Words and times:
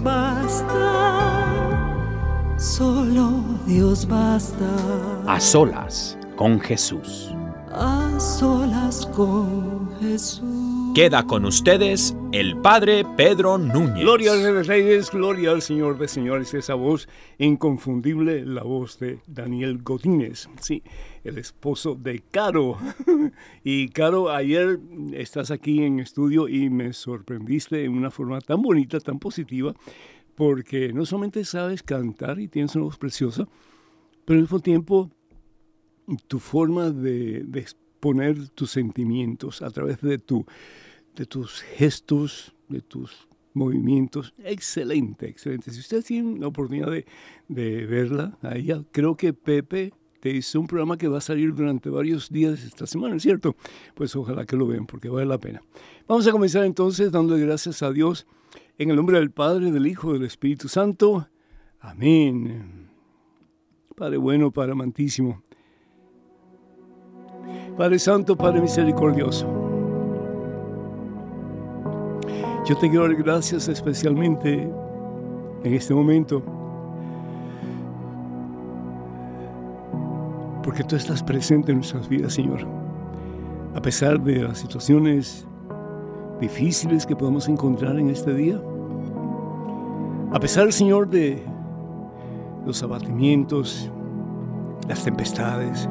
Dios 0.00 0.14
basta, 0.14 1.76
solo 2.56 3.44
Dios 3.66 4.08
basta. 4.08 4.64
A 5.26 5.38
solas 5.38 6.16
con 6.36 6.58
Jesús. 6.58 7.30
A 7.70 8.18
solas 8.18 9.04
con 9.14 9.90
Jesús. 10.00 10.69
Queda 10.94 11.24
con 11.24 11.44
ustedes 11.44 12.16
el 12.32 12.56
Padre 12.56 13.04
Pedro 13.16 13.58
Núñez. 13.58 14.00
Gloria 14.00 14.32
al 14.32 14.42
Rey 14.42 14.62
Reyes, 14.64 15.10
gloria 15.12 15.52
al 15.52 15.62
Señor 15.62 15.96
de 15.98 16.08
Señores, 16.08 16.52
esa 16.52 16.74
voz 16.74 17.08
inconfundible, 17.38 18.44
la 18.44 18.64
voz 18.64 18.98
de 18.98 19.20
Daniel 19.28 19.82
Godínez, 19.84 20.48
sí, 20.60 20.82
el 21.22 21.38
esposo 21.38 21.94
de 21.94 22.24
Caro. 22.30 22.76
Y 23.64 23.90
Caro, 23.90 24.30
ayer 24.30 24.80
estás 25.12 25.52
aquí 25.52 25.84
en 25.84 26.00
estudio 26.00 26.48
y 26.48 26.70
me 26.70 26.92
sorprendiste 26.92 27.84
en 27.84 27.92
una 27.92 28.10
forma 28.10 28.40
tan 28.40 28.60
bonita, 28.60 28.98
tan 28.98 29.20
positiva, 29.20 29.72
porque 30.34 30.92
no 30.92 31.06
solamente 31.06 31.44
sabes 31.44 31.84
cantar 31.84 32.40
y 32.40 32.48
tienes 32.48 32.74
una 32.74 32.86
voz 32.86 32.98
preciosa, 32.98 33.46
pero 34.24 34.38
al 34.38 34.42
mismo 34.42 34.58
tiempo 34.58 35.08
tu 36.26 36.40
forma 36.40 36.90
de, 36.90 37.44
de 37.44 37.60
exponer 38.00 38.48
tus 38.50 38.70
sentimientos 38.70 39.60
a 39.60 39.68
través 39.68 40.00
de 40.00 40.16
tu 40.16 40.46
de 41.16 41.26
tus 41.26 41.60
gestos, 41.60 42.54
de 42.68 42.80
tus 42.80 43.28
movimientos. 43.52 44.32
Excelente, 44.38 45.28
excelente. 45.28 45.70
Si 45.70 45.80
ustedes 45.80 46.06
tienen 46.06 46.40
la 46.40 46.46
oportunidad 46.46 46.90
de, 46.90 47.04
de 47.48 47.84
verla, 47.84 48.38
a 48.40 48.56
ella, 48.56 48.82
creo 48.90 49.16
que 49.16 49.34
Pepe 49.34 49.92
te 50.20 50.30
hizo 50.30 50.60
un 50.60 50.66
programa 50.66 50.96
que 50.96 51.08
va 51.08 51.18
a 51.18 51.20
salir 51.20 51.52
durante 51.54 51.90
varios 51.90 52.30
días 52.30 52.64
esta 52.64 52.86
semana, 52.86 53.18
¿cierto? 53.18 53.54
Pues 53.94 54.16
ojalá 54.16 54.46
que 54.46 54.56
lo 54.56 54.66
vean 54.66 54.86
porque 54.86 55.10
vale 55.10 55.26
la 55.26 55.38
pena. 55.38 55.60
Vamos 56.08 56.26
a 56.26 56.32
comenzar 56.32 56.64
entonces 56.64 57.12
dándole 57.12 57.44
gracias 57.44 57.82
a 57.82 57.92
Dios 57.92 58.26
en 58.78 58.88
el 58.88 58.96
nombre 58.96 59.18
del 59.18 59.30
Padre, 59.30 59.72
del 59.72 59.86
Hijo, 59.86 60.14
del 60.14 60.24
Espíritu 60.24 60.68
Santo. 60.68 61.28
Amén. 61.80 62.88
Padre 63.94 64.16
bueno, 64.16 64.50
Padre 64.52 64.72
amantísimo. 64.72 65.42
Padre 67.76 67.98
Santo, 67.98 68.36
Padre 68.36 68.60
misericordioso. 68.60 69.46
Yo 72.66 72.76
te 72.76 72.88
quiero 72.88 73.08
dar 73.08 73.14
gracias 73.16 73.68
especialmente 73.68 74.70
en 75.64 75.74
este 75.74 75.94
momento 75.94 76.42
porque 80.62 80.84
tú 80.84 80.94
estás 80.94 81.22
presente 81.22 81.72
en 81.72 81.78
nuestras 81.78 82.08
vidas, 82.08 82.34
Señor. 82.34 82.60
A 83.74 83.80
pesar 83.80 84.20
de 84.20 84.42
las 84.42 84.58
situaciones 84.58 85.46
difíciles 86.40 87.06
que 87.06 87.16
podemos 87.16 87.48
encontrar 87.48 87.98
en 87.98 88.10
este 88.10 88.34
día, 88.34 88.60
a 90.32 90.38
pesar, 90.38 90.72
Señor, 90.72 91.08
de 91.08 91.42
los 92.64 92.82
abatimientos, 92.82 93.90
las 94.88 95.02
tempestades, 95.02 95.88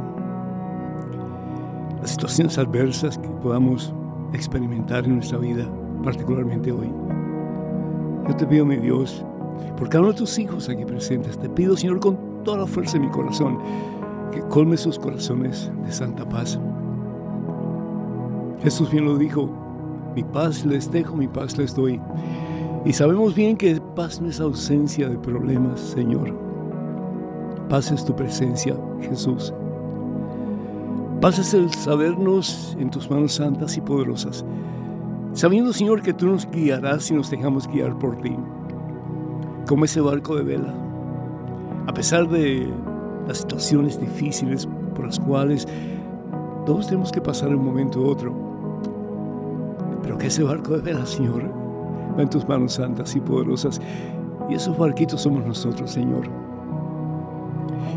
las 2.02 2.12
situaciones 2.12 2.58
adversas 2.58 3.18
que 3.18 3.28
podamos 3.28 3.94
experimentar 4.34 5.06
en 5.06 5.16
nuestra 5.16 5.38
vida 5.38 5.66
particularmente 6.04 6.72
hoy. 6.72 6.90
Yo 8.28 8.36
te 8.36 8.46
pido, 8.46 8.66
mi 8.66 8.78
Dios, 8.78 9.26
por 9.78 9.90
cada 9.90 10.02
uno 10.02 10.12
de 10.12 10.20
tus 10.20 10.38
hijos 10.40 10.70
aquí 10.70 10.86
presentes, 10.86 11.38
te 11.38 11.50
pido, 11.50 11.76
Señor, 11.76 12.00
con 12.00 12.44
toda 12.44 12.60
la 12.60 12.68
fuerza 12.68 12.94
de 12.94 13.06
mi 13.06 13.10
corazón, 13.10 13.58
que 14.32 14.42
colme 14.42 14.78
sus 14.78 15.00
corazones 15.00 15.72
de 15.84 15.92
santa 15.92 16.28
paz. 16.28 16.60
Jesús 18.62 18.92
bien 18.92 19.06
lo 19.06 19.18
dijo, 19.18 19.50
mi 20.16 20.24
paz 20.24 20.66
les 20.66 20.92
dejo, 20.92 21.16
mi 21.16 21.28
paz 21.28 21.58
les 21.58 21.76
doy. 21.76 22.00
Y 22.86 22.94
sabemos 22.94 23.36
bien 23.36 23.58
que 23.58 23.80
paz 23.96 24.22
no 24.22 24.30
es 24.30 24.40
ausencia 24.40 25.10
de 25.10 25.18
problemas, 25.18 25.80
Señor. 25.80 26.34
Paz 27.68 27.92
es 27.92 28.04
tu 28.06 28.16
presencia, 28.16 28.76
Jesús. 29.02 29.54
Paz 31.22 31.38
es 31.40 31.54
el 31.54 31.74
sabernos 31.74 32.78
en 32.80 32.90
tus 32.90 33.10
manos 33.10 33.34
santas 33.34 33.76
y 33.78 33.82
poderosas 33.82 34.46
sabiendo, 35.34 35.74
Señor, 35.74 36.02
que 36.02 36.14
tú 36.14 36.28
nos 36.28 36.50
guiarás 36.50 37.10
y 37.12 37.14
nos 37.14 37.30
dejamos 37.30 37.68
guiar 37.68 37.98
por 37.98 38.18
ti, 38.18 38.36
como 39.68 39.86
ese 39.86 40.02
barco 40.02 40.36
de 40.36 40.44
vela. 40.44 40.74
A 41.88 41.94
pesar 41.94 42.28
de 42.28 42.72
las 43.28 43.40
situaciones 43.40 44.00
difíciles 44.00 44.68
por 44.96 45.06
las 45.06 45.20
cuales 45.20 45.68
todos 46.66 46.88
tenemos 46.88 47.12
que 47.12 47.22
pasar 47.22 47.56
un 47.56 47.64
momento 47.64 48.02
u 48.02 48.08
otro, 48.08 48.34
pero 50.04 50.18
que 50.18 50.28
ese 50.28 50.44
barco 50.44 50.74
de 50.74 50.82
vela, 50.82 51.06
Señor, 51.06 51.44
va 52.18 52.22
en 52.22 52.30
tus 52.30 52.48
manos 52.48 52.74
santas 52.74 53.16
y 53.16 53.20
poderosas, 53.20 53.80
y 54.50 54.56
esos 54.56 54.78
barquitos 54.78 55.22
somos 55.22 55.46
nosotros, 55.46 55.92
Señor. 55.92 56.39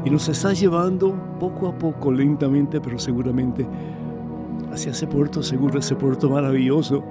Y 0.04 0.10
nos 0.10 0.28
estás 0.28 0.58
llevando 0.60 1.14
poco 1.38 1.68
a 1.68 1.78
poco, 1.78 2.10
lentamente, 2.10 2.80
pero 2.80 2.98
seguramente, 2.98 3.66
hacia 4.72 4.92
ese 4.92 5.06
puerto 5.06 5.42
seguro, 5.42 5.78
ese 5.78 5.94
puerto 5.94 6.28
maravilloso, 6.28 7.04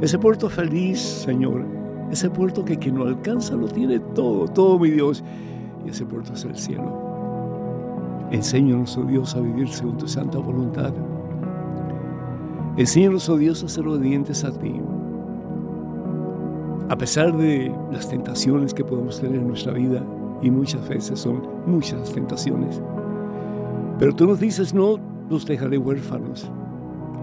ese 0.00 0.18
puerto 0.18 0.48
feliz, 0.48 0.98
Señor. 1.00 1.64
Ese 2.10 2.30
puerto 2.30 2.64
que 2.64 2.78
quien 2.78 2.96
lo 2.96 3.06
alcanza 3.06 3.56
lo 3.56 3.66
tiene 3.66 3.98
todo, 3.98 4.46
todo 4.46 4.78
mi 4.78 4.90
Dios. 4.90 5.24
Y 5.84 5.90
ese 5.90 6.04
puerto 6.04 6.32
es 6.34 6.44
el 6.44 6.56
cielo. 6.56 8.28
Enséñanos, 8.30 8.96
oh 8.96 9.04
Dios, 9.04 9.34
a 9.34 9.40
vivir 9.40 9.68
según 9.68 9.96
tu 9.96 10.06
santa 10.06 10.38
voluntad. 10.38 10.92
Enséñanos, 12.76 13.28
oh 13.28 13.36
Dios, 13.36 13.62
a 13.62 13.68
ser 13.68 13.86
obedientes 13.86 14.44
a 14.44 14.52
ti. 14.52 14.80
A 16.88 16.96
pesar 16.96 17.36
de 17.36 17.74
las 17.90 18.08
tentaciones 18.08 18.74
que 18.74 18.84
podemos 18.84 19.20
tener 19.20 19.40
en 19.40 19.48
nuestra 19.48 19.72
vida, 19.72 20.02
y 20.44 20.50
muchas 20.50 20.86
veces 20.86 21.18
son 21.18 21.42
muchas 21.66 22.12
tentaciones. 22.12 22.80
Pero 23.98 24.14
tú 24.14 24.26
nos 24.26 24.38
dices, 24.38 24.74
no 24.74 24.98
los 25.30 25.46
dejaré 25.46 25.78
huérfanos. 25.78 26.50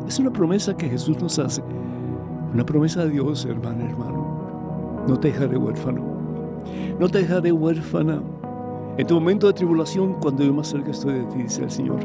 Es 0.08 0.18
una 0.18 0.34
promesa 0.34 0.76
que 0.76 0.90
Jesús 0.90 1.22
nos 1.22 1.38
hace. 1.38 1.62
Una 2.52 2.66
promesa 2.66 3.06
de 3.06 3.12
Dios, 3.12 3.46
hermano, 3.46 3.86
hermano. 3.86 5.06
No 5.08 5.20
te 5.20 5.28
dejaré 5.28 5.56
huérfano. 5.56 6.02
No 7.00 7.08
te 7.08 7.20
dejaré 7.20 7.52
huérfana. 7.52 8.24
En 8.98 9.06
tu 9.06 9.14
momento 9.14 9.46
de 9.46 9.54
tribulación, 9.54 10.16
cuando 10.16 10.44
yo 10.44 10.52
más 10.52 10.70
cerca 10.70 10.90
estoy 10.90 11.14
de 11.14 11.26
ti, 11.26 11.44
dice 11.44 11.64
el 11.64 11.72
Señor. 11.72 12.00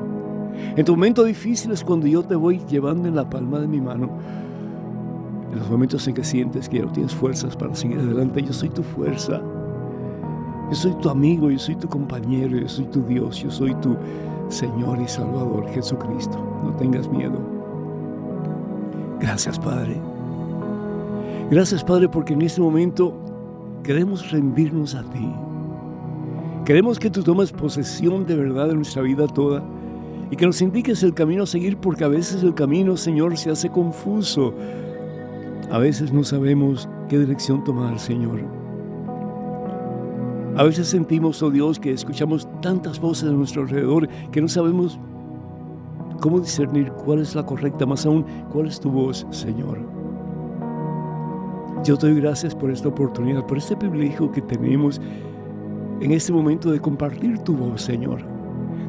En 0.77 0.85
tu 0.85 0.93
momento 0.93 1.25
difícil 1.25 1.73
es 1.73 1.83
cuando 1.83 2.07
yo 2.07 2.23
te 2.23 2.37
voy 2.37 2.61
llevando 2.69 3.09
en 3.09 3.17
la 3.17 3.29
palma 3.29 3.59
de 3.59 3.69
mi 3.69 3.81
mano. 3.81 4.11
En 5.51 5.59
los 5.59 5.71
momentos 5.71 6.07
en 6.09 6.15
que 6.15 6.25
sientes 6.25 6.69
que 6.69 6.81
no 6.81 6.93
tienes 6.93 7.15
fuerzas 7.15 7.57
para 7.57 7.75
seguir 7.75 8.01
adelante, 8.01 8.43
yo 8.43 8.53
soy 8.53 8.69
tu 8.69 8.83
fuerza. 8.83 9.41
Yo 10.69 10.75
soy 10.75 10.95
tu 10.95 11.09
amigo, 11.09 11.51
yo 11.51 11.59
soy 11.59 11.77
tu 11.77 11.89
compañero, 11.89 12.59
yo 12.59 12.69
soy 12.69 12.87
tu 12.87 13.03
Dios, 13.03 13.41
yo 13.41 13.51
soy 13.51 13.75
tu 13.77 13.97
Señor 14.49 15.01
y 15.01 15.07
Salvador 15.07 15.69
Jesucristo. 15.69 16.39
No 16.65 16.71
tengas 16.73 17.09
miedo. 17.09 17.39
Gracias, 19.21 19.59
Padre. 19.59 19.97
Gracias, 21.51 21.85
Padre, 21.85 22.09
porque 22.09 22.35
en 22.35 22.43
este 22.43 22.61
momento 22.61 23.15
queremos 23.85 24.31
rendirnos 24.33 24.97
a 24.97 25.05
ti. 25.05 25.33
Queremos 26.65 26.99
que 26.99 27.11
tú 27.11 27.23
tomes 27.23 27.53
posesión 27.53 28.27
de 28.27 28.35
verdad 28.35 28.67
de 28.67 28.75
nuestra 28.75 29.03
vida 29.03 29.29
toda 29.29 29.63
y 30.33 30.37
que 30.37 30.47
nos 30.47 30.61
indiques 30.61 31.05
el 31.05 31.15
camino 31.15 31.45
a 31.45 31.47
seguir 31.47 31.77
porque 31.77 32.03
a 32.03 32.09
veces 32.09 32.43
el 32.43 32.55
camino, 32.55 32.97
Señor, 32.97 33.37
se 33.37 33.51
hace 33.51 33.71
confuso. 33.71 34.53
A 35.71 35.79
veces 35.79 36.13
no 36.13 36.25
sabemos 36.25 36.89
qué 37.09 37.21
dirección 37.21 37.63
tomar, 37.63 38.01
Señor. 38.01 38.56
A 40.57 40.63
veces 40.65 40.89
sentimos, 40.89 41.43
oh 41.43 41.51
Dios, 41.51 41.79
que 41.79 41.93
escuchamos 41.93 42.49
tantas 42.63 42.99
voces 42.99 43.29
a 43.29 43.33
nuestro 43.33 43.63
alrededor 43.63 44.09
que 44.33 44.41
no 44.41 44.49
sabemos 44.49 44.99
cómo 46.21 46.41
discernir 46.41 46.91
cuál 46.93 47.21
es 47.21 47.35
la 47.35 47.45
correcta, 47.45 47.85
más 47.85 48.07
aún 48.07 48.25
cuál 48.51 48.69
es 48.69 48.81
tu 48.81 48.91
voz, 48.91 49.27
Señor. 49.31 49.79
Yo 51.85 51.99
te 51.99 52.07
doy 52.07 52.19
gracias 52.23 52.55
por 52.55 52.71
esta 52.71 52.89
oportunidad, 52.89 53.45
por 53.47 53.59
este 53.59 53.77
privilegio 53.77 54.33
que 54.33 54.41
tenemos 54.41 54.99
en 56.01 56.13
este 56.13 56.33
momento 56.33 56.71
de 56.71 56.81
compartir 56.81 57.39
tu 57.41 57.55
voz, 57.55 57.83
Señor. 57.83 58.23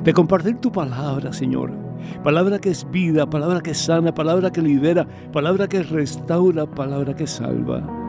De 0.06 0.14
compartir 0.14 0.56
tu 0.60 0.72
palabra, 0.72 1.34
Señor. 1.34 1.74
Palabra 2.24 2.60
que 2.60 2.70
es 2.70 2.90
vida, 2.90 3.30
palabra 3.30 3.60
que 3.60 3.74
sana, 3.74 4.14
palabra 4.14 4.54
que 4.54 4.62
libera, 4.62 5.06
palabra 5.34 5.68
que 5.68 5.84
restaura, 5.84 6.66
palabra 6.66 7.14
que 7.14 7.28
salva. 7.28 8.07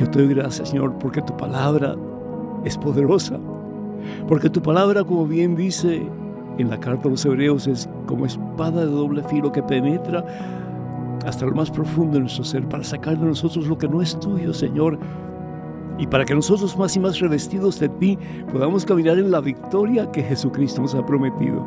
Yo 0.00 0.08
te 0.08 0.24
doy 0.24 0.34
gracias, 0.34 0.70
Señor, 0.70 0.94
porque 0.98 1.20
tu 1.20 1.36
palabra 1.36 1.94
es 2.64 2.78
poderosa. 2.78 3.38
Porque 4.26 4.48
tu 4.48 4.62
palabra, 4.62 5.04
como 5.04 5.26
bien 5.26 5.54
dice 5.54 6.02
en 6.56 6.70
la 6.70 6.80
carta 6.80 7.06
a 7.06 7.10
los 7.10 7.22
hebreos, 7.26 7.66
es 7.66 7.86
como 8.06 8.24
espada 8.24 8.80
de 8.80 8.90
doble 8.90 9.22
filo 9.24 9.52
que 9.52 9.62
penetra 9.62 10.24
hasta 11.26 11.44
lo 11.44 11.52
más 11.52 11.70
profundo 11.70 12.14
de 12.14 12.20
nuestro 12.20 12.44
ser 12.44 12.66
para 12.66 12.82
sacar 12.82 13.18
de 13.18 13.26
nosotros 13.26 13.66
lo 13.66 13.76
que 13.76 13.88
no 13.88 14.00
es 14.00 14.18
tuyo, 14.18 14.54
Señor. 14.54 14.98
Y 15.98 16.06
para 16.06 16.24
que 16.24 16.34
nosotros 16.34 16.78
más 16.78 16.96
y 16.96 17.00
más 17.00 17.18
revestidos 17.20 17.78
de 17.78 17.90
ti 17.90 18.18
podamos 18.50 18.86
caminar 18.86 19.18
en 19.18 19.30
la 19.30 19.42
victoria 19.42 20.10
que 20.10 20.22
Jesucristo 20.22 20.80
nos 20.80 20.94
ha 20.94 21.04
prometido. 21.04 21.62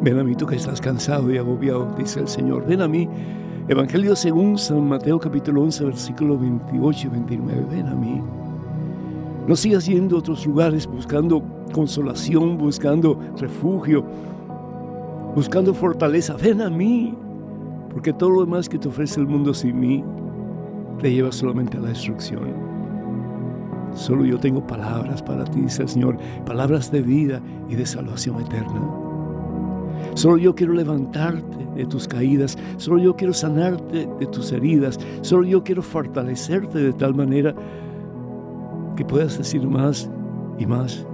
Ven 0.00 0.18
a 0.18 0.24
mí 0.24 0.34
tú 0.34 0.46
que 0.46 0.56
estás 0.56 0.80
cansado 0.80 1.30
y 1.30 1.36
agobiado, 1.36 1.94
dice 1.98 2.20
el 2.20 2.28
Señor. 2.28 2.64
Ven 2.66 2.80
a 2.80 2.88
mí 2.88 3.06
Evangelio 3.70 4.16
según 4.16 4.58
San 4.58 4.88
Mateo 4.88 5.20
capítulo 5.20 5.62
11, 5.62 5.84
versículo 5.84 6.36
28 6.36 7.06
y 7.06 7.10
29. 7.10 7.66
Ven 7.70 7.86
a 7.86 7.94
mí. 7.94 8.20
No 9.46 9.54
sigas 9.54 9.86
yendo 9.86 10.16
a 10.16 10.18
otros 10.18 10.44
lugares 10.44 10.88
buscando 10.88 11.40
consolación, 11.72 12.58
buscando 12.58 13.16
refugio, 13.38 14.04
buscando 15.36 15.72
fortaleza. 15.72 16.34
Ven 16.34 16.62
a 16.62 16.68
mí. 16.68 17.14
Porque 17.92 18.12
todo 18.12 18.30
lo 18.30 18.40
demás 18.44 18.68
que 18.68 18.76
te 18.76 18.88
ofrece 18.88 19.20
el 19.20 19.28
mundo 19.28 19.54
sin 19.54 19.78
mí 19.78 20.02
te 21.00 21.12
lleva 21.12 21.30
solamente 21.30 21.76
a 21.76 21.80
la 21.80 21.90
destrucción. 21.90 22.52
Solo 23.94 24.24
yo 24.24 24.40
tengo 24.40 24.66
palabras 24.66 25.22
para 25.22 25.44
ti, 25.44 25.60
dice 25.60 25.82
el 25.82 25.88
Señor, 25.88 26.16
palabras 26.44 26.90
de 26.90 27.02
vida 27.02 27.40
y 27.68 27.76
de 27.76 27.86
salvación 27.86 28.40
eterna. 28.40 29.09
Solo 30.14 30.36
yo 30.36 30.54
quiero 30.54 30.72
levantarte 30.72 31.66
de 31.76 31.86
tus 31.86 32.08
caídas, 32.08 32.58
solo 32.76 32.98
yo 32.98 33.16
quiero 33.16 33.32
sanarte 33.32 34.08
de 34.18 34.26
tus 34.26 34.52
heridas, 34.52 34.98
solo 35.22 35.44
yo 35.44 35.62
quiero 35.62 35.82
fortalecerte 35.82 36.78
de 36.78 36.92
tal 36.92 37.14
manera 37.14 37.54
que 38.96 39.04
puedas 39.04 39.38
decir 39.38 39.66
más 39.66 40.10
y 40.58 40.66
más 40.66 41.06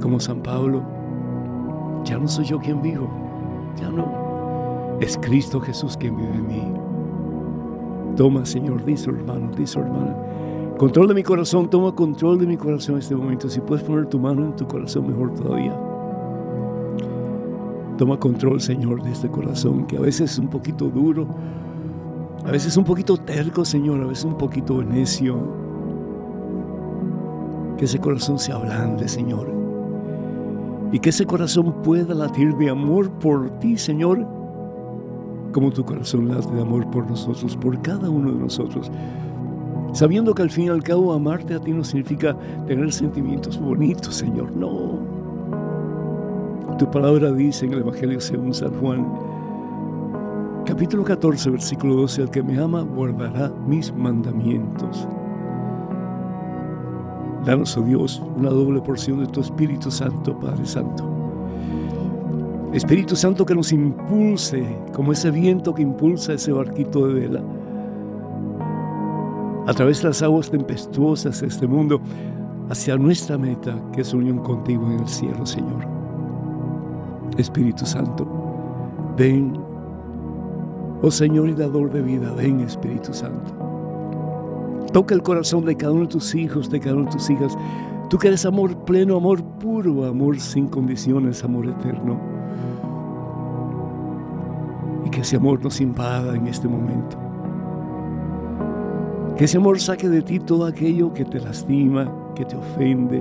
como 0.00 0.20
San 0.20 0.42
Pablo, 0.42 0.82
ya 2.04 2.18
no 2.18 2.28
soy 2.28 2.44
yo 2.44 2.58
quien 2.58 2.82
vivo, 2.82 3.08
ya 3.80 3.90
no, 3.90 4.98
es 5.00 5.18
Cristo 5.18 5.60
Jesús 5.60 5.96
quien 5.96 6.16
vive 6.16 6.34
en 6.34 6.46
mí. 6.46 6.72
Toma, 8.16 8.46
Señor, 8.46 8.84
dice 8.84 9.10
hermano, 9.10 9.50
dice 9.56 9.80
hermana, 9.80 10.14
control 10.78 11.08
de 11.08 11.14
mi 11.14 11.22
corazón, 11.22 11.68
toma 11.68 11.92
control 11.92 12.38
de 12.38 12.46
mi 12.46 12.56
corazón 12.56 12.96
en 12.96 13.00
este 13.00 13.16
momento. 13.16 13.48
Si 13.48 13.60
puedes 13.60 13.82
poner 13.82 14.06
tu 14.06 14.20
mano 14.20 14.44
en 14.44 14.54
tu 14.54 14.66
corazón, 14.68 15.08
mejor 15.08 15.34
todavía. 15.34 15.76
Toma 17.96 18.18
control, 18.18 18.60
Señor, 18.60 19.02
de 19.02 19.12
este 19.12 19.28
corazón 19.28 19.86
que 19.86 19.96
a 19.96 20.00
veces 20.00 20.32
es 20.32 20.38
un 20.38 20.48
poquito 20.48 20.88
duro, 20.88 21.28
a 22.44 22.50
veces 22.50 22.76
un 22.76 22.84
poquito 22.84 23.16
terco, 23.16 23.64
Señor, 23.64 24.02
a 24.02 24.06
veces 24.06 24.24
un 24.24 24.36
poquito 24.36 24.82
necio. 24.82 25.38
Que 27.78 27.84
ese 27.84 27.98
corazón 27.98 28.38
se 28.38 28.52
ablande, 28.52 29.08
Señor. 29.08 29.48
Y 30.92 30.98
que 30.98 31.10
ese 31.10 31.24
corazón 31.24 31.82
pueda 31.82 32.14
latir 32.14 32.54
de 32.56 32.70
amor 32.70 33.10
por 33.12 33.50
ti, 33.60 33.78
Señor, 33.78 34.26
como 35.52 35.70
tu 35.70 35.84
corazón 35.84 36.28
late 36.28 36.52
de 36.52 36.62
amor 36.62 36.90
por 36.90 37.08
nosotros, 37.08 37.56
por 37.56 37.80
cada 37.80 38.10
uno 38.10 38.32
de 38.32 38.38
nosotros. 38.38 38.90
Sabiendo 39.92 40.34
que 40.34 40.42
al 40.42 40.50
fin 40.50 40.66
y 40.66 40.68
al 40.68 40.82
cabo 40.82 41.12
amarte 41.12 41.54
a 41.54 41.60
ti 41.60 41.72
no 41.72 41.84
significa 41.84 42.36
tener 42.66 42.92
sentimientos 42.92 43.58
bonitos, 43.58 44.16
Señor. 44.16 44.54
No, 44.56 44.98
tu 46.78 46.90
palabra 46.90 47.30
dice 47.30 47.66
en 47.66 47.74
el 47.74 47.80
Evangelio 47.80 48.20
según 48.20 48.52
San 48.52 48.72
Juan, 48.80 49.06
capítulo 50.64 51.04
14, 51.04 51.50
versículo 51.50 51.94
12, 51.96 52.22
el 52.22 52.30
que 52.30 52.42
me 52.42 52.58
ama 52.58 52.82
guardará 52.82 53.52
mis 53.66 53.94
mandamientos. 53.94 55.06
Danos, 57.44 57.76
oh 57.76 57.82
Dios, 57.82 58.22
una 58.36 58.50
doble 58.50 58.80
porción 58.80 59.20
de 59.20 59.26
tu 59.26 59.40
Espíritu 59.40 59.90
Santo, 59.90 60.38
Padre 60.40 60.66
Santo. 60.66 61.04
Espíritu 62.72 63.14
Santo 63.14 63.46
que 63.46 63.54
nos 63.54 63.70
impulse, 63.70 64.66
como 64.92 65.12
ese 65.12 65.30
viento 65.30 65.74
que 65.74 65.82
impulsa 65.82 66.32
ese 66.32 66.50
barquito 66.50 67.06
de 67.06 67.14
vela, 67.14 67.42
a 69.66 69.72
través 69.74 70.02
de 70.02 70.08
las 70.08 70.22
aguas 70.22 70.50
tempestuosas 70.50 71.40
de 71.40 71.46
este 71.46 71.68
mundo, 71.68 72.00
hacia 72.68 72.96
nuestra 72.96 73.38
meta, 73.38 73.78
que 73.92 74.00
es 74.00 74.12
unión 74.12 74.38
contigo 74.38 74.86
en 74.86 75.00
el 75.00 75.08
cielo, 75.08 75.46
Señor. 75.46 75.93
Espíritu 77.36 77.84
Santo, 77.84 78.26
ven, 79.16 79.58
oh 81.02 81.10
Señor 81.10 81.48
y 81.48 81.54
dador 81.54 81.90
de 81.90 82.02
vida, 82.02 82.32
ven 82.32 82.60
Espíritu 82.60 83.12
Santo. 83.12 83.52
Toca 84.92 85.14
el 85.14 85.22
corazón 85.22 85.64
de 85.64 85.76
cada 85.76 85.92
uno 85.92 86.02
de 86.02 86.08
tus 86.08 86.34
hijos, 86.34 86.70
de 86.70 86.78
cada 86.78 86.94
una 86.94 87.06
de 87.06 87.12
tus 87.12 87.28
hijas. 87.28 87.58
Tú 88.08 88.18
que 88.18 88.28
eres 88.28 88.46
amor 88.46 88.76
pleno, 88.84 89.16
amor 89.16 89.42
puro, 89.42 90.04
amor 90.04 90.38
sin 90.38 90.68
condiciones, 90.68 91.42
amor 91.42 91.66
eterno. 91.66 92.16
Y 95.04 95.10
que 95.10 95.22
ese 95.22 95.36
amor 95.36 95.62
nos 95.62 95.80
invada 95.80 96.36
en 96.36 96.46
este 96.46 96.68
momento. 96.68 97.16
Que 99.36 99.46
ese 99.46 99.56
amor 99.56 99.80
saque 99.80 100.08
de 100.08 100.22
ti 100.22 100.38
todo 100.38 100.64
aquello 100.64 101.12
que 101.12 101.24
te 101.24 101.40
lastima, 101.40 102.08
que 102.36 102.44
te 102.44 102.56
ofende, 102.56 103.20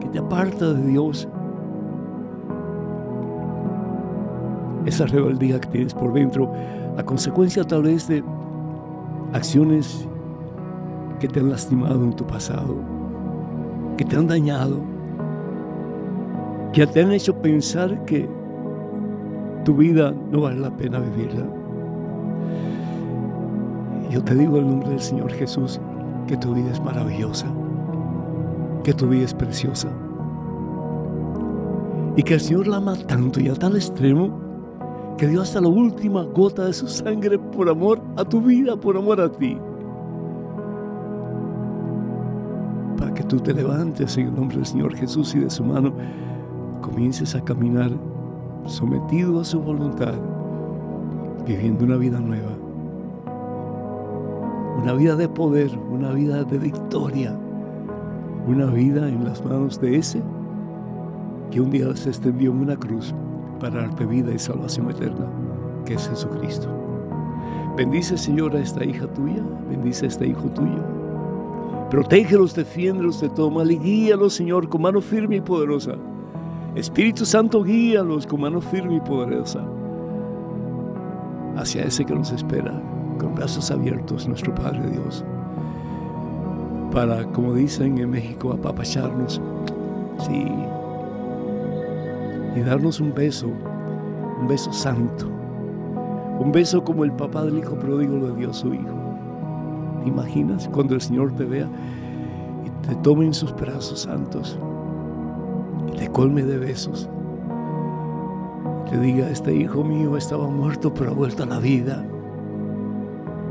que 0.00 0.08
te 0.08 0.18
aparta 0.18 0.74
de 0.74 0.86
Dios 0.88 1.26
esa 4.86 5.06
rebeldía 5.06 5.60
que 5.60 5.68
tienes 5.68 5.94
por 5.94 6.12
dentro, 6.12 6.50
a 6.96 7.02
consecuencia 7.02 7.64
tal 7.64 7.82
vez 7.82 8.08
de 8.08 8.22
acciones 9.32 10.08
que 11.20 11.28
te 11.28 11.40
han 11.40 11.50
lastimado 11.50 12.02
en 12.04 12.12
tu 12.14 12.26
pasado, 12.26 12.76
que 13.96 14.04
te 14.04 14.16
han 14.16 14.26
dañado, 14.26 14.80
que 16.72 16.86
te 16.86 17.02
han 17.02 17.12
hecho 17.12 17.34
pensar 17.40 18.04
que 18.04 18.28
tu 19.64 19.74
vida 19.74 20.14
no 20.30 20.42
vale 20.42 20.60
la 20.60 20.76
pena 20.76 21.00
vivirla. 21.00 21.46
Yo 24.10 24.22
te 24.22 24.34
digo 24.34 24.58
en 24.58 24.68
nombre 24.68 24.90
del 24.90 25.00
Señor 25.00 25.32
Jesús 25.32 25.80
que 26.28 26.36
tu 26.36 26.54
vida 26.54 26.70
es 26.70 26.80
maravillosa, 26.80 27.46
que 28.84 28.94
tu 28.94 29.08
vida 29.08 29.24
es 29.24 29.34
preciosa 29.34 29.88
y 32.16 32.22
que 32.22 32.34
el 32.34 32.40
Señor 32.40 32.66
la 32.66 32.76
ama 32.76 32.96
tanto 32.96 33.40
y 33.40 33.48
a 33.48 33.54
tal 33.54 33.76
extremo 33.76 34.45
que 35.16 35.26
dio 35.26 35.40
hasta 35.40 35.60
la 35.60 35.68
última 35.68 36.24
gota 36.24 36.66
de 36.66 36.72
su 36.72 36.86
sangre 36.88 37.38
por 37.38 37.68
amor 37.68 38.00
a 38.16 38.24
tu 38.24 38.40
vida, 38.40 38.76
por 38.76 38.96
amor 38.96 39.20
a 39.20 39.30
ti. 39.30 39.56
Para 42.98 43.14
que 43.14 43.22
tú 43.22 43.38
te 43.40 43.54
levantes 43.54 44.16
en 44.18 44.28
el 44.28 44.34
nombre 44.34 44.56
del 44.58 44.66
Señor 44.66 44.94
Jesús 44.94 45.34
y 45.34 45.40
de 45.40 45.50
su 45.50 45.64
mano 45.64 45.92
comiences 46.82 47.34
a 47.34 47.40
caminar 47.42 47.90
sometido 48.66 49.40
a 49.40 49.44
su 49.44 49.60
voluntad, 49.60 50.14
viviendo 51.46 51.84
una 51.84 51.96
vida 51.96 52.20
nueva. 52.20 52.52
Una 54.82 54.92
vida 54.92 55.16
de 55.16 55.28
poder, 55.28 55.70
una 55.90 56.12
vida 56.12 56.44
de 56.44 56.58
victoria, 56.58 57.34
una 58.46 58.66
vida 58.66 59.08
en 59.08 59.24
las 59.24 59.42
manos 59.42 59.80
de 59.80 59.96
ese 59.96 60.22
que 61.50 61.60
un 61.60 61.70
día 61.70 61.96
se 61.96 62.10
extendió 62.10 62.50
en 62.50 62.58
una 62.58 62.76
cruz 62.76 63.14
para 63.58 63.82
darte 63.82 64.04
vida 64.06 64.32
y 64.32 64.38
salvación 64.38 64.90
eterna, 64.90 65.26
que 65.84 65.94
es 65.94 66.08
Jesucristo. 66.08 66.68
Bendice, 67.76 68.16
Señor, 68.16 68.56
a 68.56 68.60
esta 68.60 68.84
hija 68.84 69.06
tuya, 69.06 69.42
bendice 69.68 70.06
a 70.06 70.08
este 70.08 70.26
hijo 70.26 70.48
tuyo. 70.50 70.82
Protégelos, 71.90 72.54
defiéndelos 72.54 73.20
de 73.20 73.28
todo 73.28 73.50
mal 73.50 73.70
y 73.70 73.78
guíalos, 73.78 74.34
Señor, 74.34 74.68
con 74.68 74.82
mano 74.82 75.00
firme 75.00 75.36
y 75.36 75.40
poderosa. 75.40 75.94
Espíritu 76.74 77.24
Santo, 77.24 77.62
guíalos 77.62 78.26
con 78.26 78.40
mano 78.40 78.60
firme 78.60 78.96
y 78.96 79.00
poderosa 79.00 79.64
hacia 81.56 81.84
ese 81.84 82.04
que 82.04 82.14
nos 82.14 82.32
espera, 82.32 82.80
con 83.18 83.34
brazos 83.34 83.70
abiertos, 83.70 84.28
nuestro 84.28 84.54
Padre 84.54 84.90
Dios, 84.90 85.24
para, 86.92 87.24
como 87.32 87.54
dicen 87.54 87.98
en 87.98 88.10
México, 88.10 88.52
apapacharnos, 88.52 89.40
sí, 90.18 90.46
y 92.56 92.60
darnos 92.60 93.00
un 93.00 93.12
beso, 93.12 93.48
un 94.40 94.48
beso 94.48 94.72
santo, 94.72 95.28
un 96.40 96.50
beso 96.52 96.82
como 96.82 97.04
el 97.04 97.12
papá 97.12 97.44
del 97.44 97.58
hijo 97.58 97.78
pródigo 97.78 98.16
le 98.16 98.34
dio 98.34 98.50
a 98.50 98.54
su 98.54 98.72
hijo. 98.72 98.96
¿Te 100.02 100.08
imaginas 100.08 100.68
cuando 100.68 100.94
el 100.94 101.02
Señor 101.02 101.32
te 101.32 101.44
vea 101.44 101.68
y 102.64 102.86
te 102.86 102.94
tome 102.96 103.26
en 103.26 103.34
sus 103.34 103.54
brazos 103.54 104.00
santos 104.00 104.58
y 105.88 105.96
te 105.98 106.08
colme 106.08 106.44
de 106.44 106.56
besos? 106.58 107.10
Te 108.88 108.98
diga, 108.98 109.28
este 109.28 109.54
hijo 109.54 109.84
mío 109.84 110.16
estaba 110.16 110.48
muerto 110.48 110.94
pero 110.94 111.10
ha 111.10 111.14
vuelto 111.14 111.42
a 111.42 111.46
la 111.46 111.58
vida. 111.58 112.04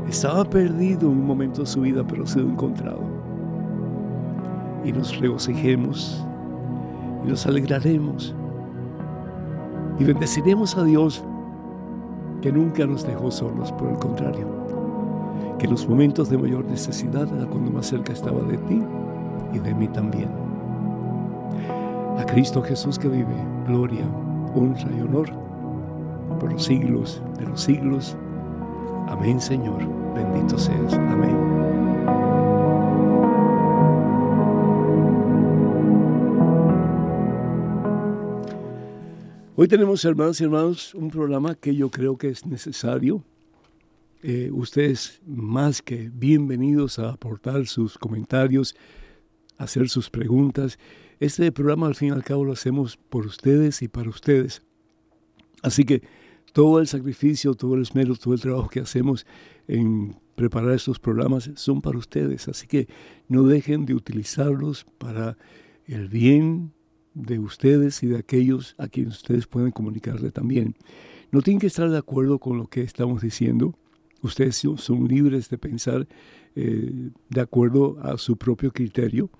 Estaba 0.08 0.44
perdido 0.44 1.02
en 1.10 1.18
un 1.18 1.26
momento 1.26 1.60
de 1.60 1.66
su 1.66 1.82
vida 1.82 2.04
pero 2.06 2.24
ha 2.24 2.26
sido 2.26 2.48
encontrado. 2.48 3.02
Y 4.84 4.92
nos 4.92 5.18
regocijemos 5.18 6.24
y 7.24 7.28
nos 7.28 7.46
alegraremos 7.46 8.34
y 9.98 10.04
bendeciremos 10.04 10.76
a 10.76 10.84
Dios 10.84 11.24
que 12.42 12.52
nunca 12.52 12.86
nos 12.86 13.06
dejó 13.06 13.30
solos, 13.30 13.72
por 13.72 13.88
el 13.88 13.98
contrario, 13.98 14.46
que 15.58 15.64
en 15.64 15.72
los 15.72 15.88
momentos 15.88 16.28
de 16.28 16.38
mayor 16.38 16.64
necesidad 16.64 17.26
era 17.34 17.46
cuando 17.46 17.70
más 17.70 17.86
cerca 17.86 18.12
estaba 18.12 18.42
de 18.42 18.58
ti 18.58 18.82
y 19.52 19.58
de 19.58 19.74
mí 19.74 19.88
también. 19.88 20.30
A 22.18 22.24
Cristo 22.24 22.62
Jesús 22.62 22.98
que 22.98 23.08
vive, 23.08 23.36
gloria, 23.66 24.06
honra 24.54 24.88
y 24.96 25.02
honor 25.02 25.28
por 26.40 26.52
los 26.52 26.64
siglos 26.64 27.22
de 27.38 27.46
los 27.46 27.60
siglos. 27.60 28.16
Amén 29.08 29.40
Señor, 29.40 29.78
bendito 30.14 30.58
seas. 30.58 30.94
Amén. 30.94 31.85
Hoy 39.58 39.68
tenemos, 39.68 40.04
hermanos 40.04 40.38
y 40.38 40.44
hermanos, 40.44 40.94
un 40.94 41.08
programa 41.08 41.54
que 41.54 41.74
yo 41.74 41.90
creo 41.90 42.18
que 42.18 42.28
es 42.28 42.44
necesario. 42.44 43.24
Eh, 44.22 44.50
ustedes 44.52 45.22
más 45.24 45.80
que 45.80 46.10
bienvenidos 46.12 46.98
a 46.98 47.08
aportar 47.08 47.66
sus 47.66 47.96
comentarios, 47.96 48.76
hacer 49.56 49.88
sus 49.88 50.10
preguntas. 50.10 50.78
Este 51.20 51.50
programa 51.52 51.86
al 51.86 51.94
fin 51.94 52.08
y 52.08 52.10
al 52.10 52.22
cabo 52.22 52.44
lo 52.44 52.52
hacemos 52.52 52.98
por 52.98 53.24
ustedes 53.24 53.80
y 53.80 53.88
para 53.88 54.10
ustedes. 54.10 54.60
Así 55.62 55.86
que 55.86 56.02
todo 56.52 56.78
el 56.78 56.86
sacrificio, 56.86 57.54
todo 57.54 57.76
el 57.76 57.80
esmero, 57.80 58.14
todo 58.14 58.34
el 58.34 58.40
trabajo 58.42 58.68
que 58.68 58.80
hacemos 58.80 59.26
en 59.68 60.16
preparar 60.34 60.72
estos 60.72 60.98
programas 60.98 61.50
son 61.54 61.80
para 61.80 61.96
ustedes. 61.96 62.46
Así 62.48 62.66
que 62.66 62.88
no 63.26 63.44
dejen 63.44 63.86
de 63.86 63.94
utilizarlos 63.94 64.84
para 64.98 65.38
el 65.86 66.10
bien 66.10 66.74
de 67.16 67.38
ustedes 67.38 68.02
y 68.02 68.08
de 68.08 68.18
aquellos 68.18 68.74
a 68.78 68.88
quienes 68.88 69.16
ustedes 69.16 69.46
pueden 69.46 69.70
comunicarle 69.70 70.30
también. 70.30 70.76
No 71.32 71.40
tienen 71.40 71.58
que 71.58 71.66
estar 71.66 71.90
de 71.90 71.98
acuerdo 71.98 72.38
con 72.38 72.58
lo 72.58 72.66
que 72.66 72.82
estamos 72.82 73.22
diciendo. 73.22 73.74
Ustedes 74.22 74.62
son 74.76 75.08
libres 75.08 75.48
de 75.48 75.58
pensar 75.58 76.06
eh, 76.54 77.10
de 77.28 77.40
acuerdo 77.40 77.98
a 78.02 78.18
su 78.18 78.36
propio 78.36 78.70
criterio, 78.70 79.30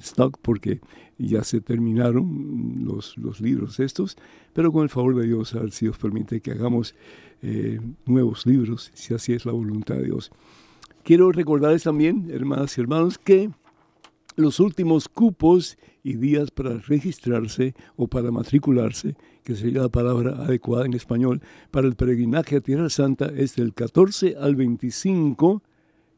stock 0.00 0.38
porque 0.42 0.80
ya 1.18 1.44
se 1.44 1.60
terminaron 1.60 2.82
los, 2.84 3.16
los, 3.16 3.40
libros 3.40 3.80
estos, 3.80 4.16
pero 4.52 4.72
con 4.72 4.82
el 4.82 4.88
favor 4.90 5.16
de 5.16 5.26
Dios, 5.26 5.54
a 5.54 5.68
si 5.70 5.86
Dios 5.86 5.98
permite 5.98 6.40
que 6.40 6.52
hagamos 6.52 6.94
eh, 7.42 7.80
nuevos 8.04 8.46
libros, 8.46 8.90
si 8.94 9.14
así 9.14 9.32
es 9.32 9.46
la 9.46 9.52
voluntad 9.52 9.96
de 9.96 10.04
Dios. 10.04 10.32
Quiero 11.04 11.32
recordarles 11.32 11.82
también, 11.82 12.30
hermanas 12.30 12.78
y 12.78 12.80
hermanos, 12.80 13.18
que 13.18 13.50
los 14.36 14.58
últimos 14.58 15.06
cupos 15.06 15.76
y 16.02 16.14
días 16.14 16.50
para 16.50 16.78
registrarse 16.78 17.74
o 17.96 18.08
para 18.08 18.30
matricularse, 18.30 19.14
que 19.42 19.54
sería 19.54 19.82
la 19.82 19.90
palabra 19.90 20.30
adecuada 20.30 20.86
en 20.86 20.94
español, 20.94 21.42
para 21.70 21.86
el 21.86 21.94
peregrinaje 21.94 22.56
a 22.56 22.62
Tierra 22.62 22.88
Santa 22.88 23.26
es 23.36 23.54
del 23.54 23.74
14 23.74 24.36
al 24.40 24.56
25, 24.56 25.62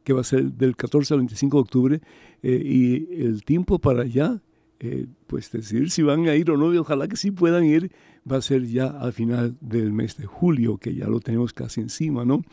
que 0.04 0.12
va 0.12 0.20
a 0.20 0.24
ser 0.24 0.52
del 0.52 0.76
14 0.76 1.14
al 1.14 1.20
25 1.20 1.56
de 1.56 1.60
octubre, 1.60 2.00
eh, 2.44 2.62
y 2.64 3.24
el 3.24 3.42
tiempo 3.42 3.80
para 3.80 4.02
allá, 4.02 4.40
eh, 4.78 5.08
pues 5.26 5.50
decidir 5.50 5.90
si 5.90 6.02
van 6.02 6.28
a 6.28 6.36
ir 6.36 6.48
o 6.52 6.56
no, 6.56 6.72
y 6.72 6.76
ojalá 6.76 7.08
que 7.08 7.16
sí 7.16 7.32
puedan 7.32 7.64
ir, 7.64 7.90
va 8.30 8.36
a 8.36 8.40
ser 8.40 8.64
ya 8.64 8.86
al 8.86 9.12
final 9.12 9.56
del 9.60 9.92
mes 9.92 10.16
de 10.16 10.26
julio, 10.26 10.78
que 10.78 10.94
ya 10.94 11.08
lo 11.08 11.18
tenemos 11.18 11.52
casi 11.52 11.80
encima, 11.80 12.24
¿no? 12.24 12.44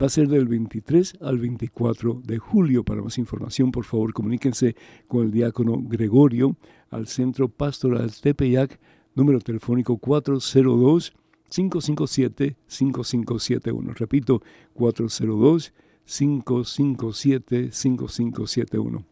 va 0.00 0.06
a 0.06 0.10
ser 0.10 0.28
del 0.28 0.46
23 0.46 1.18
al 1.20 1.38
24 1.38 2.22
de 2.24 2.38
julio. 2.38 2.84
Para 2.84 3.02
más 3.02 3.18
información, 3.18 3.70
por 3.70 3.84
favor, 3.84 4.12
comuníquense 4.12 4.76
con 5.08 5.24
el 5.24 5.30
diácono 5.30 5.80
Gregorio 5.82 6.56
al 6.90 7.06
Centro 7.06 7.48
Pastoral 7.48 8.12
Tepeyac, 8.12 8.78
número 9.14 9.40
telefónico 9.40 9.96
402 9.98 11.12
557 11.48 12.56
5571. 12.66 13.94
Repito, 13.94 14.42
402 14.74 15.72
557 16.04 17.72
5571. 17.72 19.04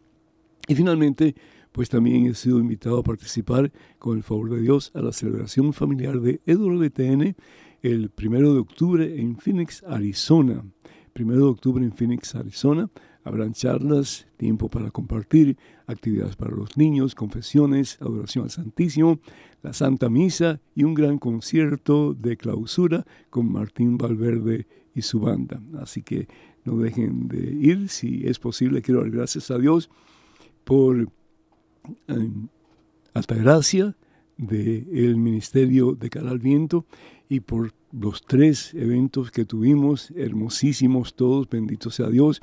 Y 0.69 0.75
finalmente, 0.75 1.35
pues 1.73 1.89
también 1.89 2.27
he 2.27 2.35
sido 2.35 2.59
invitado 2.59 2.99
a 2.99 3.03
participar, 3.03 3.73
con 3.99 4.17
el 4.17 4.23
favor 4.23 4.51
de 4.51 4.61
Dios, 4.61 4.91
a 4.95 5.01
la 5.01 5.13
celebración 5.13 5.73
familiar 5.73 6.21
de 6.21 6.41
EWTN 6.47 7.35
el 7.83 8.11
primero 8.11 8.55
de 8.55 8.61
octubre 8.61 9.21
en 9.21 9.37
Phoenix, 9.37 9.85
Arizona. 9.85 10.65
Primero 11.13 11.45
de 11.45 11.51
octubre 11.51 11.85
en 11.85 11.93
Phoenix, 11.93 12.35
Arizona. 12.35 12.91
Habrán 13.25 13.53
charlas, 13.53 14.27
tiempo 14.37 14.69
para 14.69 14.91
compartir, 14.91 15.57
actividades 15.87 16.37
para 16.37 16.55
los 16.55 16.77
niños, 16.77 17.15
confesiones, 17.15 18.01
adoración 18.01 18.45
al 18.45 18.51
Santísimo, 18.51 19.21
la 19.63 19.73
Santa 19.73 20.09
Misa 20.09 20.61
y 20.75 20.85
un 20.85 20.95
gran 20.95 21.19
concierto 21.19 22.15
de 22.15 22.37
clausura 22.37 23.05
con 23.31 23.51
Martín 23.51 23.99
Valverde 23.99 24.67
y 24.95 25.03
su 25.03 25.21
banda. 25.21 25.61
Así 25.79 26.03
que 26.03 26.29
no 26.65 26.77
dejen 26.77 27.29
de 27.29 27.53
ir, 27.53 27.89
si 27.89 28.27
es 28.27 28.39
posible. 28.39 28.83
Quiero 28.83 29.01
dar 29.01 29.11
gracias 29.11 29.51
a 29.51 29.59
Dios 29.59 29.91
por 30.65 31.09
eh, 32.09 32.31
alta 33.15 33.35
gracia 33.35 33.97
del 34.37 35.17
Ministerio 35.17 35.95
de 35.95 36.11
Cara 36.11 36.31
al 36.31 36.39
Viento 36.39 36.87
y 37.29 37.41
por 37.41 37.73
los 37.93 38.23
tres 38.23 38.75
eventos 38.75 39.31
que 39.31 39.45
tuvimos, 39.45 40.13
hermosísimos 40.15 41.15
todos, 41.15 41.49
bendito 41.49 41.91
sea 41.91 42.09
Dios. 42.09 42.41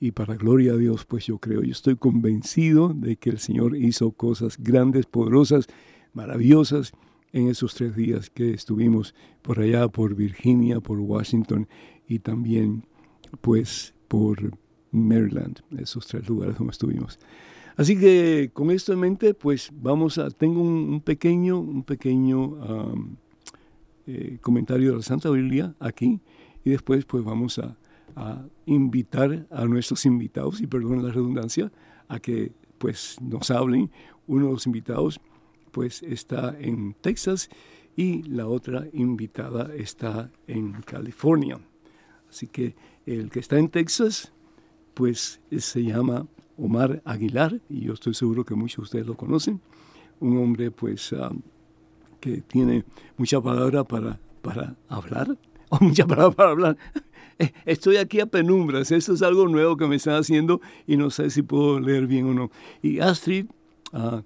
Y 0.00 0.12
para 0.12 0.36
gloria 0.36 0.72
a 0.72 0.76
Dios, 0.76 1.04
pues 1.04 1.26
yo 1.26 1.38
creo, 1.38 1.62
yo 1.62 1.72
estoy 1.72 1.96
convencido 1.96 2.92
de 2.94 3.16
que 3.16 3.30
el 3.30 3.38
Señor 3.38 3.76
hizo 3.76 4.12
cosas 4.12 4.56
grandes, 4.58 5.06
poderosas, 5.06 5.66
maravillosas 6.12 6.92
en 7.32 7.48
esos 7.48 7.74
tres 7.74 7.96
días 7.96 8.30
que 8.30 8.52
estuvimos 8.52 9.14
por 9.42 9.60
allá, 9.60 9.88
por 9.88 10.14
Virginia, 10.14 10.80
por 10.80 11.00
Washington 11.00 11.68
y 12.06 12.20
también 12.20 12.84
pues 13.40 13.94
por 14.06 14.56
Maryland, 14.92 15.60
esos 15.78 16.06
tres 16.06 16.28
lugares 16.28 16.56
donde 16.56 16.72
estuvimos. 16.72 17.18
Así 17.76 17.98
que 17.98 18.50
con 18.52 18.70
esto 18.70 18.92
en 18.92 19.00
mente, 19.00 19.34
pues 19.34 19.70
vamos 19.72 20.18
a, 20.18 20.30
tengo 20.30 20.62
un, 20.62 21.00
pequeño, 21.00 21.60
un 21.60 21.82
pequeño 21.84 22.58
eh, 24.06 24.38
comentario 24.40 24.90
de 24.90 24.96
la 24.96 25.02
Santa 25.02 25.30
Biblia 25.30 25.74
aquí 25.78 26.20
y 26.64 26.70
después 26.70 27.04
pues 27.04 27.22
vamos 27.24 27.58
a, 27.58 27.76
invitar 28.66 29.46
a 29.50 29.64
nuestros 29.64 30.04
invitados, 30.06 30.60
y 30.60 30.66
perdón 30.66 31.04
la 31.04 31.12
redundancia, 31.12 31.70
a 32.08 32.18
que 32.18 32.52
pues 32.78 33.16
nos 33.20 33.50
hablen. 33.50 33.90
Uno 34.26 34.46
de 34.46 34.52
los 34.52 34.66
invitados 34.66 35.20
pues 35.70 36.02
está 36.02 36.56
en 36.58 36.94
Texas 36.94 37.48
y 37.96 38.22
la 38.24 38.46
otra 38.46 38.86
invitada 38.92 39.74
está 39.74 40.30
en 40.46 40.72
California. 40.82 41.58
Así 42.28 42.46
que 42.46 42.76
el 43.06 43.30
que 43.30 43.40
está 43.40 43.58
en 43.58 43.68
Texas 43.68 44.32
pues 44.94 45.40
se 45.56 45.84
llama 45.84 46.26
Omar 46.56 47.02
Aguilar, 47.04 47.60
y 47.68 47.82
yo 47.82 47.92
estoy 47.92 48.14
seguro 48.14 48.44
que 48.44 48.54
muchos 48.54 48.76
de 48.76 48.82
ustedes 48.82 49.06
lo 49.06 49.16
conocen, 49.16 49.60
un 50.18 50.38
hombre 50.38 50.72
pues 50.72 51.12
ah, 51.12 51.30
que 52.20 52.40
tiene 52.40 52.84
mucha 53.16 53.40
palabra 53.40 53.84
para, 53.84 54.18
para 54.42 54.74
hablar, 54.88 55.38
o 55.80 55.84
mucha 55.84 56.06
palabra 56.06 56.34
para 56.34 56.50
hablar. 56.50 56.76
Eh, 57.38 57.52
estoy 57.64 57.96
aquí 57.96 58.20
a 58.20 58.26
penumbras, 58.26 58.90
eso 58.90 59.12
es 59.14 59.22
algo 59.22 59.46
nuevo 59.46 59.76
que 59.76 59.86
me 59.86 59.96
están 59.96 60.14
haciendo 60.14 60.60
y 60.86 60.96
no 60.96 61.10
sé 61.10 61.30
si 61.30 61.42
puedo 61.42 61.78
leer 61.78 62.06
bien 62.06 62.26
o 62.26 62.34
no. 62.34 62.50
Y 62.82 62.98
Astrid 63.00 63.46
uh, 63.92 64.22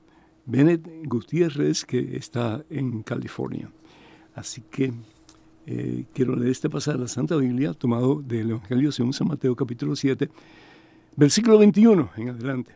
Bennett 0.46 0.88
Gutiérrez, 1.04 1.84
que 1.84 2.16
está 2.16 2.64
en 2.70 3.02
California. 3.02 3.70
Así 4.34 4.62
que 4.70 4.92
eh, 5.66 6.06
quiero 6.14 6.34
leer 6.36 6.50
este 6.50 6.70
pasaje 6.70 6.96
de 6.96 7.04
la 7.04 7.08
Santa 7.08 7.36
Biblia, 7.36 7.74
tomado 7.74 8.22
del 8.22 8.50
Evangelio 8.50 8.90
según 8.92 9.12
San 9.12 9.28
Mateo 9.28 9.54
capítulo 9.54 9.94
7, 9.94 10.30
Versículo 11.14 11.58
21 11.58 12.10
en 12.16 12.28
adelante. 12.30 12.74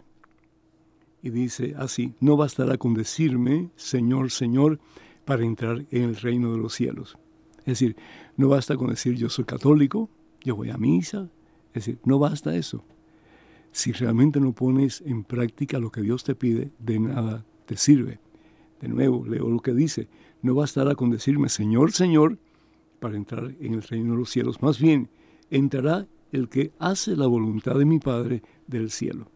Y 1.22 1.30
dice 1.30 1.74
así, 1.78 2.12
no 2.20 2.36
bastará 2.36 2.76
con 2.76 2.94
decirme, 2.94 3.70
Señor, 3.76 4.30
Señor, 4.30 4.78
para 5.24 5.44
entrar 5.44 5.86
en 5.90 6.02
el 6.02 6.16
reino 6.16 6.52
de 6.52 6.58
los 6.58 6.74
cielos. 6.74 7.16
Es 7.66 7.80
decir, 7.80 7.96
no 8.36 8.48
basta 8.48 8.76
con 8.76 8.90
decir 8.90 9.16
yo 9.16 9.28
soy 9.28 9.44
católico, 9.44 10.08
yo 10.42 10.54
voy 10.54 10.70
a 10.70 10.78
misa. 10.78 11.28
Es 11.74 11.84
decir, 11.84 11.98
no 12.04 12.18
basta 12.18 12.56
eso. 12.56 12.84
Si 13.72 13.92
realmente 13.92 14.40
no 14.40 14.52
pones 14.52 15.02
en 15.04 15.24
práctica 15.24 15.78
lo 15.78 15.90
que 15.90 16.00
Dios 16.00 16.24
te 16.24 16.34
pide, 16.34 16.70
de 16.78 17.00
nada 17.00 17.44
te 17.66 17.76
sirve. 17.76 18.20
De 18.80 18.88
nuevo, 18.88 19.26
leo 19.26 19.50
lo 19.50 19.60
que 19.60 19.74
dice, 19.74 20.08
no 20.42 20.54
bastará 20.54 20.94
con 20.94 21.10
decirme 21.10 21.48
Señor, 21.48 21.92
Señor, 21.92 22.38
para 23.00 23.16
entrar 23.16 23.52
en 23.60 23.74
el 23.74 23.82
reino 23.82 24.12
de 24.12 24.20
los 24.20 24.30
cielos. 24.30 24.62
Más 24.62 24.78
bien, 24.78 25.10
entrará 25.50 26.06
el 26.30 26.48
que 26.48 26.72
hace 26.78 27.16
la 27.16 27.26
voluntad 27.26 27.74
de 27.76 27.84
mi 27.84 27.98
Padre 27.98 28.42
del 28.66 28.90
cielo. 28.90 29.28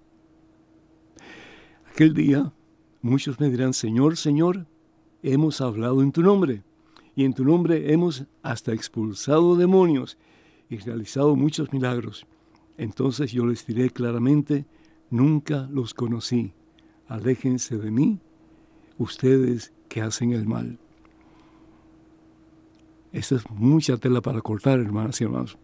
Aquel 1.93 2.14
día 2.14 2.53
muchos 3.03 3.40
me 3.40 3.51
dirán, 3.51 3.75
Señor, 3.75 4.16
Señor, 4.16 4.66
hemos 5.23 5.61
hablado 5.61 6.03
en 6.03 6.12
tu 6.12 6.23
nombre, 6.23 6.62
y 7.14 7.25
en 7.25 7.35
tu 7.35 7.44
nombre 7.44 7.92
hemos 7.92 8.25
hasta 8.42 8.73
expulsado 8.73 9.57
demonios 9.57 10.18
y 10.68 10.79
realizado 10.79 11.37
muchos 11.37 11.73
milagros. 11.73 12.27
Entonces 12.79 13.33
yo 13.33 13.46
les 13.46 13.66
diré 13.66 13.90
claramente, 13.90 14.64
nunca 15.11 15.68
los 15.70 15.92
conocí. 15.92 16.53
Aléjense 17.09 17.77
de 17.77 17.90
mí, 17.90 18.20
ustedes 18.96 19.73
que 19.88 20.01
hacen 20.01 20.33
el 20.33 20.46
mal. 20.46 20.79
Esta 23.12 23.35
es 23.35 23.51
mucha 23.51 23.96
tela 23.96 24.20
para 24.20 24.40
cortar, 24.40 24.79
hermanas 24.79 25.20
y 25.20 25.25
hermanos. 25.25 25.59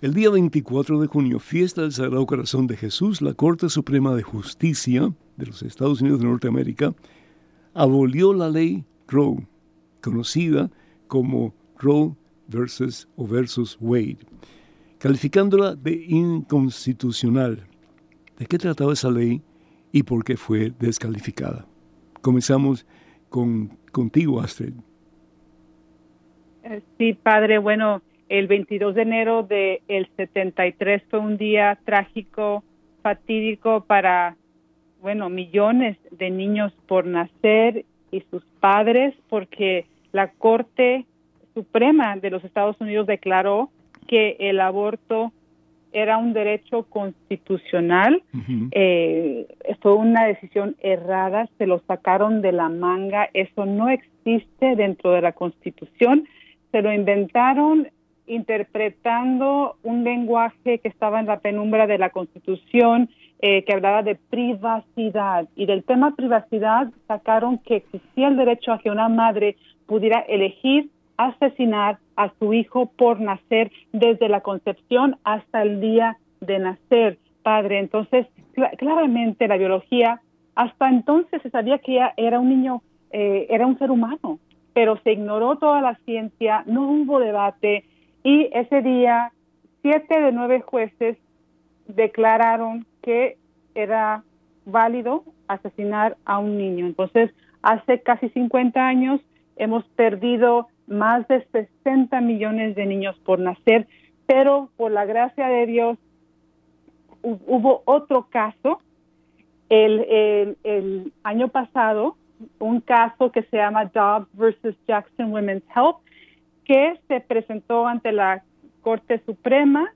El 0.00 0.14
día 0.14 0.30
24 0.30 1.00
de 1.00 1.08
junio, 1.08 1.40
fiesta 1.40 1.82
del 1.82 1.90
Sagrado 1.90 2.24
Corazón 2.24 2.68
de 2.68 2.76
Jesús, 2.76 3.20
la 3.20 3.34
Corte 3.34 3.68
Suprema 3.68 4.14
de 4.14 4.22
Justicia 4.22 5.12
de 5.36 5.46
los 5.46 5.64
Estados 5.64 6.02
Unidos 6.02 6.20
de 6.20 6.26
Norteamérica 6.26 6.94
abolió 7.74 8.32
la 8.32 8.48
ley 8.48 8.84
Roe, 9.08 9.44
conocida 10.00 10.70
como 11.08 11.52
Roe 11.78 12.14
versus 12.46 13.08
o 13.16 13.26
versus 13.26 13.76
Wade, 13.80 14.18
calificándola 15.00 15.74
de 15.74 15.94
inconstitucional. 15.94 17.66
¿De 18.38 18.46
qué 18.46 18.56
trataba 18.56 18.92
esa 18.92 19.10
ley 19.10 19.42
y 19.90 20.04
por 20.04 20.22
qué 20.22 20.36
fue 20.36 20.72
descalificada? 20.78 21.66
Comenzamos 22.22 22.86
con, 23.28 23.76
contigo, 23.90 24.40
Astrid. 24.40 24.74
Sí, 26.96 27.14
padre, 27.14 27.58
bueno, 27.58 28.02
el 28.28 28.46
22 28.46 28.94
de 28.94 29.02
enero 29.02 29.42
del 29.42 29.80
el 29.88 30.08
73 30.16 31.02
fue 31.08 31.18
un 31.18 31.36
día 31.36 31.78
trágico, 31.84 32.62
fatídico 33.02 33.84
para, 33.84 34.36
bueno, 35.00 35.28
millones 35.30 35.96
de 36.10 36.30
niños 36.30 36.72
por 36.86 37.06
nacer 37.06 37.84
y 38.10 38.22
sus 38.30 38.44
padres, 38.60 39.14
porque 39.28 39.86
la 40.12 40.28
Corte 40.32 41.06
Suprema 41.54 42.16
de 42.16 42.30
los 42.30 42.44
Estados 42.44 42.80
Unidos 42.80 43.06
declaró 43.06 43.70
que 44.06 44.36
el 44.40 44.60
aborto 44.60 45.32
era 45.92 46.18
un 46.18 46.32
derecho 46.32 46.84
constitucional. 46.84 48.22
eh, 48.72 49.46
fue 49.80 49.94
una 49.94 50.26
decisión 50.26 50.76
errada, 50.80 51.48
se 51.56 51.66
lo 51.66 51.80
sacaron 51.86 52.42
de 52.42 52.52
la 52.52 52.68
manga, 52.68 53.28
eso 53.32 53.64
no 53.64 53.88
existe 53.88 54.76
dentro 54.76 55.12
de 55.12 55.22
la 55.22 55.32
Constitución, 55.32 56.28
se 56.70 56.82
lo 56.82 56.92
inventaron 56.92 57.88
interpretando 58.26 59.76
un 59.82 60.04
lenguaje 60.04 60.78
que 60.78 60.88
estaba 60.88 61.20
en 61.20 61.26
la 61.26 61.40
penumbra 61.40 61.86
de 61.86 61.98
la 61.98 62.10
Constitución, 62.10 63.08
eh, 63.40 63.64
que 63.64 63.72
hablaba 63.72 64.02
de 64.02 64.16
privacidad. 64.16 65.48
Y 65.56 65.66
del 65.66 65.84
tema 65.84 66.14
privacidad 66.14 66.90
sacaron 67.06 67.58
que 67.58 67.76
existía 67.76 68.28
el 68.28 68.36
derecho 68.36 68.72
a 68.72 68.78
que 68.80 68.90
una 68.90 69.08
madre 69.08 69.56
pudiera 69.86 70.20
elegir 70.20 70.90
asesinar 71.16 71.98
a 72.16 72.32
su 72.38 72.52
hijo 72.54 72.86
por 72.86 73.20
nacer 73.20 73.72
desde 73.92 74.28
la 74.28 74.40
concepción 74.40 75.16
hasta 75.24 75.62
el 75.62 75.80
día 75.80 76.16
de 76.40 76.58
nacer, 76.58 77.18
padre. 77.42 77.78
Entonces, 77.80 78.26
claramente 78.78 79.48
la 79.48 79.56
biología, 79.56 80.20
hasta 80.54 80.88
entonces 80.88 81.42
se 81.42 81.50
sabía 81.50 81.78
que 81.78 82.00
era 82.16 82.38
un 82.38 82.48
niño, 82.48 82.82
eh, 83.10 83.46
era 83.50 83.66
un 83.66 83.78
ser 83.78 83.90
humano, 83.90 84.38
pero 84.78 84.96
se 85.02 85.10
ignoró 85.10 85.56
toda 85.56 85.80
la 85.80 85.96
ciencia, 86.04 86.62
no 86.66 86.88
hubo 86.88 87.18
debate, 87.18 87.84
y 88.22 88.48
ese 88.52 88.80
día, 88.80 89.32
siete 89.82 90.20
de 90.20 90.30
nueve 90.30 90.60
jueces 90.60 91.18
declararon 91.88 92.86
que 93.02 93.38
era 93.74 94.22
válido 94.66 95.24
asesinar 95.48 96.16
a 96.24 96.38
un 96.38 96.58
niño. 96.58 96.86
Entonces, 96.86 97.32
hace 97.60 98.02
casi 98.02 98.28
50 98.28 98.86
años 98.86 99.20
hemos 99.56 99.84
perdido 99.96 100.68
más 100.86 101.26
de 101.26 101.44
60 101.50 102.20
millones 102.20 102.76
de 102.76 102.86
niños 102.86 103.18
por 103.24 103.40
nacer, 103.40 103.88
pero 104.28 104.70
por 104.76 104.92
la 104.92 105.06
gracia 105.06 105.48
de 105.48 105.66
Dios 105.66 105.98
hubo 107.24 107.82
otro 107.84 108.28
caso 108.30 108.78
el, 109.70 110.06
el, 110.08 110.56
el 110.62 111.12
año 111.24 111.48
pasado, 111.48 112.16
un 112.58 112.80
caso 112.80 113.30
que 113.32 113.42
se 113.44 113.56
llama 113.56 113.86
Dobbs 113.86 114.28
versus 114.34 114.76
Jackson 114.86 115.32
Women's 115.32 115.64
Health, 115.74 115.96
que 116.64 116.98
se 117.08 117.20
presentó 117.20 117.86
ante 117.86 118.12
la 118.12 118.42
Corte 118.82 119.22
Suprema 119.24 119.92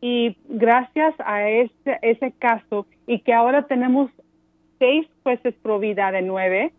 y 0.00 0.36
gracias 0.48 1.14
a 1.24 1.48
ese, 1.48 1.98
ese 2.02 2.32
caso 2.32 2.86
y 3.06 3.20
que 3.20 3.32
ahora 3.32 3.66
tenemos 3.66 4.10
seis 4.78 5.06
jueces 5.22 5.54
pro 5.62 5.78
vida 5.78 6.10
de 6.10 6.22
nueve, 6.22 6.72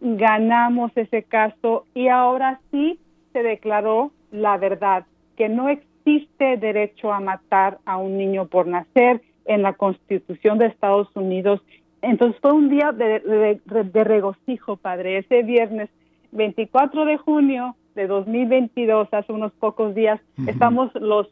ganamos 0.00 0.90
ese 0.96 1.22
caso 1.22 1.86
y 1.94 2.08
ahora 2.08 2.60
sí 2.70 2.98
se 3.32 3.42
declaró 3.42 4.10
la 4.30 4.56
verdad, 4.56 5.04
que 5.36 5.48
no 5.48 5.68
existe 5.68 6.56
derecho 6.56 7.12
a 7.12 7.20
matar 7.20 7.78
a 7.84 7.98
un 7.98 8.16
niño 8.16 8.46
por 8.46 8.66
nacer 8.66 9.22
en 9.44 9.62
la 9.62 9.74
Constitución 9.74 10.58
de 10.58 10.66
Estados 10.66 11.08
Unidos. 11.14 11.60
Entonces 12.04 12.40
fue 12.40 12.52
un 12.52 12.68
día 12.68 12.92
de, 12.92 13.20
de, 13.64 13.84
de 13.84 14.04
regocijo, 14.04 14.76
padre. 14.76 15.18
Ese 15.18 15.42
viernes 15.42 15.90
24 16.32 17.04
de 17.04 17.16
junio 17.16 17.76
de 17.94 18.06
2022, 18.06 19.08
hace 19.12 19.32
unos 19.32 19.52
pocos 19.52 19.94
días, 19.94 20.20
estamos 20.46 20.92
los 20.94 21.28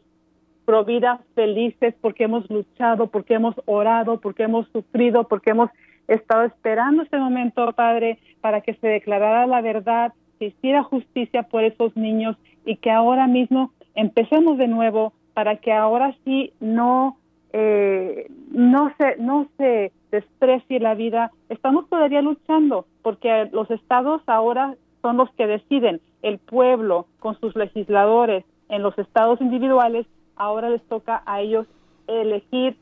providas 0.65 1.19
felices 1.35 1.93
porque 2.01 2.23
hemos 2.23 2.49
luchado, 2.49 3.07
porque 3.07 3.33
hemos 3.33 3.55
orado, 3.65 4.19
porque 4.19 4.43
hemos 4.43 4.67
sufrido, 4.69 5.27
porque 5.27 5.51
hemos 5.51 5.69
estado 6.07 6.43
esperando 6.43 7.03
este 7.03 7.17
momento, 7.17 7.71
Padre, 7.73 8.19
para 8.41 8.61
que 8.61 8.73
se 8.75 8.87
declarara 8.87 9.45
la 9.45 9.61
verdad, 9.61 10.13
se 10.39 10.45
hiciera 10.45 10.83
justicia 10.83 11.43
por 11.43 11.63
esos 11.63 11.95
niños 11.95 12.37
y 12.65 12.77
que 12.77 12.91
ahora 12.91 13.27
mismo 13.27 13.71
empecemos 13.95 14.57
de 14.57 14.67
nuevo 14.67 15.13
para 15.33 15.57
que 15.57 15.71
ahora 15.71 16.15
sí 16.23 16.53
no 16.59 17.17
eh, 17.51 18.27
no 18.51 18.91
se 18.97 19.17
no 19.17 19.47
se 19.57 19.91
desprecie 20.13 20.79
la 20.79 20.93
vida. 20.93 21.31
Estamos 21.49 21.89
todavía 21.89 22.21
luchando 22.21 22.85
porque 23.01 23.49
los 23.51 23.69
estados 23.71 24.21
ahora 24.27 24.75
son 25.01 25.17
los 25.17 25.29
que 25.31 25.47
deciden 25.47 26.01
el 26.21 26.37
pueblo 26.37 27.07
con 27.19 27.37
sus 27.39 27.55
legisladores 27.55 28.45
en 28.69 28.83
los 28.83 28.97
estados 28.99 29.41
individuales, 29.41 30.05
ahora 30.35 30.69
les 30.69 30.83
toca 30.83 31.23
a 31.25 31.41
ellos 31.41 31.65
elegir 32.07 32.77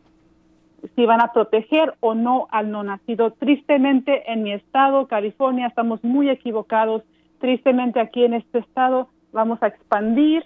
si 0.96 1.06
van 1.06 1.22
a 1.22 1.32
proteger 1.32 1.96
o 2.02 2.16
no 2.16 2.48
al 2.52 2.70
no 2.70 2.84
nacido. 2.84 3.32
Tristemente 3.32 4.30
en 4.32 4.44
mi 4.44 4.52
estado, 4.52 5.08
California, 5.08 5.68
estamos 5.68 6.04
muy 6.04 6.30
equivocados. 6.30 7.02
Tristemente 7.40 8.02
aquí 8.02 8.26
en 8.26 8.34
este 8.34 8.60
estado 8.60 9.08
vamos 9.32 9.64
a 9.64 9.68
expandir 9.68 10.46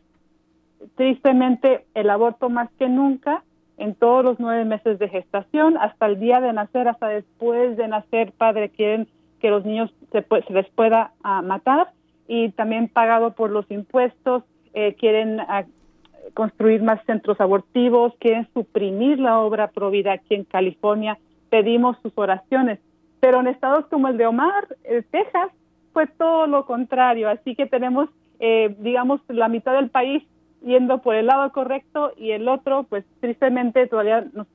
tristemente 0.95 1.85
el 1.95 2.11
aborto 2.11 2.49
más 2.49 2.69
que 2.77 2.87
nunca 2.87 3.43
en 3.77 3.95
todos 3.95 4.23
los 4.23 4.39
nueve 4.39 4.65
meses 4.65 4.99
de 4.99 5.09
gestación, 5.09 5.77
hasta 5.77 6.05
el 6.05 6.19
día 6.19 6.39
de 6.39 6.53
nacer, 6.53 6.87
hasta 6.87 7.07
después 7.07 7.75
de 7.77 7.87
nacer, 7.87 8.31
padre, 8.31 8.69
quieren 8.69 9.07
que 9.39 9.49
los 9.49 9.65
niños 9.65 9.93
se, 10.11 10.25
se 10.47 10.53
les 10.53 10.69
pueda 10.69 11.11
uh, 11.23 11.45
matar. 11.45 11.89
Y 12.27 12.49
también 12.51 12.87
pagado 12.87 13.33
por 13.33 13.51
los 13.51 13.69
impuestos, 13.69 14.43
eh, 14.73 14.95
quieren 14.95 15.39
uh, 15.39 16.33
construir 16.33 16.81
más 16.81 17.03
centros 17.05 17.39
abortivos, 17.39 18.13
quieren 18.19 18.47
suprimir 18.53 19.19
la 19.19 19.39
obra 19.39 19.69
Provida 19.69 20.13
aquí 20.13 20.35
en 20.35 20.43
California, 20.45 21.17
pedimos 21.49 21.97
sus 22.01 22.13
oraciones, 22.15 22.79
pero 23.19 23.39
en 23.39 23.47
estados 23.47 23.85
como 23.87 24.07
el 24.07 24.17
de 24.17 24.25
Omar, 24.25 24.67
el 24.83 25.05
Texas, 25.05 25.51
fue 25.93 26.07
todo 26.07 26.47
lo 26.47 26.65
contrario, 26.65 27.29
así 27.29 27.55
que 27.55 27.67
tenemos, 27.67 28.09
eh, 28.39 28.75
digamos, 28.79 29.21
la 29.29 29.47
mitad 29.47 29.73
del 29.73 29.89
país 29.89 30.23
yendo 30.65 30.97
por 31.01 31.15
el 31.15 31.27
lado 31.27 31.51
correcto 31.51 32.11
y 32.17 32.31
el 32.31 32.47
otro, 32.49 32.83
pues 32.83 33.05
tristemente 33.21 33.87
todavía 33.87 34.25
nos 34.33 34.47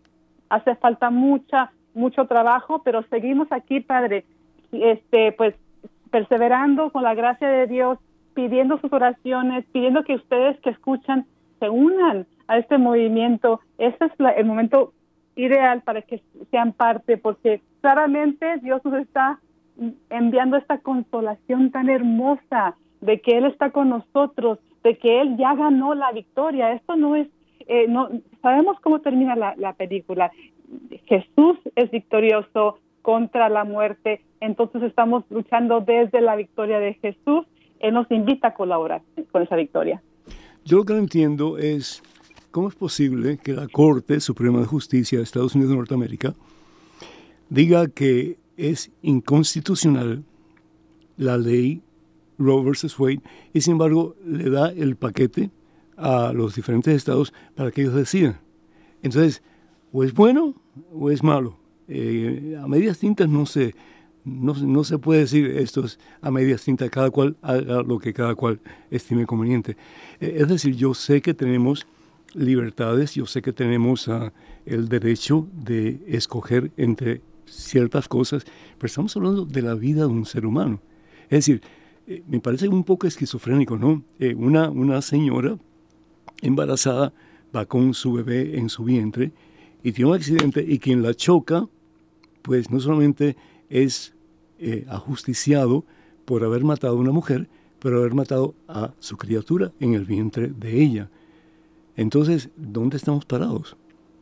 hace 0.49 0.75
falta 0.75 1.11
mucha, 1.11 1.73
mucho 1.95 2.27
trabajo, 2.27 2.83
pero 2.83 3.03
seguimos 3.05 3.51
aquí, 3.53 3.81
Padre, 3.81 4.25
este, 4.73 5.33
pues 5.33 5.55
perseverando 6.11 6.91
con 6.91 7.05
la 7.05 7.15
gracia 7.15 7.49
de 7.49 7.67
Dios, 7.69 7.99
pidiendo 8.35 8.79
sus 8.81 8.93
oraciones, 8.93 9.65
pidiendo 9.73 10.03
que 10.03 10.17
ustedes 10.17 10.59
que 10.61 10.71
escuchan 10.71 11.27
se 11.61 11.71
unan 11.71 12.27
a 12.49 12.59
este 12.59 12.79
movimiento. 12.79 13.61
Ese 13.79 14.07
es 14.07 14.13
la, 14.19 14.31
el 14.31 14.47
momento 14.47 14.93
ideal 15.37 15.83
para 15.83 16.03
que 16.03 16.23
sean 16.51 16.73
parte, 16.73 17.17
porque 17.19 17.63
claramente 17.81 18.59
Dios 18.59 18.85
nos 18.85 18.95
está 18.95 19.39
enviando 20.11 20.57
esta 20.57 20.79
consolación 20.79 21.71
tan 21.71 21.89
hermosa 21.89 22.77
de 23.01 23.21
que 23.21 23.39
Él 23.39 23.45
está 23.45 23.71
con 23.71 23.89
nosotros, 23.89 24.59
de 24.83 24.99
que 24.99 25.21
Él 25.21 25.37
ya 25.37 25.55
ganó 25.55 25.95
la 25.95 26.13
victoria. 26.13 26.73
Esto 26.73 26.97
no 26.97 27.17
es, 27.17 27.29
eh, 27.67 27.87
no 27.89 28.09
sabemos 28.43 28.79
cómo 28.81 29.01
termina 29.01 29.37
la, 29.37 29.55
la 29.57 29.73
película. 29.75 30.31
Jesús 31.07 31.59
es 31.77 31.91
victorioso 31.91 32.79
contra 33.03 33.49
la 33.49 33.65
muerte, 33.65 34.23
entonces 34.41 34.83
estamos 34.83 35.25
luchando 35.31 35.81
desde 35.81 36.21
la 36.21 36.37
victoria 36.37 36.79
de 36.79 36.95
Jesús. 36.95 37.47
Él 37.81 37.95
nos 37.95 38.11
invita 38.11 38.49
a 38.49 38.55
colaborar 38.55 39.03
con 39.33 39.43
esa 39.43 39.57
victoria. 39.57 40.03
Yo 40.65 40.79
lo 40.79 40.85
que 40.85 40.93
no 40.93 40.99
entiendo 40.99 41.59
es 41.59 42.03
cómo 42.51 42.69
es 42.69 42.75
posible 42.75 43.39
que 43.39 43.53
la 43.53 43.69
Corte 43.69 44.21
Suprema 44.21 44.61
de 44.61 44.67
Justicia 44.67 45.19
de 45.19 45.25
Estados 45.25 45.55
Unidos 45.55 45.71
de 45.71 45.77
Norteamérica 45.79 46.35
diga 47.49 47.89
que 47.89 48.37
es 48.57 48.93
inconstitucional 49.03 50.23
la 51.17 51.39
ley 51.39 51.83
Roe 52.41 52.65
versus 52.65 52.99
Wade, 52.99 53.23
y 53.53 53.61
sin 53.61 53.73
embargo 53.73 54.17
le 54.27 54.51
da 54.51 54.71
el 54.71 54.97
paquete 54.97 55.51
a 55.97 56.33
los 56.33 56.57
diferentes 56.57 56.95
estados 56.95 57.33
para 57.55 57.71
que 57.71 57.83
ellos 57.83 57.95
decidan. 57.95 58.41
Entonces, 59.03 59.43
o 59.93 60.03
es 60.03 60.13
bueno 60.15 60.55
o 60.93 61.11
es 61.11 61.23
malo. 61.23 61.59
Eh, 61.89 62.59
a 62.61 62.67
medias 62.67 62.99
tintas 62.99 63.29
no 63.29 63.47
se, 63.47 63.75
no, 64.25 64.85
se 64.85 64.99
puede 64.99 65.21
decir 65.21 65.47
esto 65.47 65.85
es 65.85 65.99
a 66.21 66.31
medias 66.31 66.63
tintas, 66.63 66.91
cada 66.91 67.11
cual 67.11 67.37
haga 67.43 67.83
lo 67.83 67.99
que 67.99 68.13
cada 68.13 68.35
cual 68.35 68.61
estime 68.91 69.27
conveniente. 69.27 69.77
Eh, 70.21 70.37
es 70.39 70.49
decir, 70.49 70.75
yo 70.75 70.95
sé 70.95 71.21
que 71.21 71.35
tenemos 71.35 71.87
libertades, 72.35 73.15
yo 73.15 73.27
sé 73.27 73.43
que 73.43 73.53
tenemos 73.53 74.09
ah, 74.09 74.33
el 74.65 74.89
derecho 74.89 75.49
de 75.53 76.01
escoger 76.07 76.71
entre 76.77 77.21
ciertas 77.47 78.09
cosas, 78.09 78.45
pero 78.79 78.87
estamos 78.87 79.17
hablando 79.17 79.45
de 79.45 79.63
la 79.63 79.75
vida 79.75 80.03
de 80.03 80.07
un 80.07 80.25
ser 80.25 80.47
humano. 80.47 80.81
Es 81.25 81.47
decir, 81.47 81.63
eh, 82.11 82.23
me 82.29 82.41
parece 82.41 82.69
un 82.69 82.85
poco 82.85 83.07
esquizofrénico, 83.07 83.79
¿no? 83.79 84.03
una, 84.37 84.69
una 84.71 85.01
señora 85.01 85.57
embarazada 86.43 87.13
va 87.55 87.67
con 87.67 87.95
su 87.95 88.13
bebé 88.13 88.59
en 88.59 88.69
su 88.69 88.85
vientre 88.85 89.33
y 89.83 89.93
tiene 89.93 90.11
un 90.11 90.17
accidente 90.17 90.65
y 90.67 90.79
quien 90.79 91.03
la 91.03 91.15
choca, 91.15 91.69
pues 92.43 92.71
no 92.71 92.81
solamente 92.81 93.37
es 93.69 94.15
eh, 94.59 94.85
ajusticiado 94.89 95.85
por 96.25 96.45
haber 96.45 96.65
matado 96.65 96.97
a 96.97 97.01
una 97.01 97.13
mujer, 97.13 97.49
pero 97.79 97.99
haber 97.99 98.15
matado 98.15 98.55
a 98.69 98.93
su 98.99 99.17
criatura 99.17 99.73
en 99.81 99.95
el 99.95 100.05
vientre 100.05 100.49
de 100.49 100.83
ella. 100.83 101.11
Entonces, 101.97 102.51
¿dónde 102.57 102.97
estamos 102.97 103.25
parados? 103.25 103.77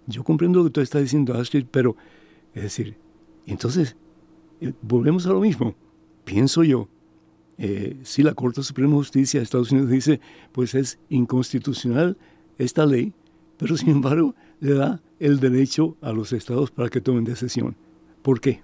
Yo 0.06 0.24
comprendo 0.24 0.60
lo 0.60 0.66
que 0.66 0.70
tú 0.70 0.80
estás 0.80 1.02
diciendo, 1.02 1.34
Astrid, 1.34 1.66
pero, 1.70 1.96
es 2.54 2.62
decir, 2.62 2.96
entonces, 3.46 3.96
eh, 4.60 4.72
volvemos 4.80 5.26
a 5.26 5.30
lo 5.30 5.40
mismo. 5.40 5.74
Pienso 6.24 6.62
yo, 6.62 6.88
eh, 7.58 7.96
si 8.02 8.22
la 8.22 8.34
Corte 8.34 8.62
Suprema 8.62 8.90
de 8.90 8.98
Justicia 8.98 9.40
de 9.40 9.44
Estados 9.44 9.72
Unidos 9.72 9.90
dice, 9.90 10.20
pues 10.52 10.74
es 10.74 11.00
inconstitucional 11.08 12.16
esta 12.56 12.86
ley, 12.86 13.12
pero 13.58 13.76
sin 13.76 13.90
embargo 13.90 14.34
le 14.60 14.74
da 14.74 15.00
el 15.18 15.40
derecho 15.40 15.96
a 16.00 16.12
los 16.12 16.32
estados 16.32 16.70
para 16.70 16.88
que 16.88 17.00
tomen 17.00 17.24
decisión. 17.24 17.74
¿Por 18.22 18.40
qué? 18.40 18.60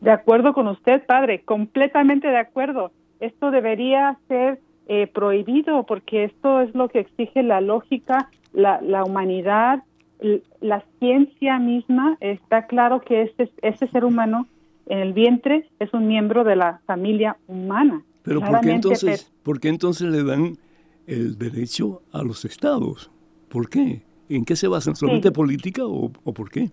De 0.00 0.10
acuerdo 0.10 0.52
con 0.52 0.66
usted, 0.68 1.04
padre, 1.06 1.42
completamente 1.44 2.28
de 2.28 2.38
acuerdo. 2.38 2.90
Esto 3.20 3.50
debería 3.50 4.18
ser 4.28 4.60
eh, 4.88 5.06
prohibido 5.06 5.84
porque 5.84 6.24
esto 6.24 6.60
es 6.60 6.74
lo 6.74 6.88
que 6.88 7.00
exige 7.00 7.42
la 7.42 7.60
lógica, 7.60 8.30
la, 8.52 8.80
la 8.82 9.04
humanidad, 9.04 9.82
la 10.60 10.84
ciencia 10.98 11.58
misma. 11.58 12.16
Está 12.20 12.66
claro 12.66 13.00
que 13.00 13.22
este, 13.22 13.50
este 13.62 13.88
ser 13.88 14.04
humano 14.04 14.46
el 14.86 15.12
vientre 15.12 15.68
es 15.78 15.92
un 15.92 16.06
miembro 16.06 16.44
de 16.44 16.56
la 16.56 16.80
familia 16.86 17.36
humana. 17.46 18.02
Pero 18.22 18.40
¿por 18.40 18.60
qué, 18.60 18.72
entonces, 18.72 19.32
¿por 19.42 19.60
qué 19.60 19.68
entonces 19.68 20.08
le 20.08 20.24
dan 20.24 20.56
el 21.06 21.38
derecho 21.38 22.02
a 22.12 22.22
los 22.22 22.44
estados? 22.44 23.10
¿Por 23.48 23.68
qué? 23.68 24.02
¿En 24.28 24.44
qué 24.44 24.56
se 24.56 24.66
basa? 24.66 24.94
¿Solamente 24.94 25.30
política 25.30 25.82
o, 25.84 26.10
por 26.10 26.50
qué? 26.50 26.70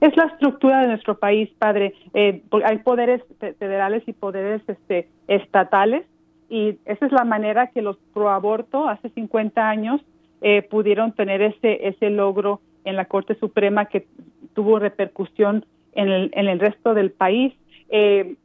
Es 0.00 0.16
la 0.16 0.24
estructura 0.24 0.82
de 0.82 0.88
nuestro 0.88 1.18
país, 1.18 1.48
padre. 1.58 1.94
Eh, 2.12 2.42
hay 2.64 2.78
poderes 2.78 3.22
federales 3.58 4.02
y 4.06 4.12
poderes 4.12 4.62
este, 4.68 5.08
estatales 5.28 6.04
y 6.48 6.78
esa 6.84 7.06
es 7.06 7.12
la 7.12 7.24
manera 7.24 7.68
que 7.68 7.82
los 7.82 7.96
proaborto 8.12 8.88
hace 8.88 9.08
50 9.10 9.68
años 9.68 10.00
eh, 10.42 10.62
pudieron 10.62 11.12
tener 11.12 11.42
ese, 11.42 11.88
ese 11.88 12.10
logro 12.10 12.60
en 12.84 12.96
la 12.96 13.06
Corte 13.06 13.36
Suprema 13.36 13.86
que 13.86 14.06
tuvo 14.54 14.78
repercusión 14.78 15.64
en 15.96 16.08
el, 16.08 16.30
en 16.32 16.48
el 16.48 16.60
resto 16.60 16.94
del 16.94 17.10
país. 17.10 17.52
Eh, 17.88 18.36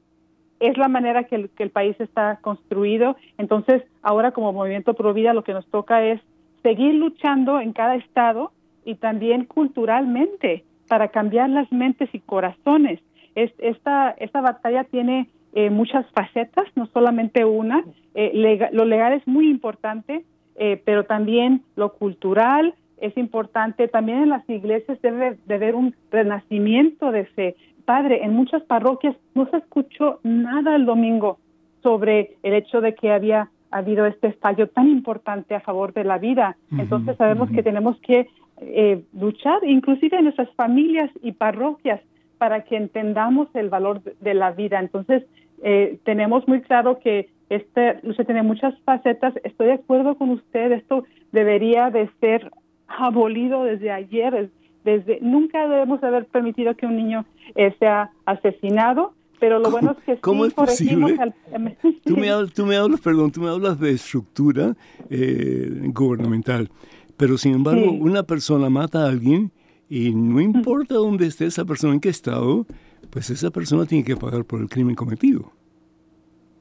es 0.59 0.77
la 0.77 0.87
manera 0.87 1.23
que 1.25 1.35
el, 1.35 1.49
que 1.49 1.63
el 1.63 1.71
país 1.71 1.95
está 1.99 2.39
construido. 2.41 3.15
Entonces, 3.37 3.83
ahora 4.01 4.31
como 4.31 4.53
Movimiento 4.53 4.93
Pro 4.93 5.13
Vida 5.13 5.33
lo 5.33 5.43
que 5.43 5.53
nos 5.53 5.67
toca 5.67 6.03
es 6.03 6.21
seguir 6.63 6.95
luchando 6.95 7.59
en 7.59 7.73
cada 7.73 7.95
estado 7.95 8.51
y 8.85 8.95
también 8.95 9.45
culturalmente 9.45 10.63
para 10.87 11.09
cambiar 11.09 11.49
las 11.49 11.71
mentes 11.71 12.09
y 12.13 12.19
corazones. 12.19 12.99
Es, 13.35 13.51
esta, 13.59 14.11
esta 14.11 14.41
batalla 14.41 14.83
tiene 14.83 15.29
eh, 15.53 15.69
muchas 15.69 16.05
facetas, 16.11 16.65
no 16.75 16.85
solamente 16.87 17.45
una. 17.45 17.83
Eh, 18.13 18.69
lo 18.71 18.85
legal 18.85 19.13
es 19.13 19.25
muy 19.27 19.49
importante, 19.49 20.23
eh, 20.55 20.81
pero 20.85 21.05
también 21.05 21.63
lo 21.75 21.93
cultural 21.93 22.75
es 23.01 23.17
importante. 23.17 23.87
También 23.87 24.23
en 24.23 24.29
las 24.29 24.49
iglesias 24.49 25.01
debe 25.01 25.37
de 25.45 25.55
haber 25.55 25.75
un 25.75 25.95
renacimiento 26.11 27.11
de 27.11 27.25
fe. 27.25 27.55
Padre, 27.85 28.23
en 28.23 28.33
muchas 28.33 28.63
parroquias 28.63 29.15
no 29.35 29.49
se 29.49 29.57
escuchó 29.57 30.19
nada 30.23 30.75
el 30.75 30.85
domingo 30.85 31.39
sobre 31.83 32.37
el 32.43 32.53
hecho 32.53 32.79
de 32.79 32.95
que 32.95 33.11
había 33.11 33.49
ha 33.71 33.77
habido 33.77 34.05
este 34.05 34.33
fallo 34.33 34.67
tan 34.67 34.87
importante 34.89 35.55
a 35.55 35.61
favor 35.61 35.93
de 35.93 36.03
la 36.03 36.17
vida. 36.17 36.57
Entonces 36.77 37.15
sabemos 37.17 37.49
que 37.49 37.63
tenemos 37.63 37.97
que 38.01 38.27
eh, 38.59 39.01
luchar, 39.13 39.63
inclusive 39.63 40.17
en 40.17 40.25
nuestras 40.25 40.53
familias 40.55 41.09
y 41.21 41.31
parroquias, 41.31 42.01
para 42.37 42.63
que 42.63 42.75
entendamos 42.75 43.47
el 43.53 43.69
valor 43.69 44.01
de 44.03 44.33
la 44.33 44.51
vida. 44.51 44.79
Entonces 44.79 45.23
eh, 45.63 45.99
tenemos 46.03 46.47
muy 46.47 46.61
claro 46.61 46.99
que 46.99 47.29
este 47.49 47.99
lucha 48.03 48.23
tiene 48.23 48.43
muchas 48.43 48.77
facetas. 48.81 49.33
Estoy 49.43 49.67
de 49.67 49.73
acuerdo 49.73 50.15
con 50.15 50.31
usted. 50.31 50.71
Esto 50.73 51.05
debería 51.31 51.89
de 51.89 52.09
ser 52.19 52.51
abolido 52.97 53.63
desde 53.63 53.91
ayer. 53.91 54.49
Desde 54.83 55.19
nunca 55.21 55.67
debemos 55.67 56.03
haber 56.03 56.25
permitido 56.25 56.75
que 56.75 56.85
un 56.85 56.95
niño 56.95 57.25
eh, 57.55 57.75
sea 57.79 58.11
asesinado 58.25 59.13
pero 59.41 59.57
lo 59.57 59.71
bueno 59.71 59.95
es 59.97 60.03
que 60.05 60.17
¿cómo 60.21 60.45
es 60.45 60.53
posible? 60.53 61.17
tú, 62.05 62.15
me 62.15 62.29
hablas, 62.29 62.53
tú 62.53 62.63
me 62.63 62.75
hablas, 62.75 63.01
perdón, 63.01 63.31
tú 63.31 63.41
me 63.41 63.49
hablas 63.49 63.79
de 63.79 63.89
estructura 63.89 64.75
eh, 65.09 65.81
gubernamental, 65.85 66.69
pero 67.17 67.39
sin 67.39 67.55
embargo 67.55 67.91
una 67.91 68.21
persona 68.21 68.69
mata 68.69 69.03
a 69.03 69.09
alguien 69.09 69.51
y 69.89 70.13
no 70.13 70.39
importa 70.39 70.93
dónde 70.93 71.25
esté 71.25 71.47
esa 71.47 71.65
persona, 71.65 71.95
en 71.95 71.99
qué 71.99 72.09
estado, 72.09 72.67
pues 73.09 73.31
esa 73.31 73.49
persona 73.49 73.87
tiene 73.87 74.03
que 74.03 74.15
pagar 74.15 74.45
por 74.45 74.61
el 74.61 74.69
crimen 74.69 74.93
cometido. 74.93 75.51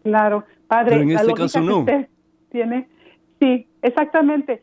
Claro, 0.03 0.45
padre. 0.67 0.93
Pero 0.93 1.03
en 1.03 1.11
este 1.11 1.35
caso 1.35 1.61
no. 1.61 1.85
Tiene, 2.51 2.89
sí, 3.39 3.67
exactamente. 3.83 4.63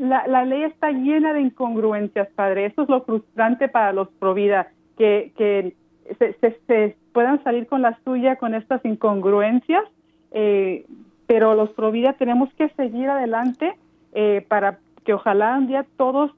La, 0.00 0.26
la, 0.26 0.44
ley 0.44 0.64
está 0.64 0.90
llena 0.90 1.32
de 1.32 1.40
incongruencias, 1.40 2.28
padre. 2.34 2.66
Eso 2.66 2.82
es 2.82 2.88
lo 2.88 3.02
frustrante 3.02 3.68
para 3.68 3.92
los 3.92 4.08
Provida, 4.18 4.68
que, 4.96 5.32
que 5.36 5.74
se, 6.18 6.34
se, 6.66 6.96
puedan 7.12 7.42
salir 7.44 7.66
con 7.66 7.82
la 7.82 7.98
suya 8.04 8.36
con 8.36 8.54
estas 8.54 8.84
incongruencias, 8.84 9.84
eh, 10.32 10.84
pero 11.26 11.54
los 11.54 11.70
Provida 11.70 12.14
tenemos 12.14 12.52
que 12.54 12.68
seguir 12.70 13.08
adelante 13.08 13.74
eh, 14.12 14.44
para 14.48 14.78
que 15.04 15.14
ojalá 15.14 15.56
un 15.58 15.68
día 15.68 15.86
todos 15.96 16.32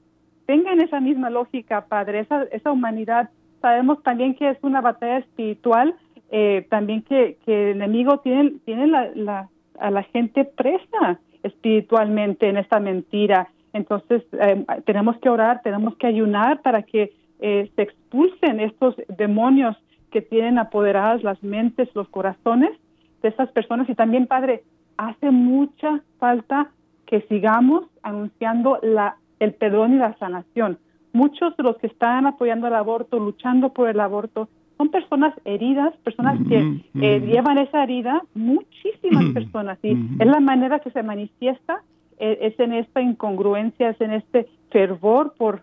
tengan 0.45 0.81
esa 0.81 0.99
misma 0.99 1.29
lógica, 1.29 1.85
Padre, 1.85 2.19
esa, 2.19 2.43
esa 2.51 2.71
humanidad. 2.71 3.29
Sabemos 3.61 4.01
también 4.03 4.35
que 4.35 4.49
es 4.49 4.57
una 4.61 4.81
batalla 4.81 5.19
espiritual, 5.19 5.95
eh, 6.31 6.65
también 6.69 7.03
que, 7.03 7.37
que, 7.45 7.71
el 7.71 7.77
enemigo 7.77 8.19
tiene, 8.19 8.53
tiene 8.65 8.87
la, 8.87 9.49
a 9.79 9.91
la 9.91 10.03
gente 10.03 10.45
presa 10.45 11.19
espiritualmente 11.43 12.47
en 12.47 12.57
esta 12.57 12.79
mentira. 12.79 13.49
Entonces, 13.73 14.23
tenemos 14.85 15.17
que 15.19 15.29
orar, 15.29 15.61
tenemos 15.63 15.95
que 15.95 16.07
ayunar 16.07 16.61
para 16.61 16.83
que 16.83 17.13
se 17.39 17.81
expulsen 17.81 18.59
estos 18.59 18.95
demonios 19.17 19.77
que 20.11 20.21
tienen 20.21 20.59
apoderadas 20.59 21.23
las 21.23 21.41
mentes, 21.41 21.89
los 21.95 22.07
corazones 22.09 22.71
de 23.21 23.29
esas 23.29 23.49
personas. 23.51 23.89
Y 23.89 23.95
también, 23.95 24.27
Padre, 24.27 24.63
hace 24.97 25.31
mucha 25.31 26.01
falta 26.19 26.69
que 27.05 27.21
sigamos 27.21 27.85
anunciando 28.03 28.79
la, 28.83 29.17
el 29.39 29.53
perdón 29.53 29.95
y 29.95 29.97
la 29.97 30.17
sanación. 30.17 30.77
Muchos 31.13 31.57
de 31.57 31.63
los 31.63 31.77
que 31.77 31.87
están 31.87 32.27
apoyando 32.27 32.67
el 32.67 32.75
aborto, 32.75 33.19
luchando 33.19 33.69
por 33.69 33.89
el 33.89 33.99
aborto, 33.99 34.47
son 34.81 34.89
personas 34.89 35.35
heridas, 35.45 35.95
personas 35.97 36.39
que 36.49 36.81
eh, 37.01 37.19
llevan 37.19 37.59
esa 37.59 37.83
herida, 37.83 38.23
muchísimas 38.33 39.25
personas. 39.33 39.77
Y 39.83 39.91
es 39.91 40.27
la 40.27 40.39
manera 40.39 40.79
que 40.79 40.89
se 40.89 41.03
manifiesta, 41.03 41.83
eh, 42.17 42.39
es 42.41 42.59
en 42.59 42.73
esta 42.73 42.99
incongruencia, 42.99 43.89
es 43.89 44.01
en 44.01 44.11
este 44.13 44.47
fervor 44.71 45.35
por, 45.37 45.61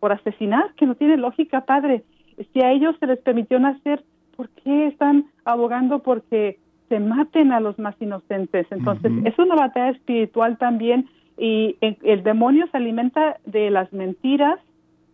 por 0.00 0.12
asesinar, 0.12 0.74
que 0.76 0.84
no 0.84 0.96
tiene 0.96 1.16
lógica, 1.16 1.62
Padre 1.62 2.04
si 2.52 2.60
a 2.60 2.72
ellos 2.72 2.96
se 3.00 3.06
les 3.06 3.18
permitió 3.18 3.58
nacer, 3.58 4.04
¿por 4.36 4.48
qué 4.50 4.86
están 4.86 5.26
abogando 5.44 6.00
porque 6.00 6.58
se 6.88 7.00
maten 7.00 7.52
a 7.52 7.60
los 7.60 7.78
más 7.78 7.94
inocentes? 8.00 8.66
Entonces, 8.70 9.12
es 9.24 9.38
una 9.38 9.56
batalla 9.56 9.90
espiritual 9.90 10.58
también 10.58 11.08
y 11.36 11.76
el, 11.80 12.22
demonio 12.22 12.66
se 12.70 12.76
alimenta 12.76 13.38
de 13.46 13.70
las 13.70 13.92
mentiras 13.92 14.58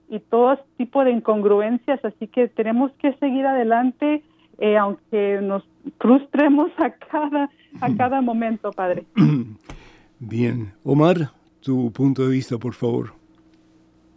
y 0.09 0.21
todo 0.21 0.59
tipo 0.77 1.05
de 1.05 1.13
incongruencias, 1.13 2.05
así 2.05 2.27
que 2.29 2.49
tenemos 2.49 2.93
que 2.93 3.13
seguir 3.15 3.47
adelante 3.47 4.23
eh, 4.59 4.77
aunque 4.77 5.41
nos 5.43 5.65
frustremos 5.99 6.71
a 6.79 6.91
cada, 6.91 7.51
a 7.81 7.97
cada 7.97 8.21
momento, 8.21 8.71
Padre. 8.71 9.05
Bien. 10.21 10.73
Omar, 10.85 11.31
tu 11.61 11.93
punto 11.93 12.23
de 12.23 12.31
vista, 12.31 12.57
por 12.59 12.75
favor. 12.75 13.13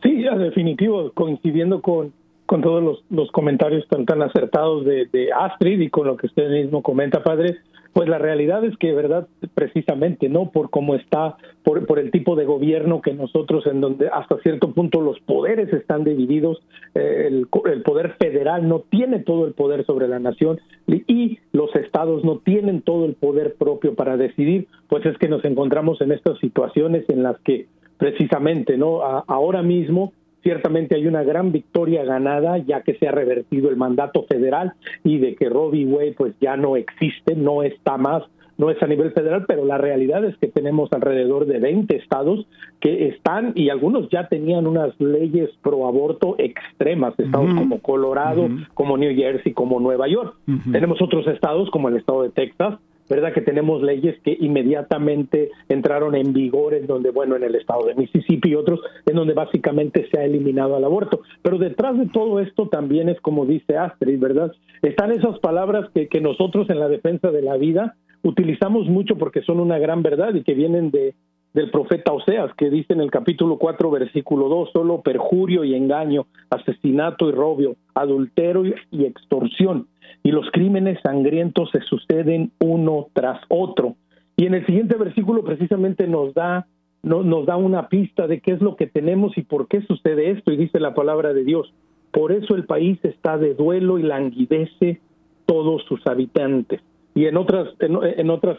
Sí, 0.03 0.23
definitivo, 0.37 1.11
coincidiendo 1.13 1.81
con, 1.81 2.13
con 2.45 2.61
todos 2.61 3.03
los, 3.09 3.31
comentarios 3.31 3.87
tan, 3.87 4.05
tan 4.05 4.21
acertados 4.21 4.85
de, 4.85 5.29
Astrid 5.35 5.81
y 5.81 5.89
con 5.89 6.07
lo 6.07 6.17
que 6.17 6.27
usted 6.27 6.49
mismo 6.49 6.83
comenta, 6.83 7.23
padre. 7.23 7.57
Pues 7.93 8.09
la 8.09 8.17
realidad 8.17 8.63
es 8.63 8.77
que, 8.77 8.93
verdad, 8.93 9.27
precisamente, 9.53 10.29
¿no? 10.29 10.51
Por 10.51 10.69
cómo 10.69 10.95
está, 10.95 11.37
por, 11.63 11.85
por 11.85 11.99
el 11.99 12.11
tipo 12.11 12.35
de 12.35 12.45
gobierno 12.45 13.01
que 13.01 13.13
nosotros, 13.13 13.65
en 13.67 13.81
donde 13.81 14.07
hasta 14.07 14.37
cierto 14.39 14.71
punto 14.73 15.01
los 15.01 15.19
poderes 15.21 15.71
están 15.73 16.03
divididos, 16.03 16.61
eh, 16.95 17.25
el, 17.27 17.47
el, 17.71 17.81
poder 17.83 18.15
federal 18.19 18.67
no 18.67 18.83
tiene 18.89 19.19
todo 19.19 19.47
el 19.47 19.53
poder 19.53 19.85
sobre 19.85 20.07
la 20.07 20.19
nación 20.19 20.59
y 20.87 21.39
los 21.51 21.75
estados 21.75 22.23
no 22.23 22.39
tienen 22.39 22.81
todo 22.81 23.05
el 23.05 23.15
poder 23.15 23.55
propio 23.55 23.95
para 23.95 24.17
decidir, 24.17 24.67
pues 24.87 25.05
es 25.05 25.17
que 25.17 25.27
nos 25.27 25.43
encontramos 25.45 26.01
en 26.01 26.11
estas 26.11 26.37
situaciones 26.39 27.05
en 27.09 27.23
las 27.23 27.39
que 27.39 27.67
precisamente, 27.97 28.77
¿no? 28.77 29.01
A, 29.01 29.23
ahora 29.27 29.61
mismo 29.61 30.13
ciertamente 30.43 30.95
hay 30.95 31.07
una 31.07 31.23
gran 31.23 31.51
victoria 31.51 32.03
ganada 32.03 32.57
ya 32.59 32.81
que 32.81 32.95
se 32.95 33.07
ha 33.07 33.11
revertido 33.11 33.69
el 33.69 33.77
mandato 33.77 34.25
federal 34.29 34.73
y 35.03 35.17
de 35.17 35.35
que 35.35 35.49
Robbie 35.49 35.85
Wade 35.85 36.15
pues 36.17 36.33
ya 36.39 36.57
no 36.57 36.75
existe, 36.75 37.35
no 37.35 37.63
está 37.63 37.97
más, 37.97 38.23
no 38.57 38.71
es 38.71 38.81
a 38.81 38.87
nivel 38.87 39.11
federal, 39.11 39.45
pero 39.47 39.65
la 39.65 39.77
realidad 39.77 40.25
es 40.25 40.35
que 40.37 40.47
tenemos 40.47 40.91
alrededor 40.91 41.45
de 41.45 41.59
20 41.59 41.95
estados 41.95 42.47
que 42.79 43.09
están 43.09 43.53
y 43.55 43.69
algunos 43.69 44.09
ya 44.09 44.27
tenían 44.27 44.65
unas 44.65 44.99
leyes 44.99 45.49
pro 45.61 45.87
aborto 45.87 46.35
extremas, 46.39 47.13
estados 47.19 47.53
como 47.53 47.79
Colorado, 47.79 48.49
como 48.73 48.97
New 48.97 49.15
Jersey, 49.15 49.53
como 49.53 49.79
Nueva 49.79 50.07
York. 50.07 50.35
Tenemos 50.71 51.01
otros 51.01 51.27
estados 51.27 51.69
como 51.69 51.89
el 51.89 51.97
estado 51.97 52.23
de 52.23 52.29
Texas 52.29 52.79
¿verdad? 53.09 53.33
Que 53.33 53.41
tenemos 53.41 53.81
leyes 53.81 54.19
que 54.23 54.37
inmediatamente 54.39 55.51
entraron 55.69 56.15
en 56.15 56.33
vigor 56.33 56.73
en 56.73 56.87
donde, 56.87 57.11
bueno, 57.11 57.35
en 57.35 57.43
el 57.43 57.55
estado 57.55 57.85
de 57.85 57.95
Mississippi 57.95 58.49
y 58.49 58.55
otros, 58.55 58.79
en 59.05 59.15
donde 59.15 59.33
básicamente 59.33 60.07
se 60.11 60.19
ha 60.19 60.25
eliminado 60.25 60.77
el 60.77 60.83
aborto. 60.83 61.21
Pero 61.41 61.57
detrás 61.57 61.97
de 61.97 62.07
todo 62.07 62.39
esto 62.39 62.67
también 62.67 63.09
es 63.09 63.19
como 63.21 63.45
dice 63.45 63.77
Astrid, 63.77 64.19
¿verdad? 64.19 64.51
Están 64.81 65.11
esas 65.11 65.39
palabras 65.39 65.89
que, 65.93 66.07
que 66.07 66.21
nosotros 66.21 66.69
en 66.69 66.79
la 66.79 66.87
defensa 66.87 67.31
de 67.31 67.41
la 67.41 67.57
vida 67.57 67.95
utilizamos 68.23 68.87
mucho 68.87 69.17
porque 69.17 69.41
son 69.41 69.59
una 69.59 69.79
gran 69.79 70.03
verdad 70.03 70.33
y 70.33 70.43
que 70.43 70.53
vienen 70.53 70.91
de, 70.91 71.15
del 71.53 71.71
profeta 71.71 72.13
Oseas, 72.13 72.53
que 72.55 72.69
dice 72.69 72.93
en 72.93 73.01
el 73.01 73.09
capítulo 73.09 73.57
4, 73.57 73.89
versículo 73.89 74.47
2, 74.47 74.69
solo 74.73 75.01
perjurio 75.01 75.63
y 75.63 75.75
engaño, 75.75 76.27
asesinato 76.49 77.29
y 77.29 77.31
robio, 77.31 77.75
adulterio 77.95 78.75
y 78.91 79.05
extorsión 79.05 79.87
y 80.23 80.31
los 80.31 80.49
crímenes 80.51 80.99
sangrientos 81.01 81.69
se 81.71 81.81
suceden 81.81 82.51
uno 82.59 83.07
tras 83.13 83.39
otro. 83.49 83.95
Y 84.35 84.45
en 84.45 84.53
el 84.53 84.65
siguiente 84.65 84.97
versículo 84.97 85.43
precisamente 85.43 86.07
nos 86.07 86.33
da 86.33 86.67
nos 87.03 87.45
da 87.45 87.55
una 87.55 87.87
pista 87.87 88.27
de 88.27 88.41
qué 88.41 88.51
es 88.51 88.61
lo 88.61 88.75
que 88.75 88.87
tenemos 88.87 89.37
y 89.37 89.43
por 89.43 89.67
qué 89.67 89.81
sucede 89.81 90.31
esto 90.31 90.51
y 90.51 90.57
dice 90.57 90.79
la 90.79 90.93
palabra 90.93 91.33
de 91.33 91.45
Dios. 91.45 91.73
Por 92.11 92.33
eso 92.33 92.55
el 92.55 92.65
país 92.65 92.99
está 93.03 93.37
de 93.37 93.53
duelo 93.53 93.97
y 93.97 94.03
languidece 94.03 94.99
todos 95.45 95.83
sus 95.85 96.05
habitantes. 96.05 96.81
Y 97.15 97.25
en 97.25 97.37
otras 97.37 97.69
en 97.79 98.29
otras 98.29 98.57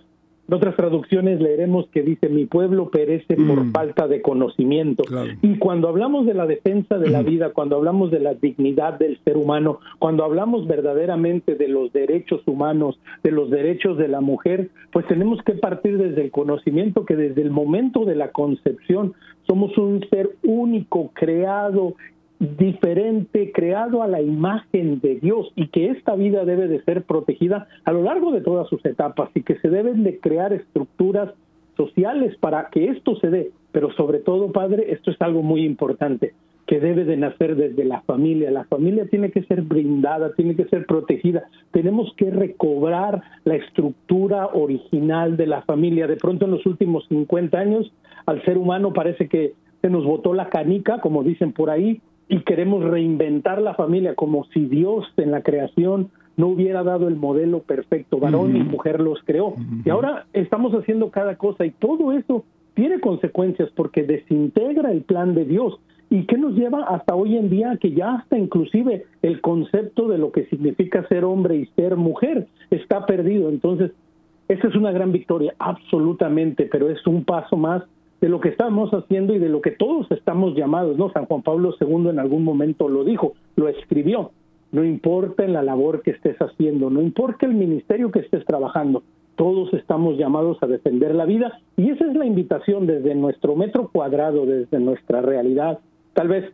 en 0.49 0.55
otras 0.55 0.77
traducciones 0.77 1.41
leeremos 1.41 1.89
que 1.89 2.03
dice, 2.03 2.31
mi 2.31 2.47
pueblo 2.47 2.89
perece 2.91 3.37
por 3.37 3.65
mm. 3.65 3.73
falta 3.73 4.09
de 4.09 4.23
conocimiento. 4.23 5.05
Y 5.43 5.59
cuando 5.59 5.89
hablamos 5.89 6.25
de 6.25 6.33
la 6.33 6.47
defensa 6.47 6.97
de 6.97 7.11
la 7.11 7.21
mm. 7.21 7.27
vida, 7.27 7.51
cuando 7.51 7.77
hablamos 7.77 8.11
de 8.11 8.21
la 8.21 8.33
dignidad 8.33 8.99
del 8.99 9.19
ser 9.25 9.37
humano, 9.37 9.81
cuando 9.99 10.25
hablamos 10.25 10.67
verdaderamente 10.67 11.55
de 11.55 11.69
los 11.69 11.93
derechos 11.93 12.41
humanos, 12.47 12.99
de 13.23 13.31
los 13.31 13.51
derechos 13.51 13.99
de 13.99 14.09
la 14.09 14.23
mujer, 14.23 14.71
pues 14.91 15.07
tenemos 15.07 15.43
que 15.43 15.53
partir 15.53 15.99
desde 15.99 16.23
el 16.23 16.31
conocimiento 16.31 17.05
que 17.05 17.17
desde 17.17 17.43
el 17.43 17.51
momento 17.51 18.07
de 18.07 18.17
la 18.17 18.33
concepción 18.33 19.13
somos 19.47 19.77
un 19.77 20.05
ser 20.09 20.31
único, 20.43 21.11
creado 21.13 21.95
diferente, 22.39 23.51
creado 23.53 24.03
a 24.03 24.07
la 24.07 24.23
imagen 24.23 25.01
de 25.01 25.17
Dios 25.17 25.53
y 25.57 25.69
que 25.69 25.91
esta 25.91 26.15
vida 26.15 26.45
debe 26.45 26.69
de 26.69 26.83
ser 26.85 27.03
protegida 27.03 27.67
a 27.85 27.93
lo 27.93 28.03
largo 28.03 28.31
de 28.31 28.41
todas 28.41 28.69
sus 28.69 28.85
etapas 28.85 29.31
y 29.35 29.43
que 29.43 29.59
se 29.59 29.69
deben 29.69 30.05
de 30.05 30.19
crear 30.21 30.53
estructuras 30.53 31.33
sociales 31.77 32.37
para 32.39 32.69
que 32.71 32.89
esto 32.89 33.17
se 33.17 33.31
dé. 33.31 33.51
Pero 33.73 33.93
sobre 33.93 34.19
todo, 34.19 34.53
Padre, 34.53 34.93
esto 34.93 35.11
es 35.11 35.21
algo 35.21 35.43
muy 35.43 35.65
importante, 35.65 36.35
que 36.67 36.81
debe 36.81 37.05
de 37.05 37.17
nacer 37.17 37.57
desde 37.57 37.85
la 37.85 38.03
familia. 38.03 38.51
La 38.51 38.65
familia 38.65 39.07
tiene 39.07 39.31
que 39.31 39.43
ser 39.45 39.63
brindada, 39.63 40.35
tiene 40.35 40.55
que 40.55 40.67
ser 40.67 40.87
protegida. 40.87 41.45
Tenemos 41.73 42.13
que 42.17 42.31
recobrar 42.31 43.23
la 43.45 43.57
estructura 43.57 44.49
original 44.49 45.37
de 45.37 45.47
la 45.47 45.63
familia. 45.63 46.07
De 46.07 46.17
pronto 46.17 46.45
en 46.45 46.53
los 46.53 46.67
últimos 46.67 47.07
50 47.09 47.59
años 47.59 47.93
al 48.27 48.45
ser 48.45 48.59
humano 48.59 48.93
parece 48.93 49.29
que 49.29 49.55
se 49.81 49.89
nos 49.89 50.05
botó 50.05 50.35
la 50.35 50.51
canica, 50.51 51.01
como 51.01 51.23
dicen 51.23 51.53
por 51.53 51.71
ahí, 51.71 52.01
y 52.29 52.41
queremos 52.41 52.85
reinventar 52.85 53.61
la 53.61 53.75
familia 53.75 54.15
como 54.15 54.45
si 54.53 54.67
Dios 54.67 55.07
en 55.17 55.31
la 55.31 55.43
creación 55.43 56.11
no 56.37 56.49
hubiera 56.49 56.85
dado 56.85 57.09
el 57.09 57.17
modelo 57.17 57.61
perfecto, 57.61 58.19
varón 58.19 58.57
y 58.57 58.61
mujer 58.61 59.01
los 59.01 59.19
creó. 59.25 59.55
Y 59.85 59.91
ahora 59.91 60.27
estamos 60.33 60.73
haciendo 60.73 61.11
cada 61.11 61.37
cosa 61.37 61.67
y 61.67 61.73
todo 61.73 62.13
eso 62.13 62.45
tiene 62.75 63.01
consecuencias 63.01 63.71
porque 63.75 64.05
desintegra 64.05 64.93
el 64.93 65.03
plan 65.03 65.35
de 65.35 65.45
Dios. 65.45 65.81
¿Y 66.11 66.27
qué 66.27 66.39
nos 66.39 66.55
lleva 66.55 66.85
hasta 66.85 67.17
hoy 67.17 67.37
en 67.37 67.51
día 67.51 67.77
que 67.81 67.91
ya 67.91 68.15
hasta 68.15 68.39
inclusive 68.39 69.05
el 69.21 69.41
concepto 69.41 70.07
de 70.07 70.19
lo 70.19 70.31
que 70.31 70.47
significa 70.47 71.07
ser 71.09 71.25
hombre 71.25 71.57
y 71.57 71.67
ser 71.75 71.97
mujer 71.97 72.47
está 72.71 73.05
perdido? 73.05 73.49
Entonces, 73.49 73.91
esa 74.47 74.69
es 74.69 74.77
una 74.77 74.93
gran 74.93 75.11
victoria, 75.13 75.55
absolutamente, 75.59 76.69
pero 76.71 76.89
es 76.89 77.05
un 77.07 77.25
paso 77.25 77.57
más 77.57 77.83
de 78.21 78.29
lo 78.29 78.41
que 78.41 78.49
estamos 78.49 78.91
haciendo 78.93 79.35
y 79.35 79.39
de 79.39 79.49
lo 79.49 79.61
que 79.61 79.71
todos 79.71 80.11
estamos 80.11 80.55
llamados, 80.55 80.97
¿no? 80.97 81.11
San 81.13 81.27
Juan 81.27 81.43
Pablo 81.43 81.75
II 81.81 82.09
en 82.09 82.19
algún 82.19 82.45
momento 82.45 82.89
lo 82.89 83.05
dijo, 83.05 83.35
lo 83.57 83.69
escribió. 83.69 84.33
No 84.71 84.85
importa 84.85 85.45
en 85.45 85.55
la 85.55 85.63
labor 85.63 86.03
que 86.03 86.11
estés 86.11 86.37
haciendo, 86.39 86.91
no 86.91 87.01
importa 87.01 87.47
el 87.47 87.55
ministerio 87.55 88.11
que 88.11 88.21
estés 88.21 88.45
trabajando, 88.45 89.03
todos 89.37 89.73
estamos 89.73 90.19
llamados 90.19 90.59
a 90.63 90.67
defender 90.67 91.15
la 91.15 91.25
vida 91.25 91.61
y 91.77 91.91
esa 91.91 92.05
es 92.07 92.15
la 92.15 92.27
invitación 92.27 92.87
desde 92.87 93.15
nuestro 93.15 93.57
metro 93.57 93.89
cuadrado, 93.89 94.45
desde 94.45 94.79
nuestra 94.79 95.23
realidad, 95.23 95.79
tal 96.13 96.29
vez 96.29 96.53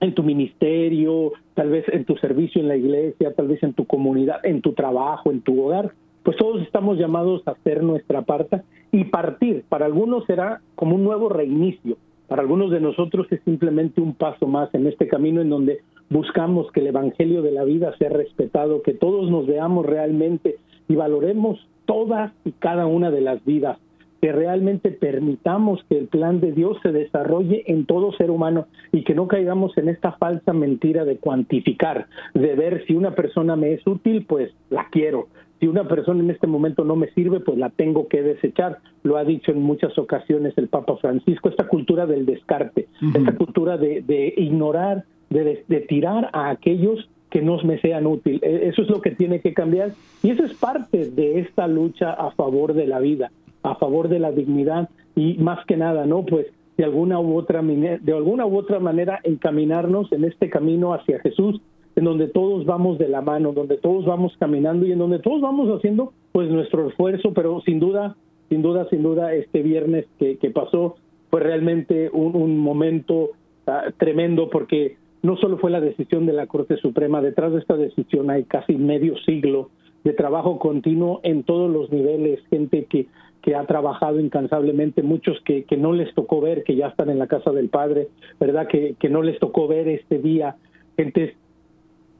en 0.00 0.14
tu 0.14 0.22
ministerio, 0.22 1.32
tal 1.54 1.70
vez 1.70 1.84
en 1.88 2.04
tu 2.04 2.16
servicio 2.16 2.60
en 2.60 2.68
la 2.68 2.76
iglesia, 2.76 3.32
tal 3.34 3.48
vez 3.48 3.62
en 3.62 3.72
tu 3.72 3.86
comunidad, 3.86 4.44
en 4.44 4.60
tu 4.60 4.72
trabajo, 4.74 5.30
en 5.30 5.40
tu 5.40 5.64
hogar, 5.64 5.92
pues 6.22 6.36
todos 6.36 6.62
estamos 6.62 6.98
llamados 6.98 7.42
a 7.46 7.52
hacer 7.52 7.82
nuestra 7.82 8.22
parte 8.22 8.62
y 8.92 9.04
partir. 9.04 9.64
Para 9.68 9.86
algunos 9.86 10.24
será 10.26 10.60
como 10.76 10.94
un 10.94 11.02
nuevo 11.02 11.28
reinicio, 11.28 11.96
para 12.28 12.42
algunos 12.42 12.70
de 12.70 12.80
nosotros 12.80 13.26
es 13.30 13.40
simplemente 13.44 14.00
un 14.00 14.14
paso 14.14 14.46
más 14.46 14.72
en 14.74 14.86
este 14.86 15.08
camino 15.08 15.40
en 15.40 15.50
donde 15.50 15.80
buscamos 16.08 16.70
que 16.72 16.80
el 16.80 16.86
Evangelio 16.86 17.42
de 17.42 17.52
la 17.52 17.64
vida 17.64 17.94
sea 17.98 18.10
respetado, 18.10 18.82
que 18.82 18.94
todos 18.94 19.30
nos 19.30 19.46
veamos 19.46 19.84
realmente 19.84 20.56
y 20.88 20.94
valoremos 20.94 21.58
todas 21.84 22.32
y 22.44 22.52
cada 22.52 22.86
una 22.86 23.10
de 23.10 23.22
las 23.22 23.44
vidas, 23.44 23.78
que 24.20 24.32
realmente 24.32 24.90
permitamos 24.90 25.84
que 25.88 25.98
el 25.98 26.06
plan 26.06 26.40
de 26.40 26.52
Dios 26.52 26.78
se 26.82 26.92
desarrolle 26.92 27.64
en 27.66 27.86
todo 27.86 28.12
ser 28.12 28.30
humano 28.30 28.66
y 28.92 29.04
que 29.04 29.14
no 29.14 29.26
caigamos 29.26 29.76
en 29.76 29.88
esta 29.88 30.12
falsa 30.12 30.52
mentira 30.52 31.04
de 31.04 31.16
cuantificar, 31.16 32.06
de 32.32 32.54
ver 32.54 32.84
si 32.86 32.94
una 32.94 33.14
persona 33.14 33.56
me 33.56 33.72
es 33.72 33.86
útil, 33.86 34.24
pues 34.26 34.52
la 34.70 34.86
quiero, 34.90 35.26
si 35.62 35.68
una 35.68 35.86
persona 35.86 36.24
en 36.24 36.30
este 36.32 36.48
momento 36.48 36.84
no 36.84 36.96
me 36.96 37.12
sirve, 37.12 37.38
pues 37.38 37.56
la 37.56 37.70
tengo 37.70 38.08
que 38.08 38.20
desechar. 38.20 38.78
Lo 39.04 39.16
ha 39.16 39.22
dicho 39.22 39.52
en 39.52 39.62
muchas 39.62 39.96
ocasiones 39.96 40.54
el 40.58 40.66
Papa 40.66 40.96
Francisco, 40.96 41.48
esta 41.48 41.68
cultura 41.68 42.04
del 42.04 42.26
descarte, 42.26 42.88
esta 43.14 43.36
cultura 43.36 43.76
de, 43.76 44.34
ignorar, 44.38 45.04
de, 45.30 45.62
de, 45.68 45.80
tirar 45.82 46.30
a 46.32 46.50
aquellos 46.50 47.08
que 47.30 47.42
no 47.42 47.58
me 47.62 47.78
sean 47.78 48.08
útiles. 48.08 48.42
E, 48.42 48.70
eso 48.70 48.82
es 48.82 48.90
lo 48.90 49.00
que 49.00 49.12
tiene 49.12 49.40
que 49.40 49.54
cambiar 49.54 49.92
y 50.24 50.30
eso 50.30 50.42
es 50.42 50.52
parte 50.54 51.10
de 51.10 51.38
esta 51.38 51.68
lucha 51.68 52.10
a 52.10 52.32
favor 52.32 52.74
de 52.74 52.88
la 52.88 52.98
vida, 52.98 53.30
a 53.62 53.76
favor 53.76 54.08
de 54.08 54.18
la 54.18 54.32
dignidad 54.32 54.88
y 55.14 55.34
más 55.34 55.64
que 55.66 55.76
nada, 55.76 56.06
¿no? 56.06 56.26
Pues 56.26 56.48
de 56.76 56.82
alguna 56.82 57.20
u 57.20 57.36
otra 57.36 57.62
de 57.62 58.12
alguna 58.12 58.46
u 58.46 58.56
otra 58.56 58.80
manera 58.80 59.20
encaminarnos 59.22 60.10
en 60.10 60.24
este 60.24 60.50
camino 60.50 60.92
hacia 60.92 61.20
Jesús 61.20 61.60
en 61.96 62.04
donde 62.04 62.28
todos 62.28 62.64
vamos 62.64 62.98
de 62.98 63.08
la 63.08 63.20
mano, 63.20 63.52
donde 63.52 63.76
todos 63.76 64.04
vamos 64.06 64.34
caminando 64.38 64.86
y 64.86 64.92
en 64.92 64.98
donde 64.98 65.18
todos 65.18 65.40
vamos 65.40 65.68
haciendo 65.76 66.12
pues 66.32 66.48
nuestro 66.50 66.88
esfuerzo, 66.88 67.32
pero 67.34 67.60
sin 67.62 67.80
duda, 67.80 68.16
sin 68.48 68.62
duda, 68.62 68.86
sin 68.88 69.02
duda, 69.02 69.34
este 69.34 69.62
viernes 69.62 70.06
que, 70.18 70.38
que 70.38 70.50
pasó 70.50 70.96
fue 71.30 71.40
realmente 71.40 72.10
un, 72.12 72.58
momento 72.58 73.30
ah, 73.66 73.84
tremendo 73.96 74.50
porque 74.50 74.96
no 75.22 75.36
solo 75.36 75.58
fue 75.58 75.70
la 75.70 75.80
decisión 75.80 76.26
de 76.26 76.32
la 76.32 76.46
Corte 76.46 76.76
Suprema, 76.76 77.22
detrás 77.22 77.52
de 77.52 77.60
esta 77.60 77.76
decisión 77.76 78.30
hay 78.30 78.44
casi 78.44 78.74
medio 78.76 79.16
siglo 79.24 79.70
de 80.04 80.12
trabajo 80.12 80.58
continuo 80.58 81.20
en 81.22 81.44
todos 81.44 81.70
los 81.70 81.90
niveles, 81.92 82.40
gente 82.50 82.86
que, 82.86 83.06
que 83.40 83.54
ha 83.54 83.64
trabajado 83.66 84.20
incansablemente, 84.20 85.02
muchos 85.02 85.40
que, 85.44 85.64
que 85.64 85.76
no 85.76 85.92
les 85.92 86.12
tocó 86.14 86.40
ver, 86.40 86.64
que 86.64 86.76
ya 86.76 86.88
están 86.88 87.08
en 87.08 87.18
la 87.18 87.28
casa 87.28 87.50
del 87.50 87.68
Padre, 87.68 88.08
¿verdad? 88.40 88.66
Que, 88.66 88.96
que 88.98 89.08
no 89.08 89.22
les 89.22 89.38
tocó 89.38 89.68
ver 89.68 89.88
este 89.88 90.18
día, 90.18 90.56
gente 90.96 91.36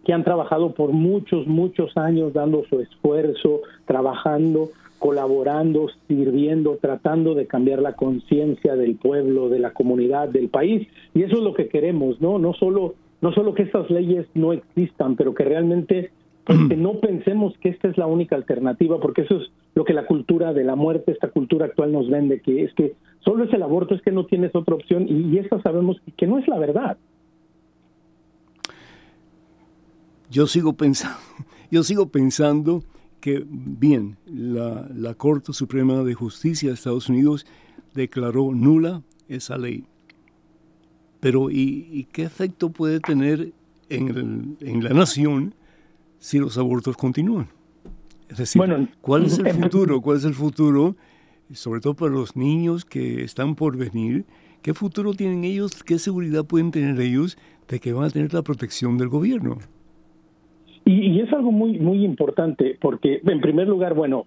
que 0.05 0.13
han 0.13 0.25
trabajado 0.25 0.73
por 0.73 0.93
muchos, 0.93 1.47
muchos 1.47 1.97
años 1.97 2.33
dando 2.33 2.65
su 2.65 2.81
esfuerzo, 2.81 3.61
trabajando, 3.87 4.71
colaborando, 4.99 5.89
sirviendo, 6.07 6.79
tratando 6.81 7.35
de 7.35 7.47
cambiar 7.47 7.81
la 7.81 7.95
conciencia 7.95 8.77
del 8.77 8.97
pueblo, 8.97 9.49
de 9.49 9.59
la 9.59 9.73
comunidad, 9.73 10.29
del 10.29 10.49
país. 10.49 10.87
Y 11.13 11.23
eso 11.23 11.39
es 11.39 11.43
lo 11.43 11.55
que 11.55 11.69
queremos, 11.69 12.21
¿no? 12.21 12.39
No 12.39 12.55
solo, 12.55 12.95
no 13.21 13.33
solo 13.33 13.55
que 13.55 13.65
estas 13.65 13.91
leyes 13.91 14.27
no 14.35 14.53
existan, 14.53 15.17
pero 15.17 15.35
que 15.35 15.45
realmente 15.45 16.11
pues, 16.45 16.59
que 16.69 16.77
no 16.77 16.95
pensemos 17.01 17.57
que 17.59 17.69
esta 17.69 17.89
es 17.89 17.99
la 17.99 18.07
única 18.07 18.37
alternativa, 18.37 19.01
porque 19.01 19.23
eso 19.23 19.37
es 19.39 19.51
lo 19.75 19.85
que 19.85 19.93
la 19.93 20.07
cultura 20.07 20.53
de 20.53 20.65
la 20.65 20.77
muerte, 20.77 21.13
esta 21.13 21.29
cultura 21.29 21.67
actual 21.67 21.93
nos 21.93 22.09
vende, 22.09 22.41
que 22.41 22.65
es 22.65 22.75
que 22.75 22.95
solo 23.25 23.45
es 23.45 23.53
el 23.53 23.63
aborto, 23.63 23.95
es 23.95 24.03
que 24.03 24.13
no 24.13 24.27
tienes 24.27 24.55
otra 24.55 24.75
opción 24.75 25.07
y, 25.09 25.35
y 25.35 25.39
esta 25.39 25.61
sabemos 25.63 26.01
que 26.17 26.27
no 26.27 26.39
es 26.39 26.47
la 26.49 26.59
verdad. 26.59 26.97
Yo 30.33 30.47
sigo 30.47 30.73
pensando, 30.73 31.19
yo 31.71 31.83
sigo 31.83 32.09
pensando 32.09 32.83
que, 33.21 33.45
bien, 33.47 34.17
la, 34.25 34.89
la 34.95 35.13
Corte 35.13 35.53
Suprema 35.53 36.03
de 36.05 36.15
Justicia 36.15 36.71
de 36.71 36.75
Estados 36.75 37.11
Unidos 37.11 37.45
declaró 37.93 38.55
nula 38.55 39.03
esa 39.29 39.59
ley. 39.59 39.85
Pero 41.21 41.51
¿y, 41.51 42.09
qué 42.13 42.23
efecto 42.23 42.71
puede 42.71 43.01
tener 43.01 43.53
en, 43.91 44.57
en, 44.61 44.83
la 44.83 44.95
nación 44.95 45.55
si 46.19 46.39
los 46.39 46.57
abortos 46.57 46.97
continúan? 46.97 47.49
Es 48.31 48.39
decir, 48.39 48.63
¿cuál 49.03 49.27
es 49.27 49.39
el 49.39 49.53
futuro? 49.53 50.01
¿Cuál 50.01 50.17
es 50.17 50.25
el 50.25 50.35
futuro, 50.35 50.97
sobre 51.53 51.83
todo 51.83 51.93
para 51.93 52.11
los 52.11 52.37
niños 52.37 52.87
que 52.87 53.23
están 53.23 53.55
por 53.55 53.77
venir? 53.77 54.25
¿Qué 54.63 54.73
futuro 54.73 55.13
tienen 55.13 55.45
ellos? 55.45 55.85
¿Qué 55.85 55.99
seguridad 55.99 56.47
pueden 56.47 56.71
tener 56.71 56.99
ellos 57.03 57.37
de 57.69 57.81
que 57.81 57.93
van 57.93 58.05
a 58.05 58.11
tener 58.11 58.33
la 58.33 58.41
protección 58.41 58.97
del 58.97 59.11
gobierno? 59.11 59.59
Y, 60.85 61.21
es 61.21 61.33
algo 61.33 61.53
muy, 61.53 61.79
muy 61.79 62.05
importante, 62.05 62.77
porque 62.81 63.21
en 63.25 63.41
primer 63.41 63.69
lugar, 63.69 63.95
bueno, 63.95 64.27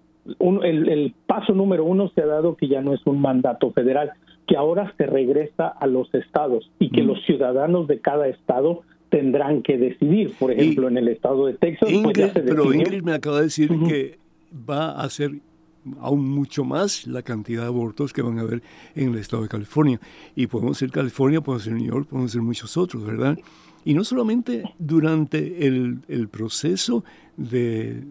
el, 0.64 1.14
paso 1.28 1.54
número 1.54 1.84
uno 1.84 2.10
se 2.16 2.22
ha 2.22 2.26
dado 2.26 2.56
que 2.56 2.68
ya 2.68 2.82
no 2.82 2.94
es 2.94 3.06
un 3.06 3.20
mandato 3.20 3.72
federal, 3.72 4.12
que 4.48 4.56
ahora 4.56 4.94
se 4.98 5.06
regresa 5.06 5.68
a 5.68 5.88
los 5.88 6.14
estados 6.14 6.70
y 6.80 6.92
que 6.92 7.04
mm. 7.04 7.08
los 7.08 7.24
ciudadanos 7.26 7.88
de 7.88 8.00
cada 8.00 8.28
estado 8.28 8.82
tendrán 9.10 9.64
que 9.64 9.78
decidir. 9.78 10.34
Por 10.40 10.52
ejemplo, 10.52 10.88
en 10.88 10.98
el 10.98 11.08
estado 11.08 11.48
de 11.48 11.54
Texas. 11.54 11.90
pues 12.04 12.32
pero 12.34 12.74
Ingrid 12.74 13.04
me 13.04 13.14
acaba 13.14 13.38
de 13.38 13.44
decir 13.44 13.70
que 13.88 14.18
va 14.70 14.92
a 14.92 15.10
ser 15.10 15.32
aún 16.00 16.28
mucho 16.28 16.64
más 16.64 17.06
la 17.06 17.22
cantidad 17.22 17.62
de 17.62 17.68
abortos 17.68 18.14
que 18.14 18.22
van 18.22 18.40
a 18.40 18.42
haber 18.42 18.64
en 18.96 19.14
el 19.14 19.20
estado 19.20 19.44
de 19.44 19.50
California. 19.50 20.00
Y 20.36 20.48
podemos 20.48 20.78
ser 20.78 20.92
California, 20.92 21.42
podemos 21.42 21.64
ser 21.64 21.74
New 21.74 21.86
York, 21.86 22.08
podemos 22.10 22.32
ser 22.32 22.42
muchos 22.42 22.76
otros, 22.78 23.06
¿verdad? 23.06 23.38
Y 23.86 23.94
no 23.94 24.04
solamente 24.04 24.64
durante 24.80 25.68
el, 25.68 26.00
el 26.08 26.28
proceso 26.28 27.04
de, 27.38 28.04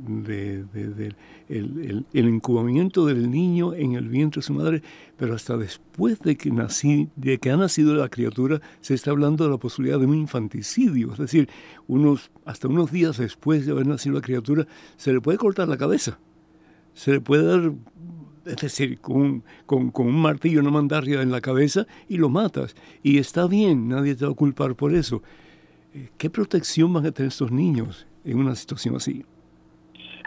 el, 1.49 2.07
el, 2.13 2.29
incubamiento 2.29 3.07
del 3.07 3.29
niño 3.29 3.75
en 3.75 3.95
el 3.95 4.09
vientre 4.09 4.41
de 4.41 4.47
su 4.47 4.53
madre, 4.53 4.83
pero 5.17 5.35
hasta 5.35 5.57
después 5.57 6.21
de 6.21 6.37
que, 6.37 6.51
nací, 6.51 7.09
de 7.17 7.39
que 7.39 7.51
ha 7.51 7.57
nacido 7.57 7.95
la 7.95 8.09
criatura, 8.09 8.61
se 8.81 8.95
está 8.95 9.11
hablando 9.11 9.45
de 9.45 9.51
la 9.51 9.57
posibilidad 9.57 9.99
de 9.99 10.07
un 10.07 10.15
infanticidio. 10.15 11.13
Es 11.13 11.19
decir, 11.19 11.49
unos, 11.89 12.31
hasta 12.45 12.69
unos 12.69 12.93
días 12.93 13.19
después 13.19 13.67
de 13.67 13.73
haber 13.73 13.89
nacido 13.89 14.15
la 14.15 14.23
criatura, 14.23 14.69
se 14.97 15.13
le 15.13 15.21
puede 15.21 15.39
cortar 15.39 15.67
la 15.67 15.77
cabeza. 15.77 16.21
Se 16.95 17.11
le 17.11 17.21
puede 17.21 17.45
dar 17.47 17.73
es 18.47 18.57
decir, 18.57 19.01
con, 19.01 19.43
con, 19.67 19.91
con, 19.91 20.07
un 20.07 20.21
martillo, 20.21 20.61
una 20.61 20.71
mandarria 20.71 21.23
en 21.23 21.31
la 21.31 21.41
cabeza 21.41 21.87
y 22.09 22.19
lo 22.19 22.29
matas. 22.29 22.77
Y 23.03 23.19
está 23.19 23.47
bien, 23.47 23.89
nadie 23.89 24.15
te 24.15 24.27
va 24.27 24.33
a 24.33 24.35
culpar 24.35 24.77
por 24.77 24.95
eso. 24.95 25.23
¿Qué 26.19 26.29
protección 26.29 26.93
van 26.93 27.07
a 27.07 27.13
tener 27.13 27.29
estos 27.29 27.53
niños 27.53 28.07
en 28.25 28.39
una 28.39 28.55
situación 28.57 28.97
así? 28.97 29.25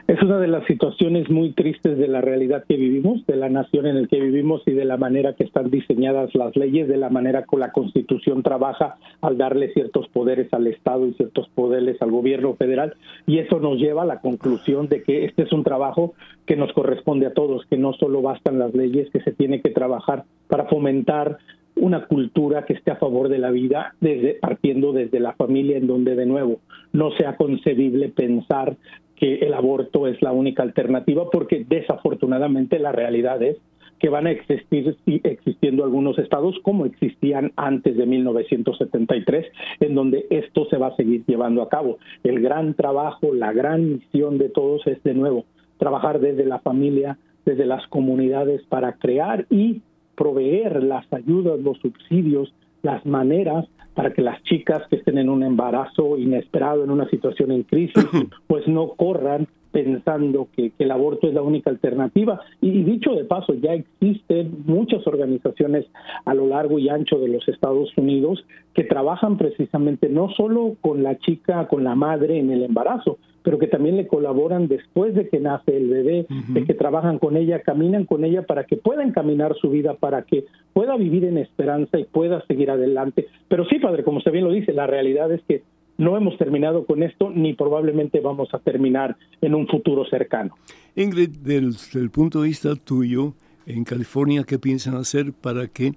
Es 0.07 0.21
una 0.21 0.37
de 0.37 0.47
las 0.47 0.65
situaciones 0.67 1.29
muy 1.29 1.51
tristes 1.51 1.97
de 1.97 2.07
la 2.07 2.21
realidad 2.21 2.63
que 2.65 2.77
vivimos, 2.77 3.25
de 3.25 3.35
la 3.35 3.49
nación 3.49 3.87
en 3.87 4.03
la 4.03 4.07
que 4.07 4.21
vivimos 4.21 4.61
y 4.65 4.71
de 4.71 4.85
la 4.85 4.95
manera 4.95 5.33
que 5.33 5.43
están 5.43 5.69
diseñadas 5.69 6.33
las 6.33 6.55
leyes, 6.55 6.87
de 6.87 6.95
la 6.95 7.09
manera 7.09 7.43
que 7.43 7.57
la 7.57 7.73
Constitución 7.73 8.41
trabaja 8.41 8.95
al 9.19 9.37
darle 9.37 9.73
ciertos 9.73 10.07
poderes 10.07 10.53
al 10.53 10.67
Estado 10.67 11.05
y 11.07 11.13
ciertos 11.15 11.49
poderes 11.49 12.01
al 12.01 12.11
gobierno 12.11 12.55
federal. 12.55 12.95
Y 13.25 13.39
eso 13.39 13.59
nos 13.59 13.79
lleva 13.79 14.03
a 14.03 14.05
la 14.05 14.21
conclusión 14.21 14.87
de 14.87 15.03
que 15.03 15.25
este 15.25 15.43
es 15.43 15.51
un 15.51 15.65
trabajo 15.65 16.13
que 16.45 16.55
nos 16.55 16.71
corresponde 16.71 17.25
a 17.25 17.33
todos, 17.33 17.65
que 17.69 17.75
no 17.75 17.91
solo 17.91 18.21
bastan 18.21 18.59
las 18.59 18.73
leyes, 18.73 19.09
que 19.11 19.19
se 19.19 19.33
tiene 19.33 19.61
que 19.61 19.71
trabajar 19.71 20.23
para 20.47 20.67
fomentar 20.67 21.37
una 21.79 22.05
cultura 22.05 22.65
que 22.65 22.73
esté 22.73 22.91
a 22.91 22.97
favor 22.97 23.29
de 23.29 23.39
la 23.39 23.51
vida, 23.51 23.95
desde, 24.01 24.35
partiendo 24.35 24.93
desde 24.93 25.19
la 25.19 25.33
familia, 25.33 25.77
en 25.77 25.87
donde 25.87 26.15
de 26.15 26.25
nuevo 26.25 26.59
no 26.93 27.11
sea 27.11 27.35
concebible 27.37 28.09
pensar 28.09 28.75
que 29.15 29.35
el 29.35 29.53
aborto 29.53 30.07
es 30.07 30.21
la 30.21 30.31
única 30.31 30.63
alternativa, 30.63 31.29
porque 31.31 31.65
desafortunadamente 31.67 32.79
la 32.79 32.91
realidad 32.91 33.41
es 33.41 33.57
que 33.99 34.09
van 34.09 34.27
a 34.27 34.31
existir 34.31 34.95
existiendo 35.23 35.83
algunos 35.83 36.19
estados 36.19 36.55
como 36.61 36.85
existían 36.85 37.51
antes 37.55 37.97
de 37.97 38.05
1973, 38.05 39.47
en 39.79 39.95
donde 39.95 40.27
esto 40.29 40.67
se 40.69 40.77
va 40.77 40.87
a 40.87 40.95
seguir 40.95 41.23
llevando 41.25 41.63
a 41.63 41.69
cabo. 41.69 41.97
El 42.23 42.41
gran 42.41 42.75
trabajo, 42.75 43.33
la 43.33 43.51
gran 43.53 43.93
misión 43.93 44.37
de 44.37 44.49
todos 44.49 44.85
es 44.85 45.01
de 45.03 45.15
nuevo 45.15 45.45
trabajar 45.77 46.19
desde 46.19 46.45
la 46.45 46.59
familia, 46.59 47.17
desde 47.45 47.65
las 47.65 47.87
comunidades 47.87 48.61
para 48.67 48.93
crear 48.93 49.45
y 49.49 49.81
proveer 50.17 50.83
las 50.83 51.05
ayudas, 51.13 51.59
los 51.59 51.77
subsidios, 51.77 52.53
las 52.81 53.05
maneras 53.05 53.65
para 53.93 54.13
que 54.13 54.21
las 54.21 54.41
chicas 54.43 54.83
que 54.89 54.97
estén 54.97 55.17
en 55.17 55.29
un 55.29 55.43
embarazo 55.43 56.17
inesperado, 56.17 56.83
en 56.83 56.91
una 56.91 57.09
situación 57.09 57.51
en 57.51 57.63
crisis, 57.63 58.05
pues 58.47 58.67
no 58.67 58.89
corran 58.89 59.47
pensando 59.71 60.47
que, 60.55 60.71
el 60.79 60.91
aborto 60.91 61.27
es 61.27 61.33
la 61.33 61.41
única 61.41 61.69
alternativa. 61.69 62.41
Y, 62.61 62.83
dicho 62.83 63.13
de 63.13 63.25
paso, 63.25 63.53
ya 63.53 63.73
existen 63.73 64.63
muchas 64.65 65.05
organizaciones 65.05 65.85
a 66.25 66.33
lo 66.33 66.47
largo 66.47 66.79
y 66.79 66.89
ancho 66.89 67.19
de 67.19 67.27
los 67.27 67.47
Estados 67.47 67.95
Unidos 67.97 68.43
que 68.73 68.83
trabajan 68.83 69.37
precisamente 69.37 70.09
no 70.09 70.29
solo 70.29 70.75
con 70.81 71.03
la 71.03 71.17
chica, 71.19 71.67
con 71.67 71.83
la 71.83 71.95
madre 71.95 72.39
en 72.39 72.51
el 72.51 72.63
embarazo, 72.63 73.17
pero 73.47 73.59
que 73.59 73.67
también 73.67 73.95
le 73.95 74.07
colaboran 74.07 74.67
después 74.67 75.15
de 75.15 75.29
que 75.29 75.39
nace 75.39 75.77
el 75.77 75.87
bebé, 75.87 76.25
de 76.49 76.65
que 76.65 76.73
trabajan 76.73 77.17
con 77.17 77.37
ella, 77.37 77.61
caminan 77.61 78.03
con 78.03 78.25
ella 78.25 78.41
para 78.41 78.65
que 78.65 78.75
pueda 78.75 79.03
encaminar 79.03 79.55
su 79.55 79.69
vida, 79.69 79.93
para 79.93 80.23
que 80.23 80.43
pueda 80.73 80.97
vivir 80.97 81.23
en 81.23 81.37
esperanza 81.37 81.97
y 81.97 82.03
pueda 82.03 82.45
seguir 82.45 82.69
adelante. 82.69 83.27
Pero 83.47 83.63
sí, 83.69 83.79
padre, 83.79 84.03
como 84.03 84.17
usted 84.17 84.33
bien 84.33 84.43
lo 84.43 84.51
dice, 84.51 84.73
la 84.73 84.85
realidad 84.85 85.31
es 85.31 85.41
que 85.47 85.63
no 85.97 86.17
hemos 86.17 86.37
terminado 86.37 86.85
con 86.85 87.03
esto 87.03 87.29
ni 87.29 87.53
probablemente 87.53 88.19
vamos 88.19 88.53
a 88.53 88.59
terminar 88.59 89.15
en 89.39 89.55
un 89.55 89.65
futuro 89.65 90.03
cercano. 90.09 90.53
Ingrid, 90.97 91.37
desde 91.41 92.01
el 92.01 92.09
punto 92.09 92.41
de 92.41 92.49
vista 92.49 92.75
tuyo, 92.75 93.33
en 93.65 93.85
California, 93.85 94.43
¿qué 94.45 94.59
piensan 94.59 94.95
hacer 94.95 95.31
para 95.31 95.69
que 95.69 95.93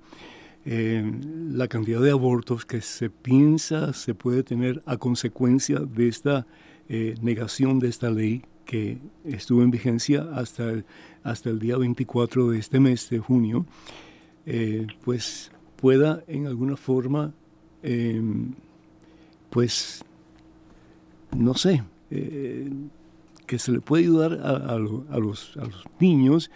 eh, 0.66 1.02
la 1.50 1.66
cantidad 1.66 2.00
de 2.00 2.12
abortos 2.12 2.64
que 2.64 2.80
se 2.80 3.10
piensa 3.10 3.92
se 3.92 4.14
puede 4.14 4.44
tener 4.44 4.82
a 4.86 4.98
consecuencia 4.98 5.80
de 5.80 6.06
esta 6.06 6.46
eh, 6.92 7.14
negación 7.22 7.78
de 7.78 7.86
esta 7.86 8.10
ley 8.10 8.42
que 8.64 8.98
estuvo 9.24 9.62
en 9.62 9.70
vigencia 9.70 10.26
hasta 10.34 10.68
el, 10.70 10.84
hasta 11.22 11.48
el 11.48 11.60
día 11.60 11.76
24 11.76 12.50
de 12.50 12.58
este 12.58 12.80
mes 12.80 13.08
de 13.10 13.20
junio, 13.20 13.64
eh, 14.44 14.88
pues 15.04 15.52
pueda 15.76 16.24
en 16.26 16.48
alguna 16.48 16.76
forma, 16.76 17.32
em, 17.84 18.54
pues, 19.50 20.04
no 21.30 21.54
sé, 21.54 21.84
eh, 22.10 22.68
que 23.46 23.60
se 23.60 23.70
le 23.70 23.80
puede 23.80 24.02
ayudar 24.02 24.32
a, 24.42 24.76
los, 24.76 25.56
a, 25.56 25.64
los, 25.64 25.84
niños 26.00 26.50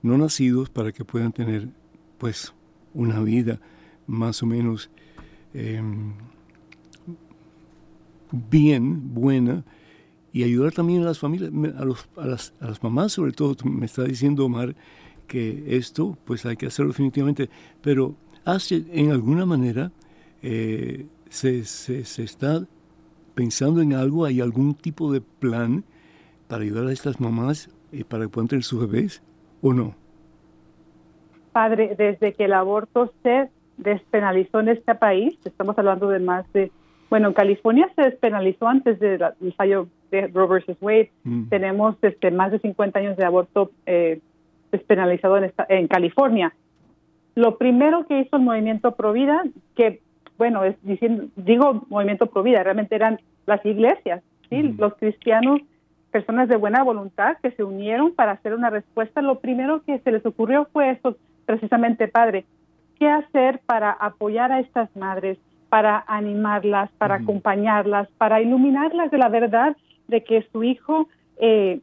no 0.00 0.16
nacidos 0.16 0.70
para 0.70 0.90
que 0.90 1.04
puedan 1.04 1.32
tener, 1.32 1.68
pues, 2.16 2.54
una 2.94 3.20
vida 3.20 3.60
más 4.06 4.42
o 4.42 4.46
menos 4.46 4.88
em, 5.52 6.14
bien, 8.32 9.14
buena, 9.14 9.64
y 10.32 10.44
ayudar 10.44 10.72
también 10.72 11.02
a 11.02 11.06
las 11.06 11.18
familias, 11.18 11.50
a, 11.78 11.84
los, 11.84 12.08
a, 12.16 12.26
las, 12.26 12.54
a 12.60 12.66
las 12.66 12.82
mamás 12.82 13.12
sobre 13.12 13.32
todo. 13.32 13.56
Me 13.64 13.86
está 13.86 14.04
diciendo 14.04 14.44
Omar 14.44 14.74
que 15.26 15.64
esto 15.76 16.18
pues 16.24 16.44
hay 16.46 16.56
que 16.56 16.66
hacerlo 16.66 16.92
definitivamente, 16.92 17.48
pero 17.80 18.14
hace, 18.44 18.84
en 18.92 19.10
alguna 19.10 19.46
manera 19.46 19.92
eh, 20.42 21.06
se, 21.28 21.64
se, 21.64 22.04
se, 22.04 22.22
está 22.22 22.66
pensando 23.34 23.80
en 23.80 23.94
algo, 23.94 24.24
hay 24.24 24.40
algún 24.40 24.74
tipo 24.74 25.12
de 25.12 25.20
plan 25.20 25.84
para 26.48 26.62
ayudar 26.62 26.86
a 26.86 26.92
estas 26.92 27.20
mamás 27.20 27.70
y 27.90 28.04
para 28.04 28.24
que 28.24 28.28
puedan 28.28 28.48
tener 28.48 28.62
sus 28.62 28.80
bebés 28.80 29.22
o 29.62 29.72
no. 29.72 29.94
Padre, 31.52 31.94
desde 31.96 32.34
que 32.34 32.44
el 32.44 32.52
aborto 32.52 33.12
se 33.22 33.48
despenalizó 33.78 34.60
en 34.60 34.68
este 34.68 34.94
país, 34.94 35.38
estamos 35.44 35.78
hablando 35.78 36.08
de 36.08 36.18
más 36.18 36.50
de 36.52 36.70
bueno, 37.08 37.28
en 37.28 37.34
California 37.34 37.88
se 37.94 38.02
despenalizó 38.02 38.66
antes 38.66 38.98
del 38.98 39.22
fallo 39.56 39.88
de 40.10 40.26
Roe 40.28 40.48
versus 40.48 40.76
Wade. 40.80 41.10
Mm. 41.24 41.48
Tenemos 41.48 41.96
este, 42.02 42.30
más 42.30 42.50
de 42.50 42.58
50 42.58 42.98
años 42.98 43.16
de 43.16 43.24
aborto 43.24 43.70
eh, 43.86 44.20
despenalizado 44.72 45.38
en, 45.38 45.52
en 45.68 45.88
California. 45.88 46.52
Lo 47.34 47.58
primero 47.58 48.06
que 48.06 48.20
hizo 48.20 48.36
el 48.36 48.42
movimiento 48.42 48.94
Provida, 48.96 49.44
que, 49.76 50.00
bueno, 50.38 50.64
es 50.64 50.74
diciendo, 50.82 51.26
digo 51.36 51.84
movimiento 51.88 52.26
Provida, 52.26 52.62
realmente 52.62 52.94
eran 52.94 53.20
las 53.46 53.64
iglesias, 53.64 54.22
¿sí? 54.50 54.62
Mm. 54.62 54.76
los 54.78 54.94
cristianos, 54.94 55.60
personas 56.10 56.48
de 56.48 56.56
buena 56.56 56.82
voluntad 56.82 57.36
que 57.42 57.50
se 57.52 57.62
unieron 57.62 58.14
para 58.14 58.32
hacer 58.32 58.54
una 58.54 58.70
respuesta. 58.70 59.22
Lo 59.22 59.38
primero 59.40 59.82
que 59.84 59.98
se 60.00 60.10
les 60.10 60.24
ocurrió 60.24 60.66
fue 60.72 60.90
eso, 60.90 61.16
precisamente, 61.44 62.08
padre, 62.08 62.46
¿qué 62.98 63.08
hacer 63.08 63.60
para 63.66 63.90
apoyar 63.92 64.50
a 64.50 64.60
estas 64.60 64.94
madres? 64.96 65.38
Para 65.68 66.04
animarlas, 66.06 66.90
para 66.98 67.16
acompañarlas, 67.16 68.08
para 68.18 68.40
iluminarlas 68.40 69.10
de 69.10 69.18
la 69.18 69.28
verdad 69.28 69.76
de 70.08 70.22
que 70.22 70.46
su 70.52 70.62
hijo 70.62 71.08
eh, 71.38 71.80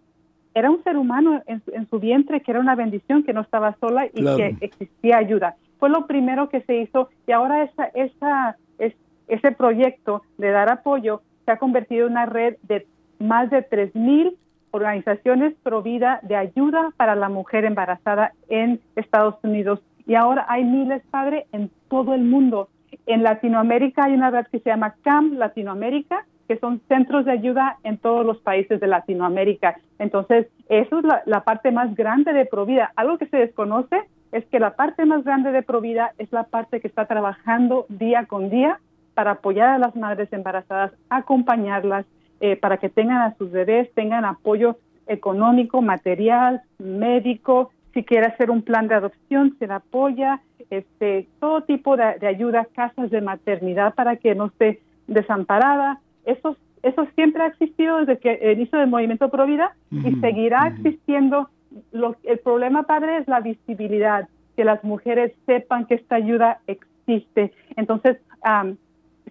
era 0.53 0.69
un 0.69 0.83
ser 0.83 0.97
humano 0.97 1.41
en, 1.47 1.89
su 1.89 1.99
vientre, 1.99 2.41
que 2.41 2.51
era 2.51 2.59
una 2.59 2.75
bendición, 2.75 3.23
que 3.23 3.33
no 3.33 3.41
estaba 3.41 3.75
sola 3.79 4.05
y 4.05 4.23
que 4.23 4.57
existía 4.61 5.17
ayuda. 5.17 5.55
Fue 5.79 5.89
lo 5.89 6.05
primero 6.05 6.49
que 6.49 6.61
se 6.61 6.77
hizo 6.77 7.09
y 7.27 7.31
ahora 7.31 7.63
esa, 7.63 7.85
esa, 7.95 8.57
es, 8.77 8.93
ese 9.27 9.51
proyecto 9.51 10.23
de 10.37 10.51
dar 10.51 10.71
apoyo 10.71 11.21
se 11.45 11.51
ha 11.51 11.57
convertido 11.57 12.05
en 12.05 12.13
una 12.13 12.25
red 12.25 12.55
de 12.63 12.85
más 13.19 13.49
de 13.49 13.67
3.000 13.67 14.35
organizaciones 14.71 15.53
pro 15.61 15.81
vida 15.81 16.19
de 16.23 16.35
ayuda 16.35 16.91
para 16.97 17.15
la 17.15 17.29
mujer 17.29 17.65
embarazada 17.65 18.33
en 18.49 18.79
Estados 18.95 19.35
Unidos. 19.43 19.79
Y 20.05 20.15
ahora 20.15 20.45
hay 20.49 20.63
miles, 20.63 21.03
padre, 21.11 21.45
en 21.51 21.69
todo 21.89 22.13
el 22.13 22.23
mundo. 22.23 22.69
En 23.05 23.23
Latinoamérica 23.23 24.05
hay 24.05 24.13
una 24.13 24.31
red 24.31 24.45
que 24.47 24.59
se 24.59 24.69
llama 24.69 24.95
CAM 25.03 25.33
Latinoamérica, 25.33 26.25
que 26.47 26.57
son 26.57 26.81
centros 26.87 27.25
de 27.25 27.31
ayuda 27.31 27.77
en 27.83 27.97
todos 27.97 28.25
los 28.25 28.39
países 28.39 28.79
de 28.79 28.87
Latinoamérica. 28.87 29.77
Entonces, 29.99 30.47
eso 30.69 30.99
es 30.99 31.05
la, 31.25 31.43
parte 31.43 31.71
más 31.71 31.95
grande 31.95 32.33
de 32.33 32.45
Provida. 32.45 32.91
Algo 32.95 33.17
que 33.17 33.27
se 33.27 33.37
desconoce 33.37 34.01
es 34.31 34.45
que 34.45 34.59
la 34.59 34.75
parte 34.75 35.05
más 35.05 35.23
grande 35.23 35.51
de 35.51 35.63
Provida 35.63 36.13
es 36.17 36.31
la 36.31 36.43
parte 36.43 36.81
que 36.81 36.87
está 36.87 37.05
trabajando 37.05 37.85
día 37.89 38.25
con 38.25 38.49
día 38.49 38.79
para 39.13 39.31
apoyar 39.31 39.69
a 39.69 39.77
las 39.77 39.95
madres 39.95 40.31
embarazadas, 40.33 40.91
acompañarlas, 41.09 42.05
eh, 42.39 42.55
para 42.57 42.77
que 42.77 42.89
tengan 42.89 43.21
a 43.21 43.35
sus 43.35 43.51
bebés, 43.51 43.93
tengan 43.93 44.25
apoyo 44.25 44.77
económico, 45.07 45.81
material, 45.81 46.61
médico, 46.79 47.71
si 47.93 48.03
quiere 48.03 48.27
hacer 48.27 48.49
un 48.49 48.63
plan 48.63 48.87
de 48.87 48.95
adopción, 48.95 49.55
se 49.59 49.67
le 49.67 49.73
apoya, 49.73 50.41
este, 50.69 51.27
todo 51.39 51.61
tipo 51.61 51.95
de, 51.95 52.25
ayuda, 52.25 52.67
casas 52.73 53.11
de 53.11 53.21
maternidad 53.21 53.93
para 53.93 54.15
que 54.17 54.33
no 54.35 54.47
esté 54.47 54.81
desamparada. 55.07 55.99
Eso, 56.25 56.57
eso 56.81 57.07
siempre 57.15 57.43
ha 57.43 57.47
existido 57.47 57.97
desde 57.99 58.17
que 58.17 58.53
inicio 58.53 58.79
del 58.79 58.89
movimiento 58.89 59.29
Pro 59.29 59.45
Vida 59.45 59.75
y 59.91 60.15
seguirá 60.15 60.67
existiendo. 60.67 61.49
Lo, 61.91 62.15
el 62.23 62.39
problema, 62.39 62.83
padre, 62.83 63.17
es 63.17 63.27
la 63.27 63.39
visibilidad, 63.39 64.27
que 64.55 64.63
las 64.63 64.83
mujeres 64.83 65.33
sepan 65.45 65.85
que 65.85 65.95
esta 65.95 66.15
ayuda 66.15 66.59
existe. 66.67 67.53
Entonces, 67.75 68.17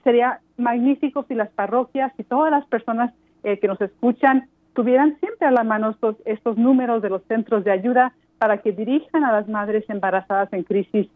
sería 0.05 0.41
magnífico 0.57 1.25
si 1.29 1.35
las 1.35 1.51
parroquias 1.51 2.13
y 2.19 2.25
todas 2.25 2.51
las 2.51 2.67
personas 2.67 3.13
eh, 3.43 3.59
que 3.59 3.69
nos 3.69 3.81
escuchan 3.81 4.49
tuvieran 4.75 5.19
siempre 5.21 5.47
a 5.47 5.51
la 5.51 5.65
mano 5.65 5.91
estos, 5.91 6.17
estos 6.25 6.57
números 6.57 7.03
de 7.03 7.11
los 7.11 7.23
centros 7.25 7.65
de 7.65 7.73
ayuda 7.73 8.13
para 8.43 8.59
que 8.59 8.73
dirijan 8.73 9.23
a 9.23 9.31
las 9.31 9.49
madres 9.49 9.85
embarazadas 9.89 10.53
en 10.53 10.65
crisis 10.65 11.07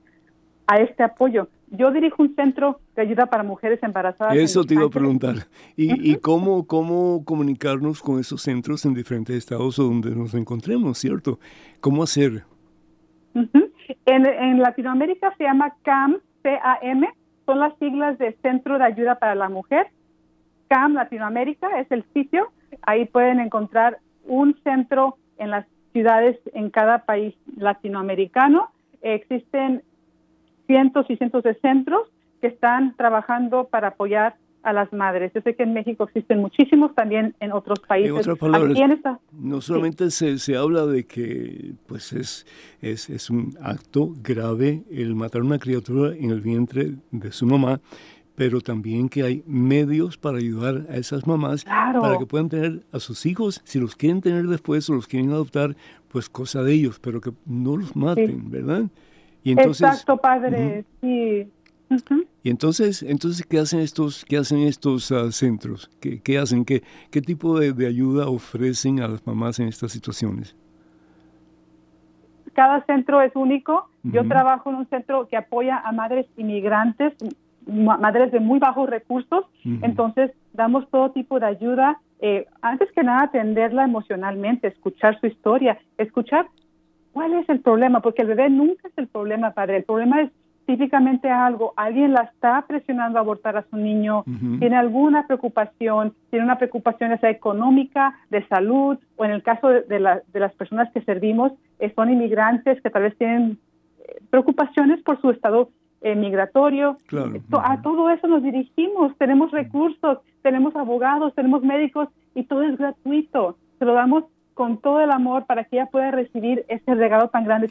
a 0.68 0.76
este 0.76 1.02
apoyo. 1.02 1.48
Yo 1.72 1.90
dirijo 1.90 2.22
un 2.22 2.36
centro 2.36 2.78
de 2.94 3.02
ayuda 3.02 3.26
para 3.26 3.42
mujeres 3.42 3.82
embarazadas. 3.82 4.36
Eso 4.36 4.62
te 4.62 4.74
iba 4.74 4.84
a 4.84 4.90
preguntar. 4.90 5.34
¿Y, 5.76 6.12
¿Y, 6.12 6.18
cómo, 6.18 6.68
cómo 6.68 7.24
comunicarnos 7.24 8.00
con 8.00 8.20
esos 8.20 8.42
centros 8.42 8.84
en 8.86 8.94
diferentes 8.94 9.34
estados 9.34 9.74
donde 9.74 10.14
nos 10.14 10.34
encontremos, 10.34 10.98
cierto? 10.98 11.40
¿Cómo 11.80 12.04
hacer? 12.04 12.44
en, 13.34 14.26
en 14.26 14.62
Latinoamérica 14.62 15.34
se 15.36 15.42
llama 15.42 15.74
CAM, 15.82 16.18
C-A-M, 16.44 17.08
son 17.44 17.58
las 17.58 17.76
siglas 17.80 18.18
de 18.18 18.36
Centro 18.40 18.78
de 18.78 18.84
Ayuda 18.84 19.18
para 19.18 19.34
la 19.34 19.48
Mujer. 19.48 19.88
CAM 20.68 20.94
Latinoamérica 20.94 21.80
es 21.80 21.90
el 21.90 22.04
sitio. 22.14 22.52
Ahí 22.82 23.04
pueden 23.04 23.40
encontrar 23.40 23.98
un 24.28 24.56
centro 24.62 25.18
en 25.38 25.50
las 25.50 25.66
ciudades 25.96 26.36
en 26.52 26.68
cada 26.68 27.06
país 27.06 27.34
latinoamericano. 27.56 28.70
existen 29.00 29.82
cientos 30.66 31.06
y 31.08 31.16
cientos 31.16 31.42
de 31.42 31.54
centros 31.54 32.02
que 32.42 32.48
están 32.48 32.94
trabajando 32.96 33.64
para 33.64 33.88
apoyar 33.88 34.34
a 34.62 34.74
las 34.74 34.92
madres. 34.92 35.32
Yo 35.32 35.40
sé 35.40 35.54
que 35.54 35.62
en 35.62 35.72
México 35.72 36.04
existen 36.04 36.40
muchísimos, 36.40 36.94
también 36.94 37.34
en 37.40 37.52
otros 37.52 37.80
países. 37.80 38.10
En 38.10 38.18
otras 38.18 38.36
palabras, 38.36 38.76
no 39.32 39.60
solamente 39.62 40.10
se, 40.10 40.38
se, 40.38 40.54
habla 40.56 40.84
de 40.84 41.06
que 41.06 41.72
pues 41.86 42.12
es, 42.12 42.46
es, 42.82 43.08
es 43.08 43.30
un 43.30 43.56
acto 43.62 44.10
grave 44.22 44.82
el 44.90 45.14
matar 45.14 45.40
a 45.40 45.44
una 45.44 45.58
criatura 45.58 46.14
en 46.14 46.30
el 46.30 46.42
vientre 46.42 46.96
de 47.10 47.32
su 47.32 47.46
mamá, 47.46 47.80
pero 48.36 48.60
también 48.60 49.08
que 49.08 49.22
hay 49.22 49.42
medios 49.46 50.16
para 50.16 50.38
ayudar 50.38 50.86
a 50.90 50.96
esas 50.96 51.26
mamás 51.26 51.64
para 51.64 52.18
que 52.18 52.26
puedan 52.26 52.48
tener 52.48 52.82
a 52.92 53.00
sus 53.00 53.26
hijos, 53.26 53.62
si 53.64 53.80
los 53.80 53.96
quieren 53.96 54.20
tener 54.20 54.46
después 54.46 54.88
o 54.90 54.94
los 54.94 55.06
quieren 55.06 55.30
adoptar, 55.30 55.74
pues 56.08 56.28
cosa 56.28 56.62
de 56.62 56.74
ellos, 56.74 57.00
pero 57.00 57.20
que 57.20 57.32
no 57.46 57.76
los 57.76 57.96
maten, 57.96 58.50
¿verdad? 58.50 58.84
Y 59.42 59.52
entonces, 59.52 59.86
Exacto, 59.86 60.16
padre, 60.18 60.84
sí. 61.00 61.48
Y 62.42 62.50
entonces, 62.50 63.02
entonces 63.02 63.46
¿qué 63.46 63.58
hacen 63.58 63.80
estos, 63.80 64.24
qué 64.24 64.36
hacen 64.36 64.58
estos 64.58 65.10
ah, 65.12 65.30
centros? 65.30 65.88
¿Qué, 66.00 66.20
¿Qué, 66.20 66.38
hacen? 66.38 66.64
¿Qué, 66.64 66.82
qué 67.10 67.22
tipo 67.22 67.58
de, 67.58 67.72
de, 67.72 67.86
ayuda 67.86 68.28
ofrecen 68.28 69.00
a 69.00 69.08
las 69.08 69.24
mamás 69.26 69.60
en 69.60 69.68
estas 69.68 69.92
situaciones? 69.92 70.56
Cada 72.54 72.84
centro 72.86 73.20
es 73.22 73.34
único. 73.36 73.88
Yo 74.02 74.26
trabajo 74.26 74.70
en 74.70 74.76
un 74.76 74.86
centro 74.88 75.28
que 75.28 75.36
apoya 75.36 75.78
a 75.78 75.92
madres 75.92 76.26
inmigrantes, 76.36 77.12
madres 77.66 78.32
de 78.32 78.40
muy 78.40 78.58
bajos 78.58 78.88
recursos. 78.88 79.44
Entonces, 79.64 80.30
damos 80.52 80.88
todo 80.90 81.10
tipo 81.10 81.38
de 81.40 81.46
ayuda. 81.46 82.00
Eh, 82.20 82.46
antes 82.62 82.90
que 82.92 83.02
nada, 83.02 83.24
atenderla 83.24 83.84
emocionalmente, 83.84 84.68
escuchar 84.68 85.18
su 85.20 85.26
historia, 85.26 85.78
escuchar 85.98 86.46
cuál 87.12 87.34
es 87.34 87.48
el 87.48 87.60
problema, 87.60 88.00
porque 88.00 88.22
el 88.22 88.28
bebé 88.28 88.48
nunca 88.48 88.88
es 88.88 88.94
el 88.96 89.08
problema, 89.08 89.52
padre. 89.52 89.78
El 89.78 89.84
problema 89.84 90.22
es 90.22 90.30
típicamente 90.66 91.30
algo, 91.30 91.72
alguien 91.76 92.12
la 92.12 92.22
está 92.22 92.64
presionando 92.66 93.18
a 93.18 93.22
abortar 93.22 93.56
a 93.56 93.64
su 93.70 93.76
niño, 93.76 94.24
tiene 94.58 94.76
alguna 94.76 95.26
preocupación, 95.26 96.12
tiene 96.28 96.44
una 96.44 96.58
preocupación 96.58 97.10
ya 97.10 97.18
sea 97.18 97.30
económica, 97.30 98.18
de 98.30 98.46
salud, 98.48 98.98
o 99.14 99.24
en 99.24 99.30
el 99.30 99.44
caso 99.44 99.68
de, 99.68 99.82
de, 99.82 100.40
las 100.40 100.52
personas 100.54 100.90
que 100.92 101.02
servimos, 101.02 101.52
eh, 101.78 101.92
son 101.94 102.10
inmigrantes 102.10 102.82
que 102.82 102.90
tal 102.90 103.02
vez 103.02 103.16
tienen 103.16 103.58
eh, 104.00 104.16
preocupaciones 104.28 105.00
por 105.02 105.20
su 105.20 105.30
estado 105.30 105.70
eh, 106.02 106.14
migratorio. 106.14 106.98
A 107.62 107.82
todo 107.82 108.10
eso 108.10 108.26
nos 108.26 108.42
dirigimos, 108.42 109.16
tenemos 109.18 109.50
recursos, 109.50 110.18
tenemos 110.42 110.74
abogados, 110.76 111.34
tenemos 111.34 111.62
médicos 111.62 112.08
y 112.34 112.44
todo 112.44 112.62
es 112.62 112.76
gratuito. 112.78 113.56
Se 113.78 113.84
lo 113.84 113.94
damos 113.94 114.24
con 114.54 114.78
todo 114.78 115.00
el 115.00 115.10
amor 115.10 115.46
para 115.46 115.64
que 115.64 115.76
ella 115.76 115.86
pueda 115.86 116.10
recibir 116.10 116.64
ese 116.68 116.94
regalo 116.94 117.28
tan 117.28 117.44
grande. 117.44 117.68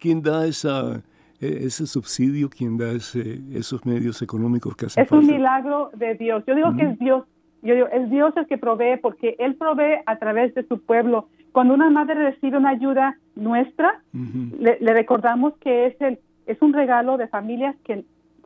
quién 0.00 0.22
da 0.22 0.46
esa 0.46 1.02
e, 1.42 1.66
ese 1.66 1.86
subsidio, 1.86 2.48
quien 2.48 2.78
da 2.78 2.92
esos 2.92 3.84
medios 3.84 4.22
económicos 4.22 4.76
que 4.76 4.86
hacen 4.86 5.04
Es 5.04 5.10
un 5.10 5.26
milagro 5.26 5.90
de 5.94 6.14
Dios. 6.14 6.44
Yo 6.46 6.54
digo 6.54 6.74
que 6.76 6.84
es 6.84 6.98
Dios. 6.98 7.24
Yo 7.62 7.74
digo, 7.74 7.86
es 7.88 8.10
Dios 8.10 8.32
el 8.36 8.46
que 8.46 8.58
provee 8.58 8.96
porque 9.00 9.36
Él 9.38 9.56
provee 9.56 10.02
a 10.06 10.18
través 10.18 10.54
de 10.54 10.66
su 10.66 10.80
pueblo. 10.80 11.28
Cuando 11.52 11.74
una 11.74 11.90
madre 11.90 12.14
recibe 12.14 12.56
una 12.56 12.70
ayuda 12.70 13.18
nuestra, 13.34 14.02
le, 14.12 14.92
recordamos 14.92 15.54
que 15.58 15.86
es, 15.86 16.00
el, 16.00 16.18
es 16.46 16.60
un 16.60 16.72
regalo 16.72 17.16
de 17.16 17.28
familias 17.28 17.76
que 17.84 18.04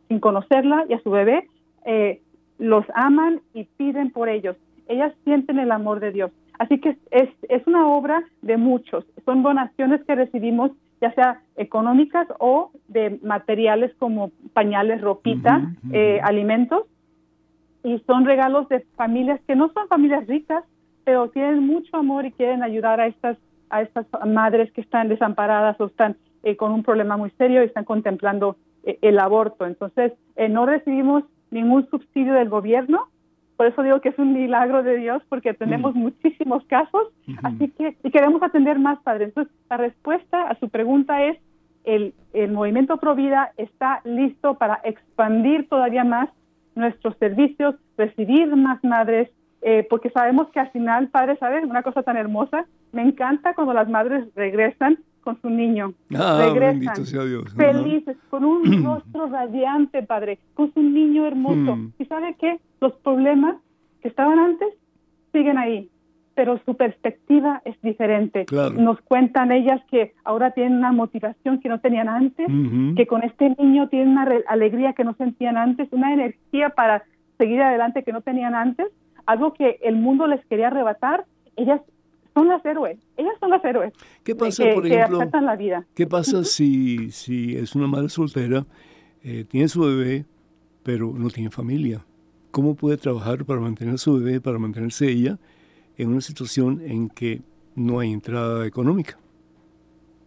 sin 0.09 0.21
conocerla 0.21 0.85
y 0.89 0.95
a 0.95 1.01
su 1.01 1.11
bebé 1.11 1.49
eh, 1.85 2.21
los 2.59 2.85
aman 2.95 3.41
y 3.55 3.65
piden 3.65 4.11
por 4.11 4.29
ellos. 4.29 4.57
Ellas 4.89 5.13
sienten 5.25 5.59
el 5.59 5.73
amor 5.73 6.01
de 6.01 6.13
Dios. 6.13 6.31
Así 6.59 6.79
que 6.81 6.97
es, 7.11 7.29
es 7.49 7.67
una 7.67 7.89
obra 7.89 8.23
de 8.43 8.57
muchos. 8.57 9.05
Son 9.25 9.43
donaciones 9.43 10.03
que 10.05 10.15
recibimos 10.15 10.71
ya 11.01 11.13
sea 11.13 11.41
económicas 11.57 12.27
o 12.39 12.71
de 12.89 13.19
materiales 13.23 13.95
como 13.99 14.31
pañales, 14.55 15.01
ropita, 15.01 15.73
eh, 15.93 16.21
alimentos. 16.23 16.85
Y 17.83 17.99
son 18.07 18.25
regalos 18.25 18.69
de 18.69 18.81
familias 18.97 19.41
que 19.47 19.55
no 19.55 19.71
son 19.73 19.87
familias 19.89 20.27
ricas, 20.27 20.65
pero 21.05 21.29
tienen 21.29 21.65
mucho 21.67 21.97
amor 21.97 22.25
y 22.25 22.33
quieren 22.33 22.63
ayudar 22.63 23.01
a 23.01 23.07
estas, 23.07 23.37
a 23.71 23.83
estas 23.83 24.07
madres 24.27 24.73
que 24.73 24.81
están 24.81 25.09
desamparadas 25.09 25.81
o 25.81 25.87
están 25.87 26.17
eh, 26.43 26.57
con 26.57 26.73
un 26.73 26.83
problema 26.83 27.17
muy 27.17 27.31
serio 27.39 27.63
y 27.63 27.67
están 27.67 27.85
contemplando 27.85 28.57
eh, 28.85 28.99
el 29.03 29.19
aborto. 29.19 29.67
Entonces, 29.67 30.13
no 30.51 30.67
recibimos 30.67 31.25
ningún 31.51 31.89
subsidio 31.89 32.35
del 32.35 32.51
gobierno, 32.51 33.09
por 33.57 33.67
eso 33.67 33.83
digo 33.83 34.01
que 34.01 34.11
es 34.11 34.19
un 34.19 34.35
milagro 34.35 34.83
de 34.83 34.99
Dios 34.99 35.23
porque 35.29 35.55
tenemos 35.55 35.95
muchísimos 35.95 36.65
casos, 36.67 37.09
así 37.43 37.71
que 37.71 37.97
y 38.03 38.11
queremos 38.11 38.43
atender 38.43 38.79
más, 38.79 38.99
padres. 39.01 39.29
Entonces, 39.29 39.55
la 39.71 39.79
respuesta 39.79 40.43
a 40.43 40.59
su 40.59 40.69
pregunta 40.69 41.25
es 41.25 41.39
el, 41.85 42.13
el 42.35 42.53
movimiento 42.53 42.99
Provida 42.99 43.53
está 43.57 44.03
listo 44.05 44.55
para 44.55 44.81
expandir 44.85 45.69
todavía 45.69 46.05
más 46.05 46.29
nuestros 46.75 47.17
servicios, 47.17 47.77
recibir 47.97 48.55
más 48.55 48.83
madres, 48.85 49.31
eh, 49.63 49.87
porque 49.89 50.11
sabemos 50.11 50.49
que 50.51 50.61
al 50.61 50.71
final, 50.71 51.09
padres, 51.09 51.39
¿sabes? 51.39 51.65
Una 51.65 51.83
cosa 51.83 52.03
tan 52.03 52.17
hermosa, 52.17 52.67
me 52.93 53.03
encanta 53.03 53.55
cuando 53.55 53.73
las 53.73 53.89
madres 53.89 54.29
regresan 54.35 54.99
con 55.27 55.43
su 55.43 55.51
niño. 55.51 55.93
Ah, 56.15 56.39
regresan 56.41 57.05
sea 57.05 57.25
Dios. 57.25 57.53
felices, 57.55 58.17
con 58.31 58.45
un 58.45 58.63
rostro 58.85 59.27
radiante, 59.27 60.05
padre, 60.05 60.39
con 60.55 60.73
su 60.73 60.81
niño 60.81 61.27
hermoso. 61.27 61.75
Hmm. 61.75 61.91
¿Y 61.99 62.05
sabe 62.05 62.37
qué? 62.39 62.61
Los 62.81 62.93
problemas 62.93 63.57
que 64.03 64.07
estaban 64.07 64.39
antes 64.39 64.69
siguen 65.33 65.59
ahí, 65.59 65.91
pero 66.37 66.61
su 66.65 66.77
perspectiva 66.77 67.61
es 67.65 67.75
diferente. 67.83 68.47
Nos 68.77 69.01
cuentan 69.01 69.51
ellas 69.51 69.81
que 69.91 70.15
ahora 70.23 70.53
tienen 70.53 70.79
una 70.79 70.93
motivación 70.93 71.59
que 71.59 71.69
no 71.69 71.81
tenían 71.81 72.09
antes, 72.09 72.47
que 72.97 73.07
con 73.09 73.25
este 73.25 73.57
niño 73.59 73.89
tienen 73.89 74.11
una 74.11 74.29
alegría 74.47 74.93
que 74.93 75.03
no 75.03 75.15
sentían 75.15 75.57
antes, 75.57 75.89
una 75.91 76.13
energía 76.13 76.69
para 76.69 77.03
seguir 77.37 77.61
adelante 77.61 78.05
que 78.05 78.13
no 78.13 78.21
tenían 78.21 78.55
antes, 78.55 78.87
algo 79.27 79.55
que 79.55 79.81
el 79.83 79.97
mundo 79.97 80.29
les 80.29 80.47
quería 80.47 80.69
arrebatar. 80.69 81.25
Ellas 81.57 81.81
son 82.37 82.49
las 82.49 82.63
héroes, 82.67 82.99
ellas 83.17 83.33
son 83.41 83.49
las 83.49 83.65
héroes. 83.65 83.95
¿Qué 84.23 84.35
pasa, 84.35 84.63
que, 84.63 84.75
por 84.75 84.87
ejemplo? 84.87 85.21
Que 85.21 85.41
la 85.41 85.57
vida. 85.57 85.87
¿Qué 85.95 86.07
pasa 86.07 86.45
si, 86.45 87.11
si 87.11 87.57
es 87.57 87.75
una 87.75 87.87
madre 87.87 88.11
soltera, 88.11 88.67
eh, 89.23 89.45
tiene 89.49 89.69
su 89.69 89.81
bebé, 89.81 90.27
pero 90.83 91.15
no 91.15 91.31
tiene 91.31 91.49
familia? 91.49 92.05
¿Cómo 92.51 92.75
puede 92.75 92.99
trabajar 92.99 93.47
para 93.47 93.61
mantener 93.61 93.95
a 93.95 93.97
su 93.97 94.19
bebé, 94.19 94.43
para 94.43 94.59
mantenerse 94.59 95.09
ella 95.09 95.39
en 95.97 96.11
una 96.11 96.21
situación 96.21 96.83
en 96.85 97.09
que 97.09 97.41
no 97.75 98.01
hay 98.01 98.13
entrada 98.13 98.67
económica? 98.67 99.17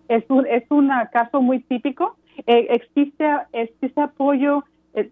Es 0.08 0.24
un, 0.30 0.48
es 0.48 0.64
un 0.72 0.90
caso 1.14 1.44
muy 1.44 1.60
típico. 1.60 2.18
Eh, 2.48 2.70
existe, 2.72 3.24
existe 3.54 4.02
apoyo 4.02 4.64
eh, 4.96 5.12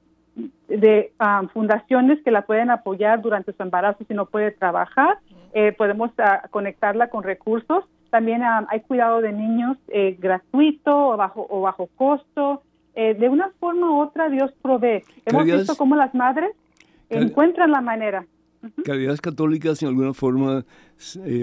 de 0.67 1.11
um, 1.19 1.47
fundaciones 1.49 2.23
que 2.23 2.31
la 2.31 2.41
pueden 2.47 2.71
apoyar 2.71 3.21
durante 3.21 3.53
su 3.53 3.61
embarazo 3.61 4.03
si 4.07 4.15
no 4.15 4.25
puede 4.25 4.49
trabajar. 4.49 5.19
Eh, 5.59 5.71
podemos 5.71 6.11
uh, 6.19 6.47
conectarla 6.51 7.09
con 7.09 7.23
recursos. 7.23 7.83
También 8.11 8.41
um, 8.41 8.67
hay 8.69 8.81
cuidado 8.81 9.21
de 9.21 9.33
niños 9.33 9.75
gratuito 10.19 11.09
o 11.09 11.17
bajo, 11.17 11.47
o 11.49 11.61
bajo 11.61 11.89
costo. 11.95 12.61
de 12.95 13.29
una 13.29 13.49
forma 13.59 13.89
u 13.91 13.99
otra 14.01 14.29
Dios 14.29 14.51
provee. 14.61 15.03
Hemos 15.25 15.45
visto 15.45 15.75
cómo 15.75 15.95
las 15.95 16.13
madres 16.13 16.51
encuentran 17.09 17.71
la 17.71 17.81
manera. 17.81 18.25
¿Caridades 18.85 19.19
católicas 19.19 19.81
en 19.81 19.89
alguna 19.89 20.13
forma 20.13 20.63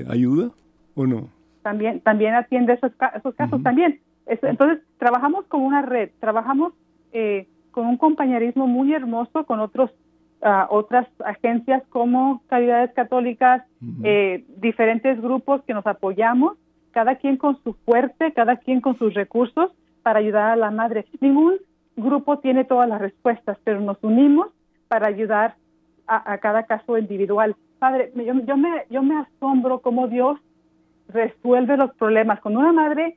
ayuda 0.09 0.51
o 0.95 1.07
no? 1.07 1.29
También, 1.63 2.01
también 2.01 2.35
atiende 2.35 2.75
esos, 2.75 2.93
esos 3.17 3.35
casos 3.35 3.63
también. 3.65 3.99
entonces, 4.27 4.79
trabajamos 4.99 5.45
con 5.47 5.63
una 5.63 5.83
red, 5.83 6.11
trabajamos 6.21 6.73
eh, 7.13 7.49
con 7.71 7.87
un 7.87 7.97
compañerismo 7.97 8.67
muy 8.67 8.93
hermoso 8.93 9.45
con 9.45 9.59
otros 9.59 9.91
uh, 10.45 10.67
otras 10.69 11.09
agencias 11.25 11.83
como 11.89 12.43
Caridades 12.47 12.93
Católicas, 12.93 13.65
eh, 14.03 14.45
diferentes 14.59 15.21
grupos 15.21 15.63
que 15.65 15.75
nos 15.75 15.87
apoyamos, 15.87 16.57
cada 16.93 17.17
quien 17.17 17.37
con 17.37 17.61
su 17.65 17.75
fuerte, 17.85 18.33
cada 18.33 18.57
quien 18.57 18.81
con 18.81 18.97
sus 18.99 19.15
recursos 19.15 19.73
para 20.03 20.21
ayudar 20.21 20.51
a 20.53 20.57
la 20.57 20.71
madre. 20.71 21.07
Ningún 21.21 21.55
grupo 21.97 22.39
tiene 22.39 22.65
todas 22.65 22.89
las 22.89 23.01
respuestas, 23.01 23.59
pero 23.65 23.81
nos 23.81 23.99
unimos 24.03 24.49
para 24.89 25.09
ayudar 25.09 25.57
a, 26.07 26.39
cada 26.39 26.65
caso 26.65 26.99
individual. 26.99 27.57
Padre, 27.79 28.13
yo, 28.15 28.35
yo, 28.47 28.57
me, 28.57 28.85
yo 28.91 29.03
me 29.03 29.17
asombro 29.17 29.81
cómo 29.81 30.07
Dios 30.09 30.39
resuelve 31.09 31.77
los 31.77 31.95
problemas. 31.95 32.41
Cuando 32.41 32.61
una 32.61 32.73
madre 32.73 33.17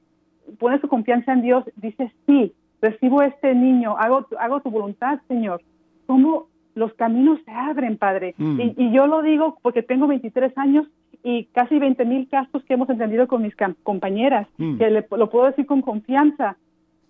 pone 0.57 0.79
su 0.79 0.87
confianza 0.87 1.33
en 1.33 1.41
Dios, 1.41 1.65
dice, 1.75 2.11
sí, 2.25 2.53
recibo 2.81 3.21
este 3.21 3.53
niño, 3.53 3.97
hago, 3.97 4.25
hago 4.39 4.61
tu 4.61 4.71
voluntad, 4.71 5.19
Señor. 5.27 5.61
¿Cómo 6.05 6.47
los 6.77 6.93
caminos 6.93 7.39
se 7.45 7.51
abren, 7.51 7.97
Padre? 7.97 8.35
Mm. 8.37 8.61
Y, 8.77 8.91
yo 8.91 9.07
lo 9.07 9.21
digo 9.21 9.57
porque 9.61 9.83
tengo 9.83 10.07
23 10.07 10.57
años 10.57 10.87
y 11.23 11.45
casi 11.45 11.79
20 11.79 12.05
mil 12.05 12.29
casos 12.29 12.63
que 12.63 12.75
hemos 12.75 12.89
entendido 12.89 13.27
con 13.27 13.41
mis 13.41 13.55
compañeras, 13.83 14.47
mm. 14.57 14.77
que 14.77 15.03
lo 15.11 15.29
puedo 15.29 15.47
decir 15.47 15.65
con 15.65 15.81
confianza. 15.81 16.57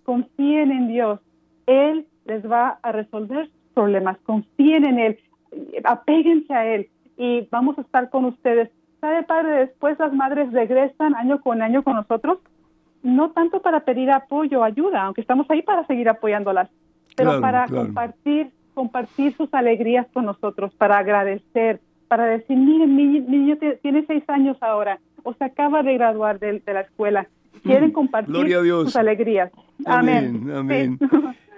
Confíen 0.04 0.72
en 0.72 0.88
Dios. 0.88 1.20
Él 1.66 2.06
les 2.24 2.50
va 2.50 2.78
a 2.82 2.92
resolver 2.92 3.50
problemas. 3.74 4.18
Confíen 4.24 4.86
en 4.86 4.98
Él. 4.98 5.18
Apéguense 5.84 6.52
a 6.54 6.66
Él 6.66 6.88
y 7.16 7.46
vamos 7.50 7.78
a 7.78 7.82
estar 7.82 8.10
con 8.10 8.24
ustedes. 8.24 8.70
¿Sabe, 9.00 9.22
Padre? 9.22 9.66
Después 9.66 9.98
las 9.98 10.12
madres 10.12 10.52
regresan 10.52 11.14
año 11.14 11.40
con 11.40 11.62
año 11.62 11.84
con 11.84 11.94
nosotros 11.94 12.38
no 13.02 13.30
tanto 13.30 13.60
para 13.62 13.80
pedir 13.80 14.10
apoyo 14.10 14.60
o 14.60 14.64
ayuda, 14.64 15.02
aunque 15.04 15.20
estamos 15.20 15.46
ahí 15.50 15.62
para 15.62 15.86
seguir 15.86 16.08
apoyándolas, 16.08 16.68
pero 17.16 17.40
para 17.40 17.66
compartir 17.66 18.50
compartir 18.78 19.34
sus 19.36 19.52
alegrías 19.52 20.06
con 20.12 20.24
nosotros, 20.24 20.72
para 20.78 20.98
agradecer, 20.98 21.80
para 22.06 22.26
decir, 22.26 22.56
miren, 22.56 22.94
mi 22.94 23.18
niño 23.18 23.58
tiene 23.82 24.04
seis 24.06 24.22
años 24.28 24.56
ahora, 24.60 25.00
o 25.24 25.34
se 25.34 25.42
acaba 25.42 25.82
de 25.82 25.94
graduar 25.94 26.38
de, 26.38 26.62
la 26.64 26.82
escuela, 26.82 27.26
quieren 27.64 27.88
mm, 27.88 27.92
compartir 27.92 28.54
sus 28.84 28.94
alegrías. 28.94 29.50
Amén. 29.84 30.48
Amén. 30.54 30.98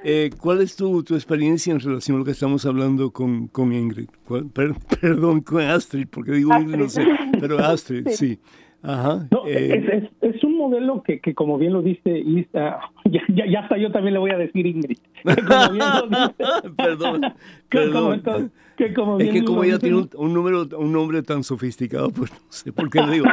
Eh, 0.02 0.30
¿Cuál 0.40 0.62
es 0.62 0.76
tu, 0.76 1.04
tu, 1.04 1.14
experiencia 1.14 1.74
en 1.74 1.78
relación 1.78 2.16
a 2.16 2.20
lo 2.20 2.24
que 2.24 2.30
estamos 2.30 2.64
hablando 2.64 3.10
con, 3.10 3.48
con 3.48 3.70
Ingrid? 3.70 4.08
perdón, 5.02 5.42
con 5.42 5.60
Astrid, 5.60 6.06
porque 6.10 6.32
digo 6.32 6.58
Ingrid, 6.58 6.78
no 6.78 6.88
sé, 6.88 7.04
pero 7.38 7.58
Astrid, 7.58 8.08
sí. 8.08 8.38
Ajá, 8.82 9.28
no, 9.30 9.46
eh, 9.46 10.08
es, 10.22 10.42
un 10.42 10.56
modelo 10.56 11.02
que, 11.02 11.20
que, 11.20 11.34
como 11.34 11.58
bien 11.58 11.74
lo 11.74 11.82
dice, 11.82 12.18
Isa, 12.18 12.80
ya, 13.04 13.20
ya, 13.28 13.60
hasta 13.60 13.76
yo 13.76 13.92
también 13.92 14.14
le 14.14 14.20
voy 14.20 14.30
a 14.30 14.38
decir 14.38 14.66
Ingrid. 14.66 14.96
como 15.46 15.72
bien 15.72 15.88
lo 15.88 16.08
dice, 16.08 16.70
perdón, 16.76 17.20
perdón. 17.68 18.52
que 18.76 18.94
como 18.94 19.18
es 19.18 19.30
que 19.30 19.44
como 19.44 19.64
ella 19.64 19.78
tiene 19.78 20.08
un, 20.16 20.32
número, 20.32 20.66
un 20.78 20.92
nombre 20.92 21.22
tan 21.22 21.44
sofisticado, 21.44 22.10
pues 22.10 22.32
no 22.32 22.38
sé 22.48 22.72
por 22.72 22.88
qué 22.90 23.02
le 23.02 23.12
digo. 23.12 23.26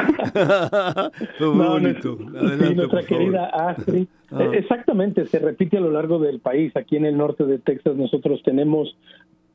Pero 1.38 1.54
muy 1.54 1.66
bonito. 1.66 2.18
Adelante, 2.36 2.74
nuestra 2.74 3.02
querida 3.02 3.46
Astrid. 3.46 4.06
Ah. 4.30 4.44
Exactamente, 4.52 5.24
se 5.26 5.38
repite 5.38 5.78
a 5.78 5.80
lo 5.80 5.90
largo 5.90 6.18
del 6.18 6.40
país. 6.40 6.76
Aquí 6.76 6.96
en 6.96 7.06
el 7.06 7.16
norte 7.16 7.44
de 7.44 7.58
Texas 7.58 7.96
nosotros 7.96 8.42
tenemos 8.44 8.94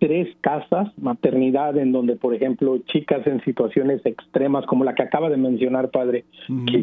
tres 0.03 0.27
casas 0.41 0.89
maternidad 0.97 1.77
en 1.77 1.93
donde, 1.93 2.17
por 2.17 2.35
ejemplo, 2.35 2.77
chicas 2.87 3.25
en 3.25 3.41
situaciones 3.45 4.05
extremas 4.05 4.65
como 4.65 4.83
la 4.83 4.95
que 4.95 5.03
acaba 5.03 5.29
de 5.29 5.37
mencionar, 5.37 5.91
padre, 5.91 6.25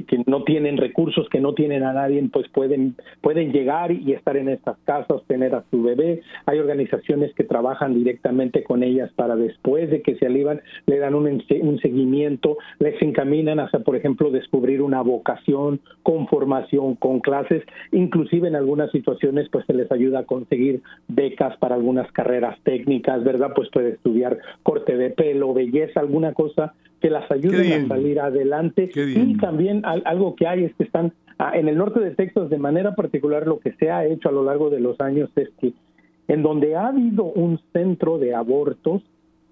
que, 0.09 0.25
no 0.25 0.43
tienen 0.45 0.79
recursos, 0.79 1.29
que 1.29 1.39
no 1.39 1.53
tienen 1.53 1.83
a 1.83 1.93
nadie, 1.93 2.27
pues 2.33 2.49
pueden, 2.49 2.95
pueden 3.21 3.53
llegar 3.53 3.93
y 3.93 4.15
estar 4.15 4.39
en 4.39 4.49
estas 4.49 4.79
casas, 4.87 5.23
tener 5.27 5.55
a 5.55 5.65
su 5.71 5.83
bebé. 5.83 6.23
Hay 6.47 6.61
organizaciones 6.61 7.35
que 7.35 7.45
trabajan 7.45 7.93
directamente 7.93 8.65
con 8.65 8.83
ellas 8.83 9.11
para 9.17 9.37
después 9.37 9.91
de 9.91 10.01
que 10.01 10.15
se 10.15 10.25
alivan, 10.25 10.63
le 10.87 10.97
dan 10.97 11.15
un, 11.15 11.27
un 11.27 11.79
seguimiento, 11.81 12.57
les 12.79 13.03
encaminan 13.03 13.61
hacia, 13.61 13.81
por 13.81 13.97
ejemplo, 13.97 14.31
descubrir 14.31 14.81
una 14.81 15.03
vocación 15.03 15.81
con 16.03 16.27
formación, 16.29 16.95
con 16.95 17.21
clases, 17.21 17.65
inclusive 17.93 18.49
en 18.49 18.57
algunas 18.57 18.91
situaciones, 18.93 19.51
pues 19.51 19.67
se 19.67 19.75
les 19.75 19.93
ayuda 19.93 20.21
a 20.21 20.25
conseguir 20.25 20.81
becas 21.07 21.55
para 21.59 21.75
algunas 21.75 22.11
carreras 22.13 22.59
técnicas 22.63 23.10
¿verdad? 23.19 23.53
Pues 23.55 23.69
puede 23.71 23.91
estudiar 23.91 24.39
corte 24.63 24.97
de 24.97 25.11
pelo, 25.11 25.53
belleza, 25.53 26.01
alguna 26.01 26.33
cosa 26.33 26.75
que 27.01 27.11
las 27.11 27.31
ayude 27.31 27.75
a 27.75 27.89
salir 27.89 28.21
adelante. 28.21 28.91
Y 28.95 29.37
también 29.39 29.83
algo 29.85 30.37
que 30.37 30.47
hay 30.47 30.65
es 30.65 30.75
que 30.75 30.85
están 30.85 31.13
ah, 31.39 31.53
en 31.55 31.69
el 31.69 31.77
norte 31.77 32.01
de 32.01 32.11
Texas, 32.11 32.51
de 32.51 32.59
manera 32.59 32.95
particular, 32.95 33.47
lo 33.47 33.59
que 33.59 33.73
se 33.73 33.91
ha 33.91 34.05
hecho 34.05 34.29
a 34.29 34.33
lo 34.33 34.45
largo 34.45 34.71
de 34.71 34.81
los 34.81 35.01
años 35.01 35.31
es 35.37 35.49
que 35.61 35.73
en 36.29 36.43
donde 36.43 36.77
ha 36.77 36.89
habido 36.89 37.25
un 37.25 37.59
centro 37.73 38.19
de 38.19 38.35
abortos, 38.35 39.03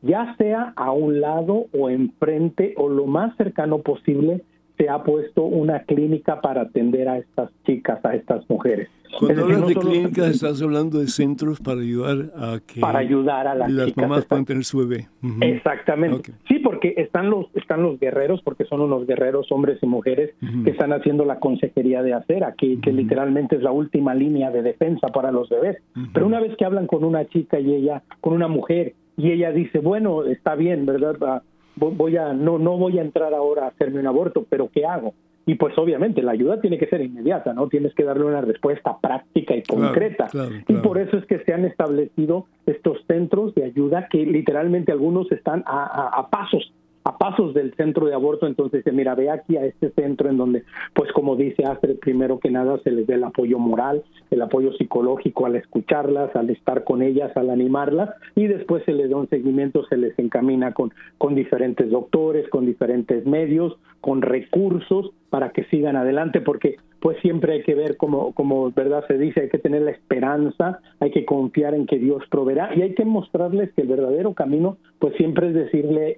ya 0.02 0.36
sea 0.38 0.72
a 0.76 0.92
un 0.92 1.20
lado 1.20 1.66
o 1.72 1.90
enfrente 1.90 2.74
o 2.76 2.88
lo 2.88 3.06
más 3.06 3.36
cercano 3.36 3.78
posible, 3.78 4.42
se 4.78 4.88
ha 4.88 5.02
puesto 5.02 5.42
una 5.42 5.80
clínica 5.80 6.40
para 6.40 6.62
atender 6.62 7.08
a 7.08 7.18
estas 7.18 7.50
chicas, 7.66 8.02
a 8.04 8.14
estas 8.14 8.48
mujeres. 8.48 8.88
Cuando 9.18 9.44
hablas 9.44 9.66
de 9.66 9.74
clínicas, 9.74 10.28
estás 10.28 10.62
hablando 10.62 11.00
de 11.00 11.08
centros 11.08 11.60
para 11.60 11.80
ayudar 11.80 12.30
a 12.36 12.60
que 12.64 12.80
para 12.80 12.98
ayudar 12.98 13.48
a 13.48 13.54
las, 13.54 13.96
mamás 13.96 14.26
puedan 14.26 14.44
tener 14.44 14.64
su 14.64 14.78
bebé. 14.78 15.08
Exactamente. 15.40 16.32
Sí, 16.46 16.58
porque 16.58 16.94
están 16.96 17.30
los 17.30 17.46
están 17.54 17.82
los 17.82 17.98
guerreros, 17.98 18.42
porque 18.42 18.64
son 18.64 18.82
unos 18.82 19.06
guerreros, 19.06 19.50
hombres 19.50 19.78
y 19.82 19.86
mujeres, 19.86 20.34
que 20.64 20.70
están 20.70 20.92
haciendo 20.92 21.24
la 21.24 21.40
consejería 21.40 22.02
de 22.02 22.12
acera, 22.12 22.54
que, 22.56 22.78
que 22.80 22.92
literalmente 22.92 23.56
es 23.56 23.62
la 23.62 23.72
última 23.72 24.14
línea 24.14 24.50
de 24.50 24.62
defensa 24.62 25.08
para 25.08 25.32
los 25.32 25.48
bebés. 25.48 25.78
Pero 26.12 26.26
una 26.26 26.40
vez 26.40 26.54
que 26.56 26.64
hablan 26.64 26.86
con 26.86 27.02
una 27.02 27.26
chica 27.26 27.58
y 27.58 27.74
ella, 27.74 28.02
con 28.20 28.34
una 28.34 28.48
mujer, 28.48 28.94
y 29.16 29.32
ella 29.32 29.50
dice, 29.50 29.80
bueno, 29.80 30.24
está 30.24 30.54
bien, 30.54 30.86
¿verdad? 30.86 31.42
Voy 31.78 32.16
a 32.16 32.32
no 32.32 32.58
no 32.58 32.76
voy 32.76 32.98
a 32.98 33.02
entrar 33.02 33.34
ahora 33.34 33.64
a 33.64 33.68
hacerme 33.68 34.00
un 34.00 34.06
aborto, 34.06 34.44
pero 34.48 34.68
¿qué 34.72 34.84
hago? 34.84 35.14
Y 35.46 35.54
pues 35.54 35.76
obviamente 35.78 36.22
la 36.22 36.32
ayuda 36.32 36.60
tiene 36.60 36.76
que 36.76 36.86
ser 36.88 37.00
inmediata, 37.00 37.54
¿no? 37.54 37.68
Tienes 37.68 37.94
que 37.94 38.04
darle 38.04 38.24
una 38.24 38.42
respuesta 38.42 38.98
práctica 38.98 39.56
y 39.56 39.62
concreta. 39.62 40.28
Y 40.68 40.74
por 40.74 40.98
eso 40.98 41.16
es 41.16 41.24
que 41.24 41.38
se 41.38 41.54
han 41.54 41.64
establecido 41.64 42.44
estos 42.66 42.98
centros 43.06 43.54
de 43.54 43.64
ayuda 43.64 44.08
que 44.10 44.26
literalmente 44.26 44.92
algunos 44.92 45.32
están 45.32 45.64
a, 45.66 46.18
a 46.18 46.28
pasos 46.28 46.70
a 47.09 47.16
pasos 47.16 47.54
del 47.54 47.72
centro 47.72 48.04
de 48.04 48.12
aborto, 48.12 48.46
entonces 48.46 48.84
mira, 48.92 49.14
ve 49.14 49.30
aquí 49.30 49.56
a 49.56 49.64
este 49.64 49.90
centro 49.92 50.28
en 50.28 50.36
donde, 50.36 50.64
pues 50.94 51.11
como 51.12 51.36
dice 51.36 51.64
Astrid, 51.64 51.98
primero 52.00 52.38
que 52.38 52.50
nada 52.50 52.78
se 52.84 52.90
les 52.90 53.06
dé 53.06 53.14
el 53.14 53.24
apoyo 53.24 53.59
moral, 53.59 54.04
el 54.30 54.42
apoyo 54.42 54.74
psicológico 54.74 55.46
al 55.46 55.56
escucharlas, 55.56 56.36
al 56.36 56.50
estar 56.50 56.84
con 56.84 57.00
ellas, 57.00 57.34
al 57.34 57.48
animarlas, 57.48 58.11
y 58.34 58.46
después 58.46 58.84
se 58.84 58.92
les 58.92 59.09
da 59.09 59.16
un 59.16 59.28
seguimiento, 59.30 59.86
se 59.86 59.96
les 59.96 60.18
encamina 60.18 60.72
con, 60.72 60.92
con 61.16 61.34
diferentes 61.34 61.90
doctores, 61.90 62.46
con 62.50 62.66
diferentes 62.66 63.24
medios, 63.24 63.78
con 64.02 64.20
recursos 64.20 65.11
para 65.30 65.48
que 65.50 65.64
sigan 65.64 65.96
adelante, 65.96 66.42
porque 66.42 66.76
pues 67.01 67.18
siempre 67.20 67.55
hay 67.55 67.62
que 67.62 67.74
ver 67.74 67.96
como, 67.96 68.32
como 68.32 68.70
verdad 68.72 69.05
se 69.07 69.18
dice, 69.18 69.42
hay 69.42 69.49
que 69.49 69.59
tener 69.59 69.82
la 69.82 69.92
esperanza, 69.92 70.80
hay 71.01 71.11
que 71.11 71.24
confiar 71.24 71.74
en 71.74 71.86
que 71.86 71.99
Dios 71.99 72.22
proveerá 72.30 72.74
y 72.74 72.82
hay 72.82 72.94
que 72.94 73.05
mostrarles 73.05 73.72
que 73.74 73.82
el 73.82 73.88
verdadero 73.88 74.34
camino 74.34 74.78
pues 74.99 75.14
siempre 75.16 75.49
es 75.49 75.55
decirle 75.55 76.16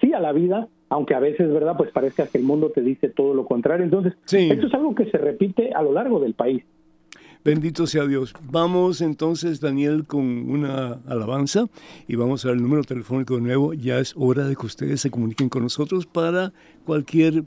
sí 0.00 0.12
a 0.12 0.20
la 0.20 0.32
vida, 0.32 0.68
aunque 0.88 1.14
a 1.14 1.20
veces, 1.20 1.52
¿verdad? 1.52 1.76
Pues 1.76 1.90
parezca 1.90 2.26
que 2.26 2.38
el 2.38 2.44
mundo 2.44 2.70
te 2.70 2.80
dice 2.82 3.08
todo 3.08 3.34
lo 3.34 3.46
contrario. 3.46 3.84
Entonces, 3.84 4.14
esto 4.30 4.66
es 4.66 4.74
algo 4.74 4.94
que 4.94 5.10
se 5.10 5.18
repite 5.18 5.72
a 5.72 5.82
lo 5.82 5.92
largo 5.92 6.20
del 6.20 6.34
país. 6.34 6.62
Bendito 7.44 7.88
sea 7.88 8.06
Dios. 8.06 8.34
Vamos 8.50 9.00
entonces, 9.00 9.60
Daniel, 9.60 10.06
con 10.06 10.48
una 10.48 11.00
alabanza 11.08 11.66
y 12.06 12.14
vamos 12.14 12.46
al 12.46 12.62
número 12.62 12.84
telefónico 12.84 13.34
de 13.34 13.40
nuevo. 13.40 13.74
Ya 13.74 13.98
es 13.98 14.14
hora 14.16 14.44
de 14.44 14.54
que 14.54 14.64
ustedes 14.64 15.00
se 15.00 15.10
comuniquen 15.10 15.48
con 15.48 15.62
nosotros 15.62 16.06
para 16.06 16.52
cualquier 16.84 17.42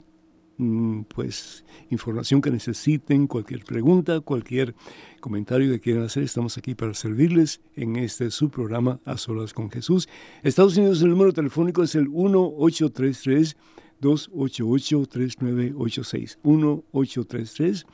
pues 1.08 1.64
información 1.90 2.40
que 2.40 2.50
necesiten, 2.50 3.26
cualquier 3.26 3.64
pregunta, 3.64 4.20
cualquier 4.20 4.74
comentario 5.20 5.70
que 5.70 5.80
quieran 5.80 6.04
hacer, 6.04 6.22
estamos 6.22 6.56
aquí 6.56 6.74
para 6.74 6.94
servirles 6.94 7.60
en 7.74 7.96
este 7.96 8.30
su 8.30 8.50
programa 8.50 9.00
A 9.04 9.16
Solas 9.16 9.52
con 9.52 9.70
Jesús. 9.70 10.08
Estados 10.42 10.76
Unidos 10.76 11.02
el 11.02 11.10
número 11.10 11.32
telefónico 11.32 11.82
es 11.82 11.94
el 11.94 12.08
1833 12.08 13.56
288 14.00 15.06
3986 15.06 16.38
1833 16.42 17.86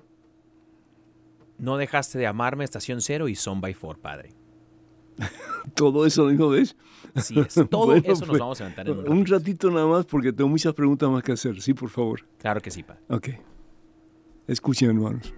No 1.57 1.77
dejaste 1.77 2.17
de 2.19 2.27
amarme, 2.27 2.63
Estación 2.63 3.01
Cero 3.01 3.27
y 3.27 3.35
Son 3.35 3.61
by 3.61 3.73
Four, 3.73 3.99
padre. 3.99 4.33
Todo 5.75 6.05
eso, 6.05 6.29
¿no 6.31 6.49
ves? 6.49 6.75
Sí, 7.15 7.39
es. 7.39 7.53
Todo 7.69 7.93
eso 7.93 8.09
nos 8.09 8.27
pues, 8.27 8.39
vamos 8.39 8.61
a 8.61 8.65
aventar 8.65 8.87
en 8.87 8.97
un, 8.97 9.09
un 9.09 9.25
ratito 9.25 9.69
nada 9.69 9.85
más 9.85 10.05
porque 10.05 10.33
tengo 10.33 10.49
muchas 10.49 10.73
preguntas 10.73 11.09
más 11.09 11.23
que 11.23 11.33
hacer. 11.33 11.61
Sí, 11.61 11.73
por 11.73 11.89
favor. 11.89 12.25
Claro 12.39 12.61
que 12.61 12.71
sí, 12.71 12.83
padre. 12.83 13.01
Ok. 13.09 13.29
Escuchen, 14.47 14.89
hermanos. 14.89 15.33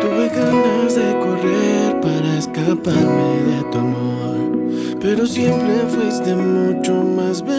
Tuve 0.00 0.28
ganas 0.28 0.94
de 0.94 1.18
correr 1.18 2.00
para 2.00 2.38
escaparme 2.38 3.42
de 3.42 3.62
tu 3.70 3.78
amor, 3.78 4.98
pero 5.00 5.26
siempre 5.26 5.80
fuiste 5.88 6.34
mucho 6.34 6.94
más 6.94 7.42
veloz. 7.42 7.57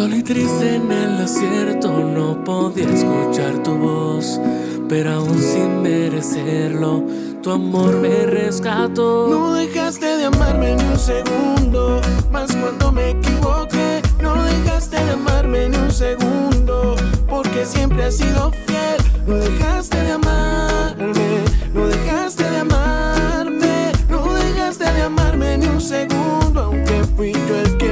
Solo 0.00 0.16
y 0.16 0.22
triste 0.22 0.76
en 0.76 0.90
el 0.90 1.18
desierto 1.18 1.90
no 1.90 2.42
podía 2.42 2.88
escuchar 2.88 3.62
tu 3.62 3.76
voz, 3.76 4.40
pero 4.88 5.10
aún 5.10 5.38
sin 5.38 5.82
merecerlo, 5.82 7.04
tu 7.42 7.50
amor 7.50 7.96
me 7.96 8.24
rescató. 8.24 9.28
No 9.28 9.52
dejaste 9.52 10.06
de 10.06 10.24
amarme 10.24 10.74
ni 10.74 10.84
un 10.84 10.98
segundo, 10.98 12.00
más 12.32 12.50
cuando 12.56 12.90
me 12.90 13.10
equivoqué. 13.10 14.00
No 14.22 14.42
dejaste 14.42 15.04
de 15.04 15.10
amarme 15.10 15.68
ni 15.68 15.76
un 15.76 15.92
segundo, 15.92 16.96
porque 17.28 17.66
siempre 17.66 18.04
has 18.04 18.16
sido 18.16 18.52
fiel 18.52 19.00
no 19.26 19.36
dejaste 19.36 19.96
de 20.02 20.12
amarme, 20.12 21.44
no 21.74 21.86
dejaste 21.86 22.42
de 22.42 22.58
amarme, 22.60 23.92
no 24.08 24.32
dejaste 24.32 24.90
de 24.92 25.02
amarme 25.02 25.58
ni 25.58 25.66
un 25.66 25.80
segundo, 25.80 26.62
aunque 26.62 27.04
fui 27.16 27.32
yo 27.32 27.60
el 27.60 27.76
que 27.76 27.89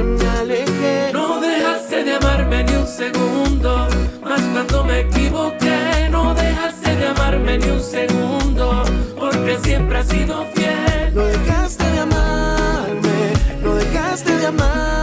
segundo, 2.99 3.87
más 4.21 4.41
cuando 4.51 4.83
me 4.83 4.99
equivoqué. 4.99 6.09
No 6.11 6.33
dejaste 6.33 6.95
de 6.97 7.07
amarme 7.07 7.57
ni 7.57 7.69
un 7.69 7.81
segundo, 7.81 8.83
porque 9.17 9.57
siempre 9.63 9.99
has 9.99 10.07
sido 10.07 10.45
fiel. 10.53 11.13
No 11.15 11.23
dejaste 11.23 11.85
de 11.91 11.99
amarme, 11.99 13.19
no 13.63 13.75
dejaste 13.75 14.37
de 14.37 14.47
amarme, 14.47 14.98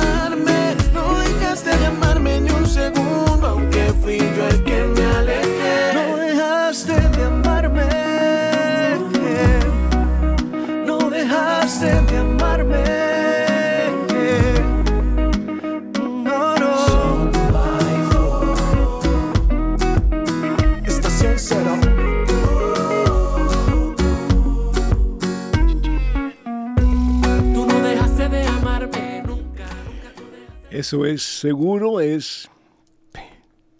Eso 30.77 31.07
es 31.07 31.23
seguro, 31.23 32.01
es, 32.01 32.51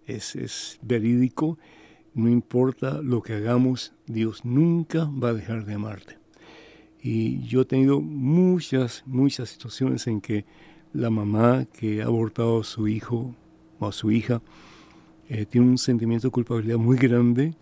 es, 0.07 0.79
verídico. 0.81 1.59
No 2.15 2.31
importa 2.31 3.03
lo 3.03 3.21
que 3.21 3.35
hagamos, 3.35 3.93
Dios 4.07 4.47
nunca 4.47 5.05
va 5.05 5.29
a 5.29 5.35
dejar 5.35 5.67
de 5.67 5.75
amarte. 5.75 6.17
Y 7.03 7.43
yo 7.43 7.61
he 7.61 7.65
tenido 7.67 8.01
muchas, 8.01 9.03
muchas 9.05 9.51
situaciones 9.51 10.07
en 10.07 10.23
que 10.23 10.47
la 10.95 11.11
mamá 11.11 11.67
que 11.67 12.01
ha 12.01 12.07
abortado 12.07 12.61
a 12.61 12.65
su 12.65 12.89
hijo 12.89 13.35
o 13.79 13.89
a 13.89 13.93
su 13.93 14.11
hija 14.11 14.41
eh, 15.29 15.45
tiene 15.45 15.67
un 15.67 15.77
sentimiento 15.77 16.29
de 16.29 16.33
culpabilidad 16.33 16.79
muy 16.79 16.97
grande 16.97 17.57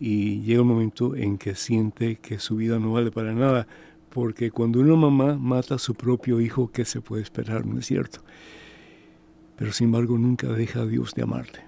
y 0.00 0.40
llega 0.40 0.62
un 0.62 0.68
momento 0.68 1.14
en 1.14 1.36
que 1.36 1.56
siente 1.56 2.16
que 2.16 2.38
su 2.38 2.56
vida 2.56 2.78
no 2.78 2.92
vale 2.92 3.10
para 3.10 3.34
nada, 3.34 3.66
porque 4.08 4.50
cuando 4.50 4.80
una 4.80 4.96
mamá 4.96 5.36
mata 5.36 5.74
a 5.74 5.78
su 5.78 5.94
propio 5.94 6.40
hijo, 6.40 6.72
¿qué 6.72 6.86
se 6.86 7.02
puede 7.02 7.22
esperar? 7.22 7.66
¿No 7.66 7.78
es 7.78 7.84
cierto? 7.84 8.20
Pero 9.62 9.72
sin 9.72 9.84
embargo 9.84 10.18
nunca 10.18 10.48
deja 10.48 10.80
a 10.80 10.86
Dios 10.86 11.14
de 11.14 11.22
amarte. 11.22 11.60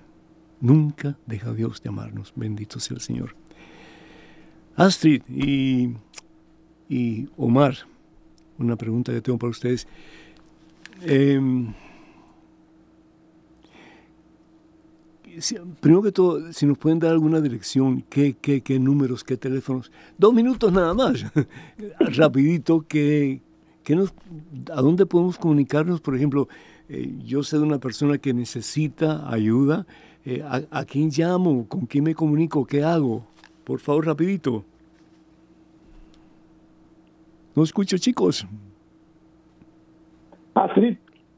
Nunca 0.60 1.16
deja 1.26 1.50
a 1.50 1.54
Dios 1.54 1.80
de 1.80 1.90
amarnos. 1.90 2.32
Bendito 2.34 2.80
sea 2.80 2.96
el 2.96 3.00
Señor. 3.00 3.36
Astrid 4.74 5.22
y, 5.28 5.94
y 6.88 7.28
Omar, 7.36 7.76
una 8.58 8.74
pregunta 8.74 9.12
que 9.12 9.20
tengo 9.20 9.38
para 9.38 9.50
ustedes. 9.52 9.86
Em, 11.02 11.72
primero 15.80 16.02
que 16.02 16.10
todo, 16.10 16.52
si 16.52 16.66
nos 16.66 16.76
pueden 16.76 16.98
dar 16.98 17.12
alguna 17.12 17.40
dirección, 17.40 18.02
qué, 18.10 18.34
qué, 18.34 18.60
qué 18.60 18.80
números, 18.80 19.22
qué 19.22 19.36
teléfonos. 19.36 19.92
Dos 20.18 20.34
minutos 20.34 20.72
nada 20.72 20.94
más. 20.94 21.24
Rapidito, 22.00 22.84
que, 22.88 23.40
que 23.84 23.94
nos, 23.94 24.12
¿a 24.72 24.82
dónde 24.82 25.06
podemos 25.06 25.38
comunicarnos? 25.38 26.00
Por 26.00 26.16
ejemplo, 26.16 26.48
eh, 26.88 27.12
yo 27.24 27.42
sé 27.42 27.56
de 27.58 27.62
una 27.62 27.78
persona 27.78 28.18
que 28.18 28.34
necesita 28.34 29.30
ayuda, 29.30 29.86
eh, 30.26 30.42
¿a, 30.42 30.84
quién 30.84 31.10
llamo? 31.10 31.66
¿Con 31.68 31.86
quién 31.86 32.04
me 32.04 32.14
comunico? 32.14 32.66
¿Qué 32.66 32.82
hago? 32.82 33.26
Por 33.64 33.78
favor, 33.78 34.06
rapidito. 34.06 34.64
No 37.54 37.62
escucho, 37.62 37.98
chicos. 37.98 38.46
Astrid. 40.54 40.96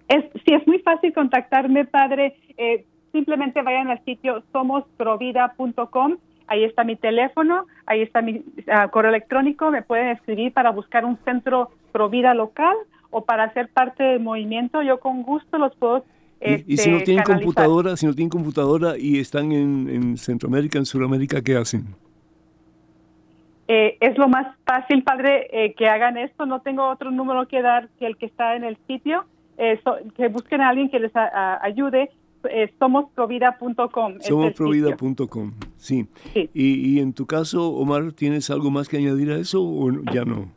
Es, 0.08 0.24
sí, 0.44 0.54
es 0.54 0.66
muy 0.66 0.78
fácil 0.80 1.12
contactarme, 1.12 1.84
padre. 1.84 2.36
Eh, 2.56 2.84
simplemente 3.12 3.62
vayan 3.62 3.88
al 3.88 4.04
sitio 4.04 4.42
somosprovida.com. 4.52 6.16
Ahí 6.48 6.62
está 6.62 6.84
mi 6.84 6.94
teléfono, 6.94 7.66
ahí 7.86 8.02
está 8.02 8.22
mi 8.22 8.44
ah, 8.68 8.88
correo 8.88 9.10
electrónico. 9.10 9.70
Me 9.72 9.82
pueden 9.82 10.08
escribir 10.08 10.52
para 10.52 10.70
buscar 10.70 11.04
un 11.04 11.18
centro 11.24 11.70
Provida 11.90 12.34
local 12.34 12.76
o 13.10 13.24
para 13.24 13.44
hacer 13.44 13.68
parte 13.68 14.02
del 14.02 14.20
movimiento, 14.20 14.82
yo 14.82 15.00
con 15.00 15.22
gusto 15.22 15.58
los 15.58 15.74
puedo 15.76 16.04
y, 16.40 16.76
si 16.76 16.90
no 16.90 17.00
tienen 17.00 17.24
computadora, 17.24 17.96
si 17.96 18.06
no 18.06 18.14
tienen 18.14 18.30
computadora 18.30 18.98
y 18.98 19.18
están 19.18 19.52
en, 19.52 20.16
Centroamérica, 20.18 20.78
en 20.78 20.86
Sudamérica, 20.86 21.42
¿qué 21.42 21.56
hacen? 21.56 21.86
Eh, 23.68 23.96
es 24.00 24.16
lo 24.16 24.28
más 24.28 24.54
fácil, 24.64 25.02
padre, 25.02 25.48
eh, 25.50 25.74
que 25.74 25.88
hagan 25.88 26.16
esto. 26.18 26.46
No 26.46 26.60
tengo 26.60 26.88
otro 26.88 27.10
número 27.10 27.48
que 27.48 27.62
dar 27.62 27.88
que 27.98 28.06
el 28.06 28.16
que 28.16 28.26
está 28.26 28.54
en 28.54 28.64
el 28.64 28.76
sitio. 28.86 29.24
Eh, 29.58 29.80
que 30.14 30.28
busquen 30.28 30.60
a 30.60 30.68
alguien 30.68 30.90
que 30.90 31.00
les 31.00 31.12
ayude. 31.14 32.10
somosprovida.com. 32.78 34.20
Somosprovida.com, 34.20 35.52
sí. 35.78 36.06
sí. 36.32 36.50
Y, 36.52 36.90
y 36.90 37.00
en 37.00 37.12
tu 37.12 37.26
caso, 37.26 37.70
Omar, 37.70 38.12
¿tienes 38.12 38.50
algo 38.50 38.70
más 38.70 38.88
que 38.88 38.98
añadir 38.98 39.32
a 39.32 39.36
eso 39.36 39.62
o 39.62 39.90
ya 40.12 40.24
no? 40.24 40.48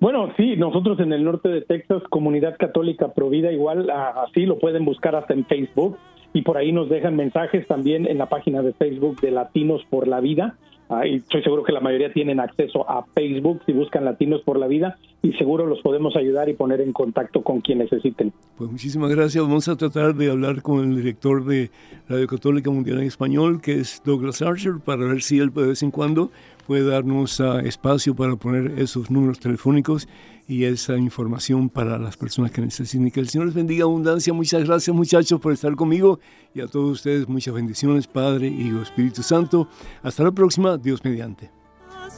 Bueno, 0.00 0.32
sí, 0.38 0.56
nosotros 0.56 0.98
en 1.00 1.12
el 1.12 1.24
norte 1.24 1.50
de 1.50 1.60
Texas, 1.60 2.02
Comunidad 2.08 2.56
Católica 2.58 3.12
Provida, 3.12 3.52
igual 3.52 3.90
así 3.90 4.46
lo 4.46 4.58
pueden 4.58 4.86
buscar 4.86 5.14
hasta 5.14 5.34
en 5.34 5.44
Facebook 5.44 5.98
y 6.32 6.40
por 6.40 6.56
ahí 6.56 6.72
nos 6.72 6.88
dejan 6.88 7.16
mensajes 7.16 7.66
también 7.66 8.06
en 8.08 8.16
la 8.16 8.30
página 8.30 8.62
de 8.62 8.72
Facebook 8.72 9.20
de 9.20 9.30
Latinos 9.30 9.82
por 9.90 10.08
la 10.08 10.20
Vida. 10.20 10.56
Ah, 10.90 11.06
y 11.06 11.16
estoy 11.16 11.40
seguro 11.44 11.62
que 11.62 11.70
la 11.70 11.78
mayoría 11.78 12.12
tienen 12.12 12.40
acceso 12.40 12.88
a 12.90 13.04
Facebook 13.14 13.62
si 13.64 13.72
buscan 13.72 14.04
Latinos 14.04 14.42
por 14.42 14.58
la 14.58 14.66
Vida 14.66 14.98
y 15.22 15.32
seguro 15.34 15.64
los 15.64 15.80
podemos 15.82 16.16
ayudar 16.16 16.48
y 16.48 16.54
poner 16.54 16.80
en 16.80 16.92
contacto 16.92 17.42
con 17.42 17.60
quien 17.60 17.78
necesiten. 17.78 18.32
Pues 18.58 18.72
muchísimas 18.72 19.08
gracias. 19.10 19.44
Vamos 19.44 19.68
a 19.68 19.76
tratar 19.76 20.16
de 20.16 20.32
hablar 20.32 20.62
con 20.62 20.80
el 20.80 20.96
director 20.96 21.44
de 21.44 21.70
Radio 22.08 22.26
Católica 22.26 22.72
Mundial 22.72 22.98
en 22.98 23.04
Español, 23.06 23.60
que 23.62 23.74
es 23.78 24.02
Douglas 24.04 24.42
Archer, 24.42 24.80
para 24.84 25.04
ver 25.04 25.22
si 25.22 25.38
él 25.38 25.54
de 25.54 25.68
vez 25.68 25.82
en 25.84 25.92
cuando 25.92 26.32
puede 26.66 26.84
darnos 26.84 27.38
uh, 27.38 27.58
espacio 27.58 28.16
para 28.16 28.34
poner 28.34 28.78
esos 28.78 29.12
números 29.12 29.38
telefónicos 29.38 30.08
y 30.50 30.64
esa 30.64 30.96
información 30.96 31.68
para 31.68 31.96
las 31.96 32.16
personas 32.16 32.50
que 32.50 32.60
necesiten. 32.60 33.08
que 33.12 33.20
el 33.20 33.28
Señor 33.28 33.46
les 33.46 33.54
bendiga 33.54 33.84
abundancia. 33.84 34.32
Muchas 34.32 34.64
gracias 34.64 34.94
muchachos 34.94 35.40
por 35.40 35.52
estar 35.52 35.76
conmigo 35.76 36.18
y 36.52 36.60
a 36.60 36.66
todos 36.66 36.90
ustedes 36.90 37.28
muchas 37.28 37.54
bendiciones, 37.54 38.08
Padre, 38.08 38.48
Hijo, 38.48 38.82
Espíritu 38.82 39.22
Santo. 39.22 39.68
Hasta 40.02 40.24
la 40.24 40.32
próxima, 40.32 40.76
Dios 40.76 41.04
mediante. 41.04 41.52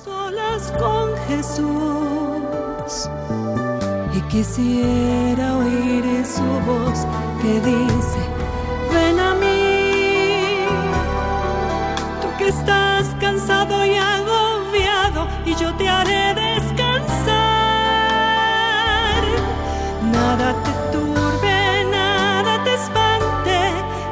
Solas 0.02 0.72
con 0.78 1.10
Jesús 1.28 3.10
y 4.16 4.20
quisiera 4.32 5.58
oír 5.58 6.24
su 6.24 6.42
voz 6.64 7.06
que 7.42 7.60
dice 7.60 8.18
ven 8.94 9.20
a 9.20 9.34
mí. 9.34 10.64
Tú 12.22 12.28
que 12.38 12.48
estás 12.48 13.14
cansado 13.20 13.81
Nada 20.22 20.54
te 20.64 20.72
turbe, 20.92 21.58
nada 21.90 22.62
te 22.62 22.74
espante, 22.74 23.58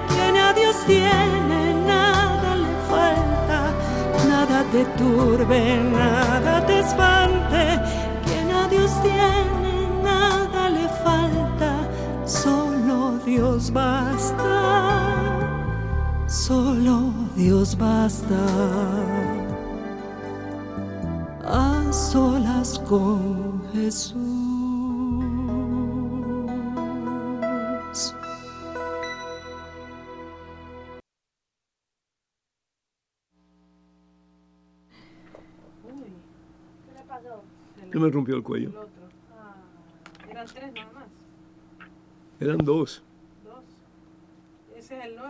quien 0.08 0.36
a 0.36 0.52
Dios 0.52 0.76
tiene, 0.84 1.60
nada 1.86 2.50
le 2.64 2.72
falta. 2.90 3.58
Nada 4.28 4.58
te 4.72 4.82
turbe, 5.00 5.60
nada 5.98 6.66
te 6.66 6.80
espante, 6.80 7.62
quien 8.24 8.50
a 8.50 8.66
Dios 8.66 8.90
tiene, 9.02 9.74
nada 10.02 10.68
le 10.68 10.86
falta. 11.04 11.70
Solo 12.24 13.18
Dios 13.24 13.72
basta, 13.72 14.56
solo 16.26 17.12
Dios 17.36 17.78
basta. 17.78 18.42
A 21.46 21.92
solas 21.92 22.80
con 22.80 23.62
Jesús. 23.72 24.29
¿Qué 37.90 37.98
me 37.98 38.08
rompió 38.08 38.36
el 38.36 38.42
cuello? 38.42 38.88
Eran 40.28 40.46
tres 40.46 40.72
nada 40.72 40.92
más. 40.92 41.04
Eran 42.38 42.58
dos. 42.58 43.02
Dos. 43.44 43.64
Ese 44.76 44.98
es 44.98 45.04
el 45.06 45.16
nuevo. 45.16 45.29